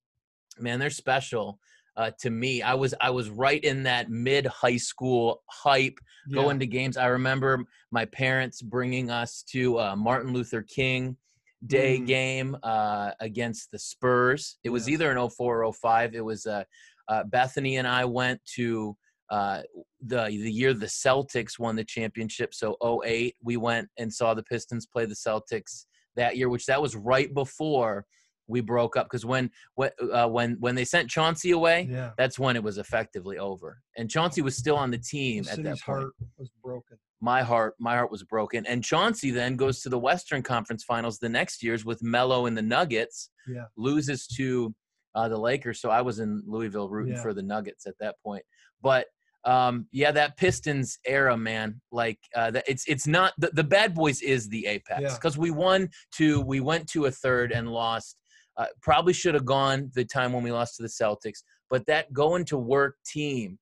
man, 0.60 0.80
they're 0.80 0.90
special. 0.90 1.60
Uh, 1.96 2.10
to 2.20 2.32
me. 2.32 2.64
I 2.64 2.74
was 2.74 2.96
I 3.02 3.12
was 3.12 3.30
right 3.30 3.64
in 3.64 3.84
that 3.84 4.10
mid 4.10 4.48
high 4.48 4.78
school 4.78 5.44
hype, 5.48 6.00
yeah. 6.28 6.42
going 6.42 6.60
to 6.60 6.66
games. 6.66 6.98
I 6.98 7.06
remember 7.06 7.66
my 7.92 8.06
parents 8.06 8.64
bringing 8.64 9.12
us 9.12 9.44
to 9.52 9.80
uh, 9.80 9.96
Martin 9.96 10.34
Luther 10.34 10.64
King 10.64 11.18
day 11.66 12.00
mm. 12.00 12.08
game 12.08 12.58
uh, 12.64 13.12
against 13.20 13.72
the 13.72 13.80
Spurs. 13.80 14.58
It 14.64 14.70
was 14.70 14.90
either 14.90 15.12
in 15.12 15.30
04 15.30 15.64
or 15.64 15.74
05. 15.74 16.16
It 16.16 16.26
was 16.26 16.46
uh, 16.46 16.64
uh, 17.08 17.24
Bethany 17.26 17.78
and 17.78 17.88
I 17.88 18.06
went 18.06 18.42
to 18.56 18.98
uh, 19.30 19.62
the 20.06 20.26
the 20.26 20.52
year 20.52 20.74
the 20.74 20.86
Celtics 20.86 21.58
won 21.58 21.76
the 21.76 21.84
championship. 21.84 22.54
So 22.54 22.78
08, 23.06 23.36
we 23.42 23.58
went 23.58 23.90
and 23.98 24.14
saw 24.14 24.34
the 24.34 24.44
Pistons 24.44 24.86
play 24.86 25.06
the 25.06 25.16
Celtics 25.16 25.86
that 26.16 26.38
year, 26.38 26.50
which 26.50 26.66
that 26.68 26.82
was 26.82 26.96
right 26.96 27.34
before 27.34 28.06
we 28.48 28.62
broke 28.62 28.98
up 28.98 29.06
because 29.06 29.26
when 29.26 29.50
when 29.76 29.92
uh, 30.12 30.28
when 30.28 30.58
when 30.60 30.76
they 30.76 30.86
sent 30.86 31.10
Chauncey 31.10 31.52
away, 31.52 31.88
yeah. 31.90 32.12
that's 32.18 32.38
when 32.38 32.56
it 32.56 32.64
was 32.64 32.78
effectively 32.78 33.38
over. 33.38 33.80
And 33.98 34.10
Chauncey 34.10 34.42
was 34.42 34.58
still 34.58 34.76
on 34.76 34.92
the 34.92 34.98
team 34.98 35.44
the 35.44 35.52
at 35.52 35.64
that 35.64 35.80
point. 35.80 35.82
heart 35.82 36.14
was 36.38 36.50
broken 36.64 36.98
my 37.24 37.42
heart 37.42 37.74
my 37.80 37.96
heart 37.96 38.12
was 38.12 38.22
broken 38.24 38.66
and 38.66 38.84
chauncey 38.84 39.32
then 39.32 39.56
goes 39.56 39.82
to 39.82 39.88
the 39.88 39.98
western 39.98 40.44
conference 40.44 40.84
finals 40.84 41.20
the 41.20 41.30
next 41.30 41.64
years 41.64 41.86
with 41.86 42.04
melo 42.04 42.48
and 42.48 42.58
the 42.58 42.62
nuggets 42.62 43.30
yeah. 43.48 43.64
loses 43.78 44.28
to 44.28 44.76
uh, 45.16 45.30
the 45.30 45.38
lakers 45.38 45.80
so 45.80 45.90
i 45.90 46.02
was 46.02 46.20
in 46.20 46.44
louisville 46.46 46.90
rooting 46.90 47.14
yeah. 47.14 47.22
for 47.22 47.34
the 47.34 47.42
nuggets 47.42 47.88
at 47.88 47.96
that 48.00 48.16
point 48.24 48.44
but 48.82 49.08
um, 49.46 49.88
yeah 49.92 50.12
that 50.12 50.38
pistons 50.38 50.98
era 51.06 51.38
man 51.38 51.80
like 51.92 52.20
uh, 52.36 52.52
that 52.52 52.64
it's 52.68 52.86
it's 52.88 53.08
not 53.08 53.34
the, 53.38 53.52
the 53.54 53.64
bad 53.64 53.94
boys 53.94 54.22
is 54.22 54.50
the 54.50 54.66
apex 54.66 55.16
because 55.16 55.36
yeah. 55.36 55.42
we 55.42 55.52
won 55.52 55.90
two 56.12 56.42
we 56.42 56.60
went 56.60 56.88
to 56.90 57.06
a 57.06 57.12
third 57.12 57.52
and 57.54 57.70
lost 57.70 58.18
uh, 58.58 58.66
probably 58.82 59.14
should 59.14 59.34
have 59.34 59.46
gone 59.46 59.90
the 59.96 60.06
time 60.06 60.34
when 60.34 60.44
we 60.44 60.52
lost 60.52 60.76
to 60.76 60.84
the 60.84 60.90
celtics 60.90 61.44
but 61.70 61.86
that 61.86 62.12
going 62.14 62.46
to 62.46 62.58
work 62.58 62.98
team 63.06 63.58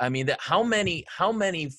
I 0.00 0.08
mean 0.08 0.26
that 0.26 0.38
how 0.40 0.62
many 0.62 1.04
how 1.08 1.32
many 1.32 1.70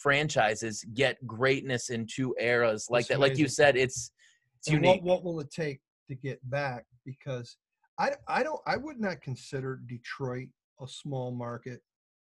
franchises 0.00 0.84
get 0.94 1.24
greatness 1.26 1.90
in 1.90 2.06
two 2.06 2.34
eras 2.38 2.86
like 2.90 3.06
that. 3.08 3.20
Like 3.20 3.36
you 3.36 3.48
said, 3.48 3.76
it's 3.76 4.10
it's 4.58 4.68
and 4.68 4.84
unique. 4.84 5.02
What, 5.02 5.24
what 5.24 5.24
will 5.24 5.40
it 5.40 5.50
take 5.52 5.80
to 6.08 6.14
get 6.14 6.38
back? 6.50 6.86
Because 7.04 7.56
I 7.98 8.12
I 8.26 8.42
don't 8.42 8.60
I 8.66 8.76
would 8.76 8.98
not 8.98 9.20
consider 9.20 9.80
Detroit 9.86 10.48
a 10.80 10.88
small 10.88 11.30
market, 11.30 11.80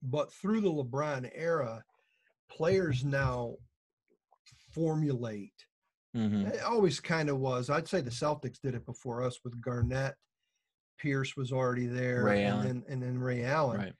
but 0.02 0.32
through 0.32 0.62
the 0.62 0.72
LeBron 0.72 1.30
era, 1.34 1.82
players 2.50 3.04
now 3.04 3.54
formulate. 4.72 5.52
Hmm 6.18 6.46
It 6.46 6.62
always 6.62 7.00
kind 7.00 7.28
of 7.28 7.38
was. 7.38 7.70
I'd 7.70 7.88
say 7.88 8.00
the 8.00 8.10
Celtics 8.10 8.60
did 8.60 8.74
it 8.74 8.84
before 8.86 9.22
us 9.22 9.38
with 9.44 9.60
Garnett. 9.60 10.14
Pierce 10.98 11.36
was 11.36 11.52
already 11.52 11.86
there, 11.86 12.24
Ray 12.24 12.44
and 12.44 12.54
Allen. 12.54 12.66
then 12.66 12.84
and 12.88 13.02
then 13.02 13.18
Ray 13.18 13.44
Allen. 13.44 13.78
Right. 13.78 13.94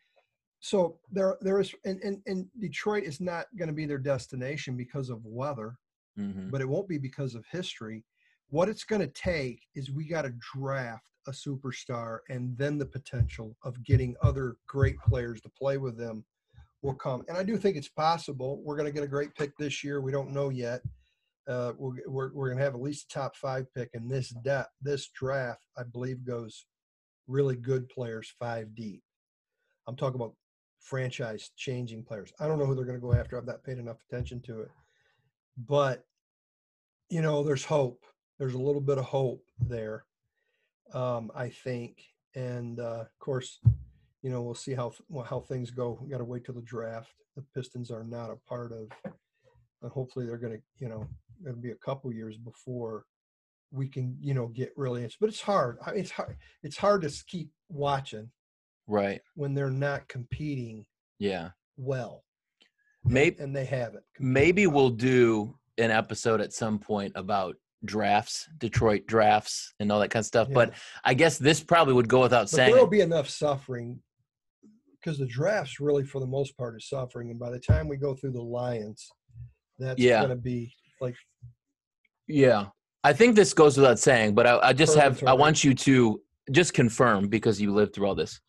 So 0.60 0.98
there 1.12 1.36
there 1.40 1.60
is 1.60 1.72
and, 1.84 2.00
and, 2.02 2.20
and 2.26 2.46
Detroit 2.60 3.04
is 3.04 3.20
not 3.20 3.46
going 3.56 3.68
to 3.68 3.74
be 3.74 3.86
their 3.86 3.98
destination 3.98 4.76
because 4.76 5.08
of 5.08 5.24
weather, 5.24 5.76
hmm 6.16 6.50
but 6.50 6.60
it 6.60 6.68
won't 6.68 6.88
be 6.88 6.98
because 6.98 7.34
of 7.36 7.44
history. 7.50 8.04
What 8.50 8.68
it's 8.68 8.84
going 8.84 9.02
to 9.02 9.08
take 9.08 9.60
is 9.74 9.90
we 9.90 10.08
got 10.08 10.22
to 10.22 10.32
draft 10.56 11.10
a 11.26 11.30
superstar, 11.30 12.20
and 12.30 12.56
then 12.56 12.78
the 12.78 12.86
potential 12.86 13.54
of 13.62 13.84
getting 13.84 14.16
other 14.22 14.56
great 14.66 14.98
players 15.00 15.40
to 15.42 15.50
play 15.50 15.76
with 15.76 15.98
them 15.98 16.24
will 16.82 16.94
come. 16.94 17.22
And 17.28 17.36
I 17.36 17.42
do 17.42 17.58
think 17.58 17.76
it's 17.76 17.88
possible. 17.90 18.62
We're 18.64 18.76
going 18.76 18.86
to 18.88 18.92
get 18.92 19.04
a 19.04 19.08
great 19.08 19.34
pick 19.34 19.56
this 19.58 19.84
year. 19.84 20.00
We 20.00 20.10
don't 20.12 20.32
know 20.32 20.48
yet. 20.48 20.80
Uh, 21.48 21.72
we'll, 21.78 21.96
we're, 22.06 22.32
we're 22.34 22.48
going 22.48 22.58
to 22.58 22.64
have 22.64 22.74
at 22.74 22.82
least 22.82 23.06
a 23.10 23.14
top 23.14 23.34
five 23.36 23.66
pick 23.74 23.90
in 23.94 24.06
this 24.06 24.28
depth. 24.44 24.70
This 24.82 25.08
draft, 25.08 25.62
I 25.76 25.82
believe, 25.82 26.24
goes 26.24 26.66
really 27.26 27.56
good 27.56 27.88
players 27.88 28.32
five 28.38 28.74
deep. 28.74 29.02
I'm 29.86 29.96
talking 29.96 30.20
about 30.20 30.34
franchise 30.80 31.50
changing 31.56 32.04
players. 32.04 32.32
I 32.38 32.46
don't 32.46 32.58
know 32.58 32.66
who 32.66 32.74
they're 32.74 32.84
going 32.84 33.00
to 33.00 33.06
go 33.06 33.14
after. 33.14 33.38
I've 33.38 33.46
not 33.46 33.64
paid 33.64 33.78
enough 33.78 33.98
attention 34.10 34.40
to 34.42 34.60
it, 34.60 34.70
but 35.56 36.04
you 37.08 37.22
know, 37.22 37.42
there's 37.42 37.64
hope. 37.64 38.04
There's 38.38 38.54
a 38.54 38.58
little 38.58 38.82
bit 38.82 38.98
of 38.98 39.04
hope 39.04 39.42
there, 39.58 40.04
um, 40.92 41.30
I 41.34 41.48
think, 41.48 42.02
and 42.34 42.78
uh, 42.78 43.00
of 43.00 43.18
course, 43.18 43.58
you 44.22 44.30
know, 44.30 44.42
we'll 44.42 44.54
see 44.54 44.74
how 44.74 44.92
how 45.24 45.40
things 45.40 45.70
go. 45.70 45.98
We 46.02 46.10
got 46.10 46.18
to 46.18 46.24
wait 46.24 46.44
till 46.44 46.54
the 46.54 46.62
draft. 46.62 47.14
The 47.34 47.42
Pistons 47.54 47.90
are 47.90 48.04
not 48.04 48.30
a 48.30 48.36
part 48.48 48.72
of, 48.72 48.90
hopefully, 49.90 50.26
they're 50.26 50.36
going 50.36 50.58
to, 50.58 50.62
you 50.78 50.88
know, 50.88 51.08
to 51.44 51.52
be 51.54 51.70
a 51.70 51.76
couple 51.76 52.12
years 52.12 52.36
before 52.36 53.04
we 53.70 53.88
can, 53.88 54.16
you 54.20 54.34
know, 54.34 54.48
get 54.48 54.72
really. 54.76 55.04
It's, 55.04 55.16
but 55.20 55.28
it's 55.28 55.40
hard. 55.40 55.78
I- 55.84 55.92
It's 55.92 56.10
hard. 56.10 56.36
It's 56.62 56.76
hard 56.76 57.02
to 57.02 57.24
keep 57.26 57.50
watching 57.68 58.30
Right. 58.86 59.20
when 59.34 59.54
they're 59.54 59.70
not 59.70 60.08
competing 60.08 60.86
Yeah. 61.18 61.50
well, 61.76 62.24
Maybe 63.04 63.38
and 63.38 63.54
they 63.54 63.64
haven't. 63.66 64.04
maybe 64.18 64.66
we'll 64.66 64.90
do 64.90 65.58
an 65.76 65.90
episode 65.90 66.40
at 66.40 66.52
some 66.52 66.78
point 66.78 67.12
about 67.14 67.56
drafts, 67.84 68.48
Detroit 68.58 69.06
drafts, 69.06 69.74
and 69.78 69.92
all 69.92 70.00
that 70.00 70.10
kind 70.10 70.22
of 70.22 70.26
stuff. 70.26 70.48
But 70.52 70.74
I 71.04 71.14
guess 71.14 71.38
this 71.38 71.62
probably 71.62 71.94
would 71.94 72.08
go 72.08 72.22
without 72.22 72.44
But 72.44 72.50
saying. 72.50 72.72
there 72.72 72.80
will 72.82 72.90
be 72.90 73.00
enough 73.02 73.28
suffering 73.28 74.02
because 74.92 75.18
the 75.18 75.26
drafts 75.26 75.78
really, 75.78 76.04
for 76.04 76.20
the 76.20 76.26
most 76.26 76.56
part, 76.56 76.74
is 76.76 76.88
suffering. 76.88 77.30
And 77.30 77.38
by 77.38 77.50
the 77.50 77.60
time 77.60 77.86
we 77.86 77.96
go 77.96 78.14
through 78.14 78.32
the 78.32 78.42
Lions, 78.42 79.08
that's 79.78 80.00
Yeah. 80.00 80.18
going 80.24 80.30
to 80.30 80.42
be 80.42 80.74
like 81.00 81.14
Yeah, 82.26 82.66
I 83.04 83.12
think 83.12 83.36
this 83.36 83.54
goes 83.54 83.76
without 83.76 83.98
saying, 83.98 84.34
but 84.34 84.46
I, 84.46 84.58
I 84.58 84.72
just 84.72 84.96
have 84.96 85.22
I 85.24 85.32
want 85.32 85.64
you 85.64 85.74
to 85.74 86.20
just 86.50 86.74
confirm 86.74 87.28
because 87.28 87.60
you 87.60 87.72
lived 87.72 87.94
through 87.94 88.06
all 88.06 88.14
this. 88.14 88.40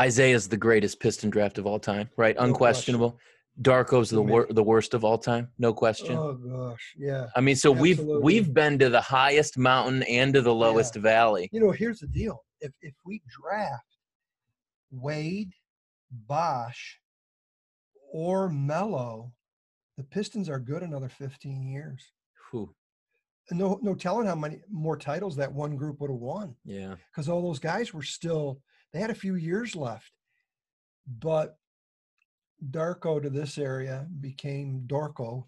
Isiah's 0.00 0.48
the 0.48 0.56
greatest 0.56 1.00
Piston 1.00 1.30
draft 1.30 1.58
of 1.58 1.66
all 1.66 1.78
time, 1.78 2.08
right? 2.16 2.36
No 2.36 2.44
Unquestionable. 2.44 3.18
Darko's 3.62 4.08
the 4.08 4.22
wor- 4.22 4.46
the 4.48 4.62
worst 4.62 4.94
of 4.94 5.04
all 5.04 5.18
time, 5.18 5.48
no 5.58 5.74
question. 5.74 6.16
oh 6.16 6.32
gosh, 6.32 6.94
yeah. 6.96 7.26
I 7.36 7.40
mean, 7.40 7.56
so 7.56 7.70
we've 7.70 8.00
we've 8.00 8.54
been 8.54 8.78
to 8.78 8.88
the 8.88 9.00
highest 9.00 9.58
mountain 9.58 10.02
and 10.04 10.32
to 10.34 10.40
the 10.40 10.54
lowest 10.54 10.94
valley. 10.94 11.50
You 11.52 11.60
know, 11.60 11.70
here's 11.70 11.98
the 11.98 12.06
deal: 12.06 12.42
if 12.60 12.72
if 12.80 12.94
we 13.04 13.20
draft 13.28 13.84
Wade, 14.90 15.52
Bosh, 16.10 16.98
or 18.12 18.48
Melo, 18.48 19.32
the 20.00 20.06
Pistons 20.06 20.48
are 20.48 20.58
good 20.58 20.82
another 20.82 21.08
15 21.08 21.62
years. 21.62 22.12
Whew. 22.50 22.74
No, 23.50 23.78
no 23.82 23.94
telling 23.94 24.26
how 24.26 24.34
many 24.34 24.60
more 24.70 24.96
titles 24.96 25.36
that 25.36 25.52
one 25.52 25.76
group 25.76 26.00
would 26.00 26.10
have 26.10 26.20
won. 26.20 26.54
Yeah, 26.64 26.94
because 27.10 27.28
all 27.28 27.42
those 27.42 27.58
guys 27.58 27.92
were 27.92 28.02
still 28.02 28.60
they 28.92 29.00
had 29.00 29.10
a 29.10 29.14
few 29.14 29.34
years 29.34 29.76
left 29.76 30.12
but 31.18 31.56
darko 32.70 33.22
to 33.22 33.30
this 33.30 33.58
area 33.58 34.06
became 34.20 34.84
dorko 34.86 35.44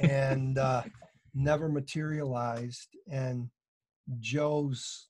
and 0.00 0.58
uh, 0.58 0.82
never 1.34 1.68
materialized 1.68 2.88
and 3.10 3.48
joe's 4.20 5.08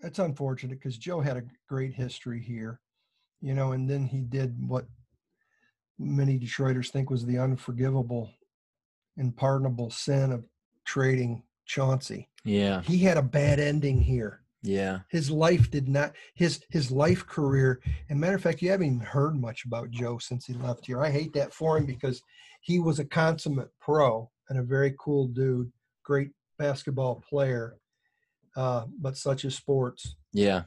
it's 0.00 0.18
unfortunate 0.18 0.78
because 0.78 0.98
joe 0.98 1.20
had 1.20 1.36
a 1.36 1.44
great 1.68 1.94
history 1.94 2.42
here 2.42 2.80
you 3.40 3.54
know 3.54 3.72
and 3.72 3.88
then 3.88 4.04
he 4.04 4.22
did 4.22 4.56
what 4.66 4.86
many 5.98 6.38
detroiters 6.38 6.90
think 6.90 7.10
was 7.10 7.24
the 7.24 7.38
unforgivable 7.38 8.30
and 9.16 9.36
pardonable 9.36 9.90
sin 9.90 10.32
of 10.32 10.44
trading 10.84 11.42
chauncey. 11.66 12.28
Yeah, 12.44 12.82
he 12.82 12.98
had 12.98 13.16
a 13.16 13.22
bad 13.22 13.60
ending 13.60 14.00
here. 14.00 14.42
Yeah. 14.60 15.00
his 15.08 15.30
life 15.30 15.70
did 15.70 15.88
not 15.88 16.14
his 16.34 16.64
his 16.68 16.90
life 16.90 17.24
career 17.24 17.80
and 18.08 18.18
matter 18.18 18.34
of 18.34 18.42
fact 18.42 18.60
you 18.60 18.72
haven't 18.72 18.88
even 18.88 18.98
heard 18.98 19.40
much 19.40 19.64
about 19.64 19.92
joe 19.92 20.18
since 20.18 20.46
he 20.46 20.52
left 20.54 20.86
here. 20.86 21.00
I 21.00 21.10
hate 21.10 21.32
that 21.34 21.54
for 21.54 21.78
him 21.78 21.86
because 21.86 22.20
he 22.60 22.80
was 22.80 22.98
a 22.98 23.04
consummate 23.04 23.70
pro 23.80 24.28
and 24.48 24.58
a 24.58 24.64
very 24.64 24.96
cool 24.98 25.28
dude 25.28 25.70
great 26.02 26.30
basketball 26.58 27.22
player 27.30 27.76
uh, 28.58 28.86
but 29.00 29.16
such 29.16 29.44
is 29.44 29.54
sports. 29.54 30.16
Yeah, 30.32 30.64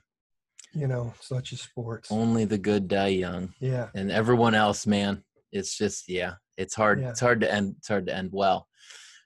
you 0.74 0.88
know 0.88 1.14
such 1.20 1.52
is 1.52 1.62
sports 1.62 2.12
only 2.12 2.46
the 2.46 2.58
good 2.58 2.88
die 2.88 3.08
young, 3.08 3.54
yeah 3.60 3.90
and 3.96 4.12
everyone 4.12 4.56
else, 4.56 4.88
man. 4.88 5.24
It's 5.52 5.78
just 5.78 6.08
yeah, 6.08 6.36
it's 6.58 6.74
hard. 6.76 7.02
Yeah. 7.02 7.10
It's 7.10 7.20
hard 7.20 7.42
to 7.42 7.54
end. 7.54 7.76
It's 7.80 7.88
hard 7.90 8.08
to 8.08 8.16
end 8.16 8.30
well. 8.32 8.68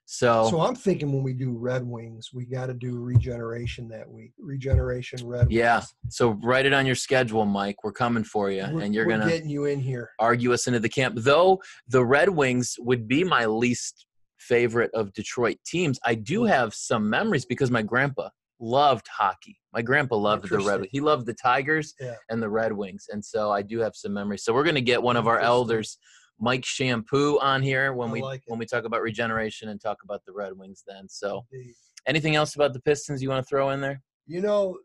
So, 0.07 0.47
so 0.51 0.61
i'm 0.61 0.75
thinking 0.75 1.11
when 1.11 1.23
we 1.23 1.33
do 1.33 1.51
red 1.57 1.83
wings 1.83 2.29
we 2.31 2.45
got 2.45 2.67
to 2.67 2.75
do 2.75 2.99
regeneration 2.99 3.87
that 3.87 4.07
week 4.07 4.33
regeneration 4.37 5.25
red 5.27 5.51
Yeah, 5.51 5.81
so 6.09 6.37
write 6.43 6.67
it 6.67 6.73
on 6.73 6.85
your 6.85 6.93
schedule, 6.93 7.43
Mike. 7.45 7.83
We're 7.83 7.91
coming 7.91 8.23
for 8.23 8.51
you, 8.51 8.67
we're, 8.71 8.81
and 8.81 8.93
you're 8.93 9.07
we're 9.07 9.17
gonna 9.17 9.27
getting 9.31 9.49
you 9.49 9.65
in 9.65 9.79
here 9.79 10.11
argue 10.19 10.53
us 10.53 10.67
into 10.67 10.79
the 10.79 10.89
camp. 10.89 11.15
Though 11.17 11.59
the 11.87 12.05
Red 12.05 12.29
Wings 12.29 12.75
would 12.79 13.07
be 13.07 13.23
my 13.23 13.47
least 13.47 14.05
favorite 14.37 14.91
of 14.93 15.11
Detroit 15.13 15.57
teams, 15.65 15.99
I 16.05 16.13
do 16.13 16.41
Mm. 16.41 16.49
have 16.49 16.75
some 16.75 17.09
memories 17.09 17.45
because 17.45 17.71
my 17.71 17.81
grandpa 17.81 18.29
loved 18.59 19.07
hockey. 19.07 19.57
My 19.73 19.81
grandpa 19.81 20.15
loved 20.15 20.49
the 20.49 20.59
Red 20.59 20.87
He 20.91 20.99
loved 21.01 21.25
the 21.25 21.33
Tigers 21.33 21.93
Yeah. 21.99 22.15
and 22.29 22.41
the 22.41 22.49
Red 22.49 22.71
Wings, 22.73 23.05
and 23.09 23.23
so 23.23 23.51
I 23.51 23.61
do 23.61 23.79
have 23.79 23.95
some 23.95 24.13
memories. 24.13 24.43
So 24.43 24.53
we're 24.53 24.63
gonna 24.63 24.81
get 24.81 25.01
one 25.01 25.17
of 25.17 25.27
our 25.27 25.39
elders. 25.39 25.97
Mike 26.39 26.65
Shampoo 26.65 27.39
on 27.39 27.61
here 27.61 27.93
when 27.93 28.09
I 28.09 28.11
we 28.13 28.21
like 28.21 28.43
when 28.47 28.59
we 28.59 28.65
talk 28.65 28.83
about 28.83 29.01
regeneration 29.01 29.69
and 29.69 29.79
talk 29.79 29.97
about 30.03 30.21
the 30.25 30.33
Red 30.33 30.51
Wings 30.57 30.83
then. 30.85 31.07
So 31.07 31.45
Indeed. 31.51 31.73
anything 32.07 32.35
else 32.35 32.55
about 32.55 32.73
the 32.73 32.81
Pistons 32.81 33.21
you 33.21 33.29
want 33.29 33.41
to 33.45 33.47
throw 33.49 33.69
in 33.69 33.79
there? 33.79 34.01
You 34.27 34.41
know, 34.41 34.77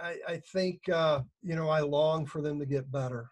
I, 0.00 0.16
I 0.28 0.36
think 0.52 0.88
uh, 0.88 1.22
you 1.42 1.56
know 1.56 1.68
I 1.68 1.80
long 1.80 2.26
for 2.26 2.42
them 2.42 2.58
to 2.60 2.66
get 2.66 2.90
better, 2.92 3.30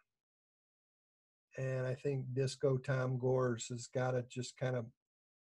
and 1.57 1.87
I 1.87 1.95
think 1.95 2.25
Disco 2.35 2.79
Tom 2.79 3.19
Gores 3.19 3.67
has 3.71 3.87
got 3.87 4.13
to 4.13 4.25
just 4.29 4.57
kind 4.57 4.75
of 4.77 4.87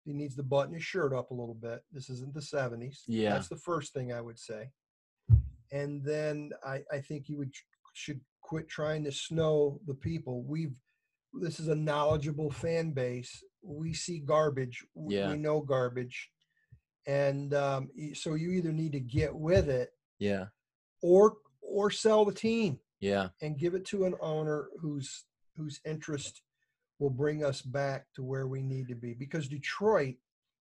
he 0.07 0.13
needs 0.13 0.35
to 0.37 0.43
button 0.43 0.73
his 0.73 0.83
shirt 0.83 1.13
up 1.13 1.31
a 1.31 1.33
little 1.33 1.53
bit. 1.53 1.81
This 1.91 2.09
isn't 2.09 2.33
the 2.33 2.39
'70s. 2.39 2.99
Yeah. 3.07 3.33
that's 3.33 3.49
the 3.49 3.57
first 3.57 3.93
thing 3.93 4.13
I 4.13 4.21
would 4.21 4.39
say. 4.39 4.69
And 5.71 6.01
then 6.03 6.51
I, 6.65 6.81
I 6.91 6.99
think 7.01 7.27
you 7.27 7.37
would 7.37 7.51
should 7.93 8.21
quit 8.41 8.69
trying 8.69 9.03
to 9.03 9.11
snow 9.11 9.81
the 9.85 9.93
people. 9.93 10.43
We've 10.43 10.79
this 11.33 11.59
is 11.59 11.67
a 11.67 11.75
knowledgeable 11.75 12.49
fan 12.49 12.91
base. 12.91 13.43
We 13.61 13.93
see 13.93 14.19
garbage. 14.19 14.85
w- 14.95 15.17
Yeah. 15.19 15.31
We 15.31 15.37
know 15.37 15.59
garbage, 15.59 16.29
and 17.05 17.53
um, 17.53 17.89
so 18.13 18.35
you 18.35 18.51
either 18.51 18.71
need 18.71 18.93
to 18.93 19.01
get 19.01 19.35
with 19.35 19.67
it 19.67 19.89
Yeah, 20.19 20.45
or 21.01 21.35
or 21.61 21.91
sell 21.91 22.23
the 22.23 22.33
team 22.33 22.79
yeah, 23.01 23.27
and 23.41 23.59
give 23.59 23.73
it 23.75 23.83
to 23.87 24.05
an 24.05 24.15
owner 24.21 24.69
whose 24.79 25.25
whose 25.57 25.81
interest 25.85 26.43
will 26.99 27.09
bring 27.09 27.43
us 27.43 27.61
back 27.61 28.05
to 28.15 28.23
where 28.23 28.47
we 28.47 28.61
need 28.61 28.87
to 28.87 28.95
be 28.95 29.13
because 29.13 29.47
Detroit 29.47 30.15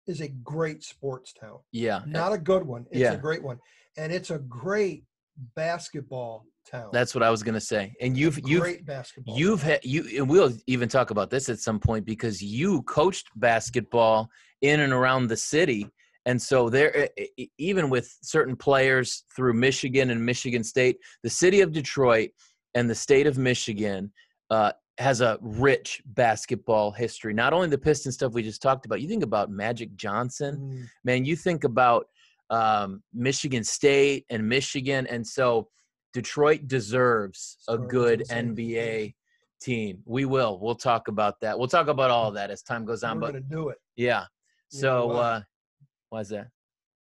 is 0.08 0.22
a 0.22 0.30
great 0.30 0.84
sports 0.84 1.34
town 1.34 1.60
yeah. 1.72 2.02
not 2.06 2.34
a 2.34 2.38
good 2.38 2.66
one 2.66 2.86
it's 2.92 3.00
Yeah. 3.00 3.14
a 3.14 3.18
great 3.18 3.44
one 3.44 3.60
and 3.98 4.12
it's 4.12 4.32
a 4.32 4.40
great 4.40 5.04
basketball 5.56 6.46
town 6.70 6.90
That's 6.92 7.16
what 7.16 7.24
I 7.24 7.30
was 7.30 7.44
gonna 7.44 7.62
say. 7.62 7.94
And 8.02 8.18
you've 8.18 8.40
you've 8.48 8.86
basketball 8.86 9.38
You've 9.38 9.64
had 9.64 9.84
you, 9.84 10.06
and 10.18 10.30
we'll 10.30 10.54
even 10.68 10.90
talk 10.90 11.12
about 11.12 11.30
this 11.30 11.50
at 11.50 11.60
some 11.60 11.80
point 11.80 12.06
because 12.06 12.42
you 12.42 12.84
coached 12.84 13.28
basketball 13.36 14.30
in 14.62 14.82
and 14.82 14.94
around 14.94 15.28
the 15.28 15.38
city, 15.38 15.88
and 16.26 16.40
so 16.40 16.70
there, 16.70 17.10
even 17.58 17.90
with 17.90 18.16
certain 18.22 18.56
players 18.56 19.24
through 19.36 19.54
Michigan 19.54 20.12
and 20.12 20.24
Michigan 20.24 20.64
State, 20.64 20.98
the 21.24 21.30
city 21.30 21.62
of 21.62 21.72
Detroit 21.72 22.30
and 22.76 22.90
the 22.90 22.96
state 22.96 23.26
of 23.26 23.38
Michigan 23.38 24.12
uh, 24.52 24.72
has 25.02 25.22
a 25.22 25.38
rich 25.42 26.02
basketball 26.06 26.92
history. 26.92 27.34
Not 27.34 27.54
only 27.54 27.68
the 27.68 27.78
Piston 27.78 28.12
stuff 28.12 28.34
we 28.34 28.44
just 28.44 28.62
talked 28.62 28.86
about. 28.86 29.02
You 29.02 29.08
think 29.08 29.24
about 29.24 29.50
Magic 29.50 29.96
Johnson, 29.96 30.58
Mm, 30.58 30.88
man. 31.04 31.26
You 31.26 31.36
think 31.36 31.64
about 31.64 32.08
um, 32.50 33.02
Michigan 33.14 33.64
State 33.64 34.26
and 34.30 34.48
Michigan, 34.48 35.08
and 35.08 35.26
so 35.26 35.70
Detroit 36.14 36.68
deserves 36.68 37.58
a 37.68 37.78
good. 37.78 38.24
NBA 38.30 39.16
team. 39.62 40.02
We 40.06 40.26
will. 40.26 40.60
We'll 40.60 40.76
talk 40.76 41.08
about 41.08 41.40
that. 41.42 41.58
We'll 41.58 41.68
talk 41.68 41.88
about 41.88 42.10
all 42.12 42.28
of 42.28 42.34
that 42.34 42.50
as 42.50 42.62
time 42.64 42.84
goes 42.84 43.04
on. 43.04 43.20
We're 43.20 43.28
But 43.28 43.32
to 43.34 43.40
do 43.42 43.70
it. 43.70 43.78
yeah. 43.96 44.26
You 44.72 44.82
know 44.82 44.82
So 44.82 45.08
why? 45.08 45.20
uh, 45.22 45.42
why's 46.10 46.30
that? 46.30 46.48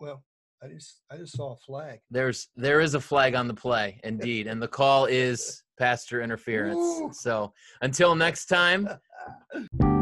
Well, 0.00 0.22
I 0.62 0.66
just 0.68 1.02
I 1.10 1.16
just 1.16 1.36
saw 1.36 1.52
a 1.52 1.56
flag. 1.56 2.00
There's 2.10 2.48
there 2.56 2.80
is 2.80 2.94
a 2.94 3.00
flag 3.00 3.34
on 3.34 3.46
the 3.48 3.54
play, 3.54 4.00
indeed, 4.04 4.46
and 4.48 4.60
the 4.60 4.68
call 4.68 5.06
is 5.06 5.62
pastor 5.78 6.22
interference. 6.22 6.76
Woo. 6.76 7.10
So 7.12 7.52
until 7.80 8.14
next 8.14 8.46
time. 8.46 8.88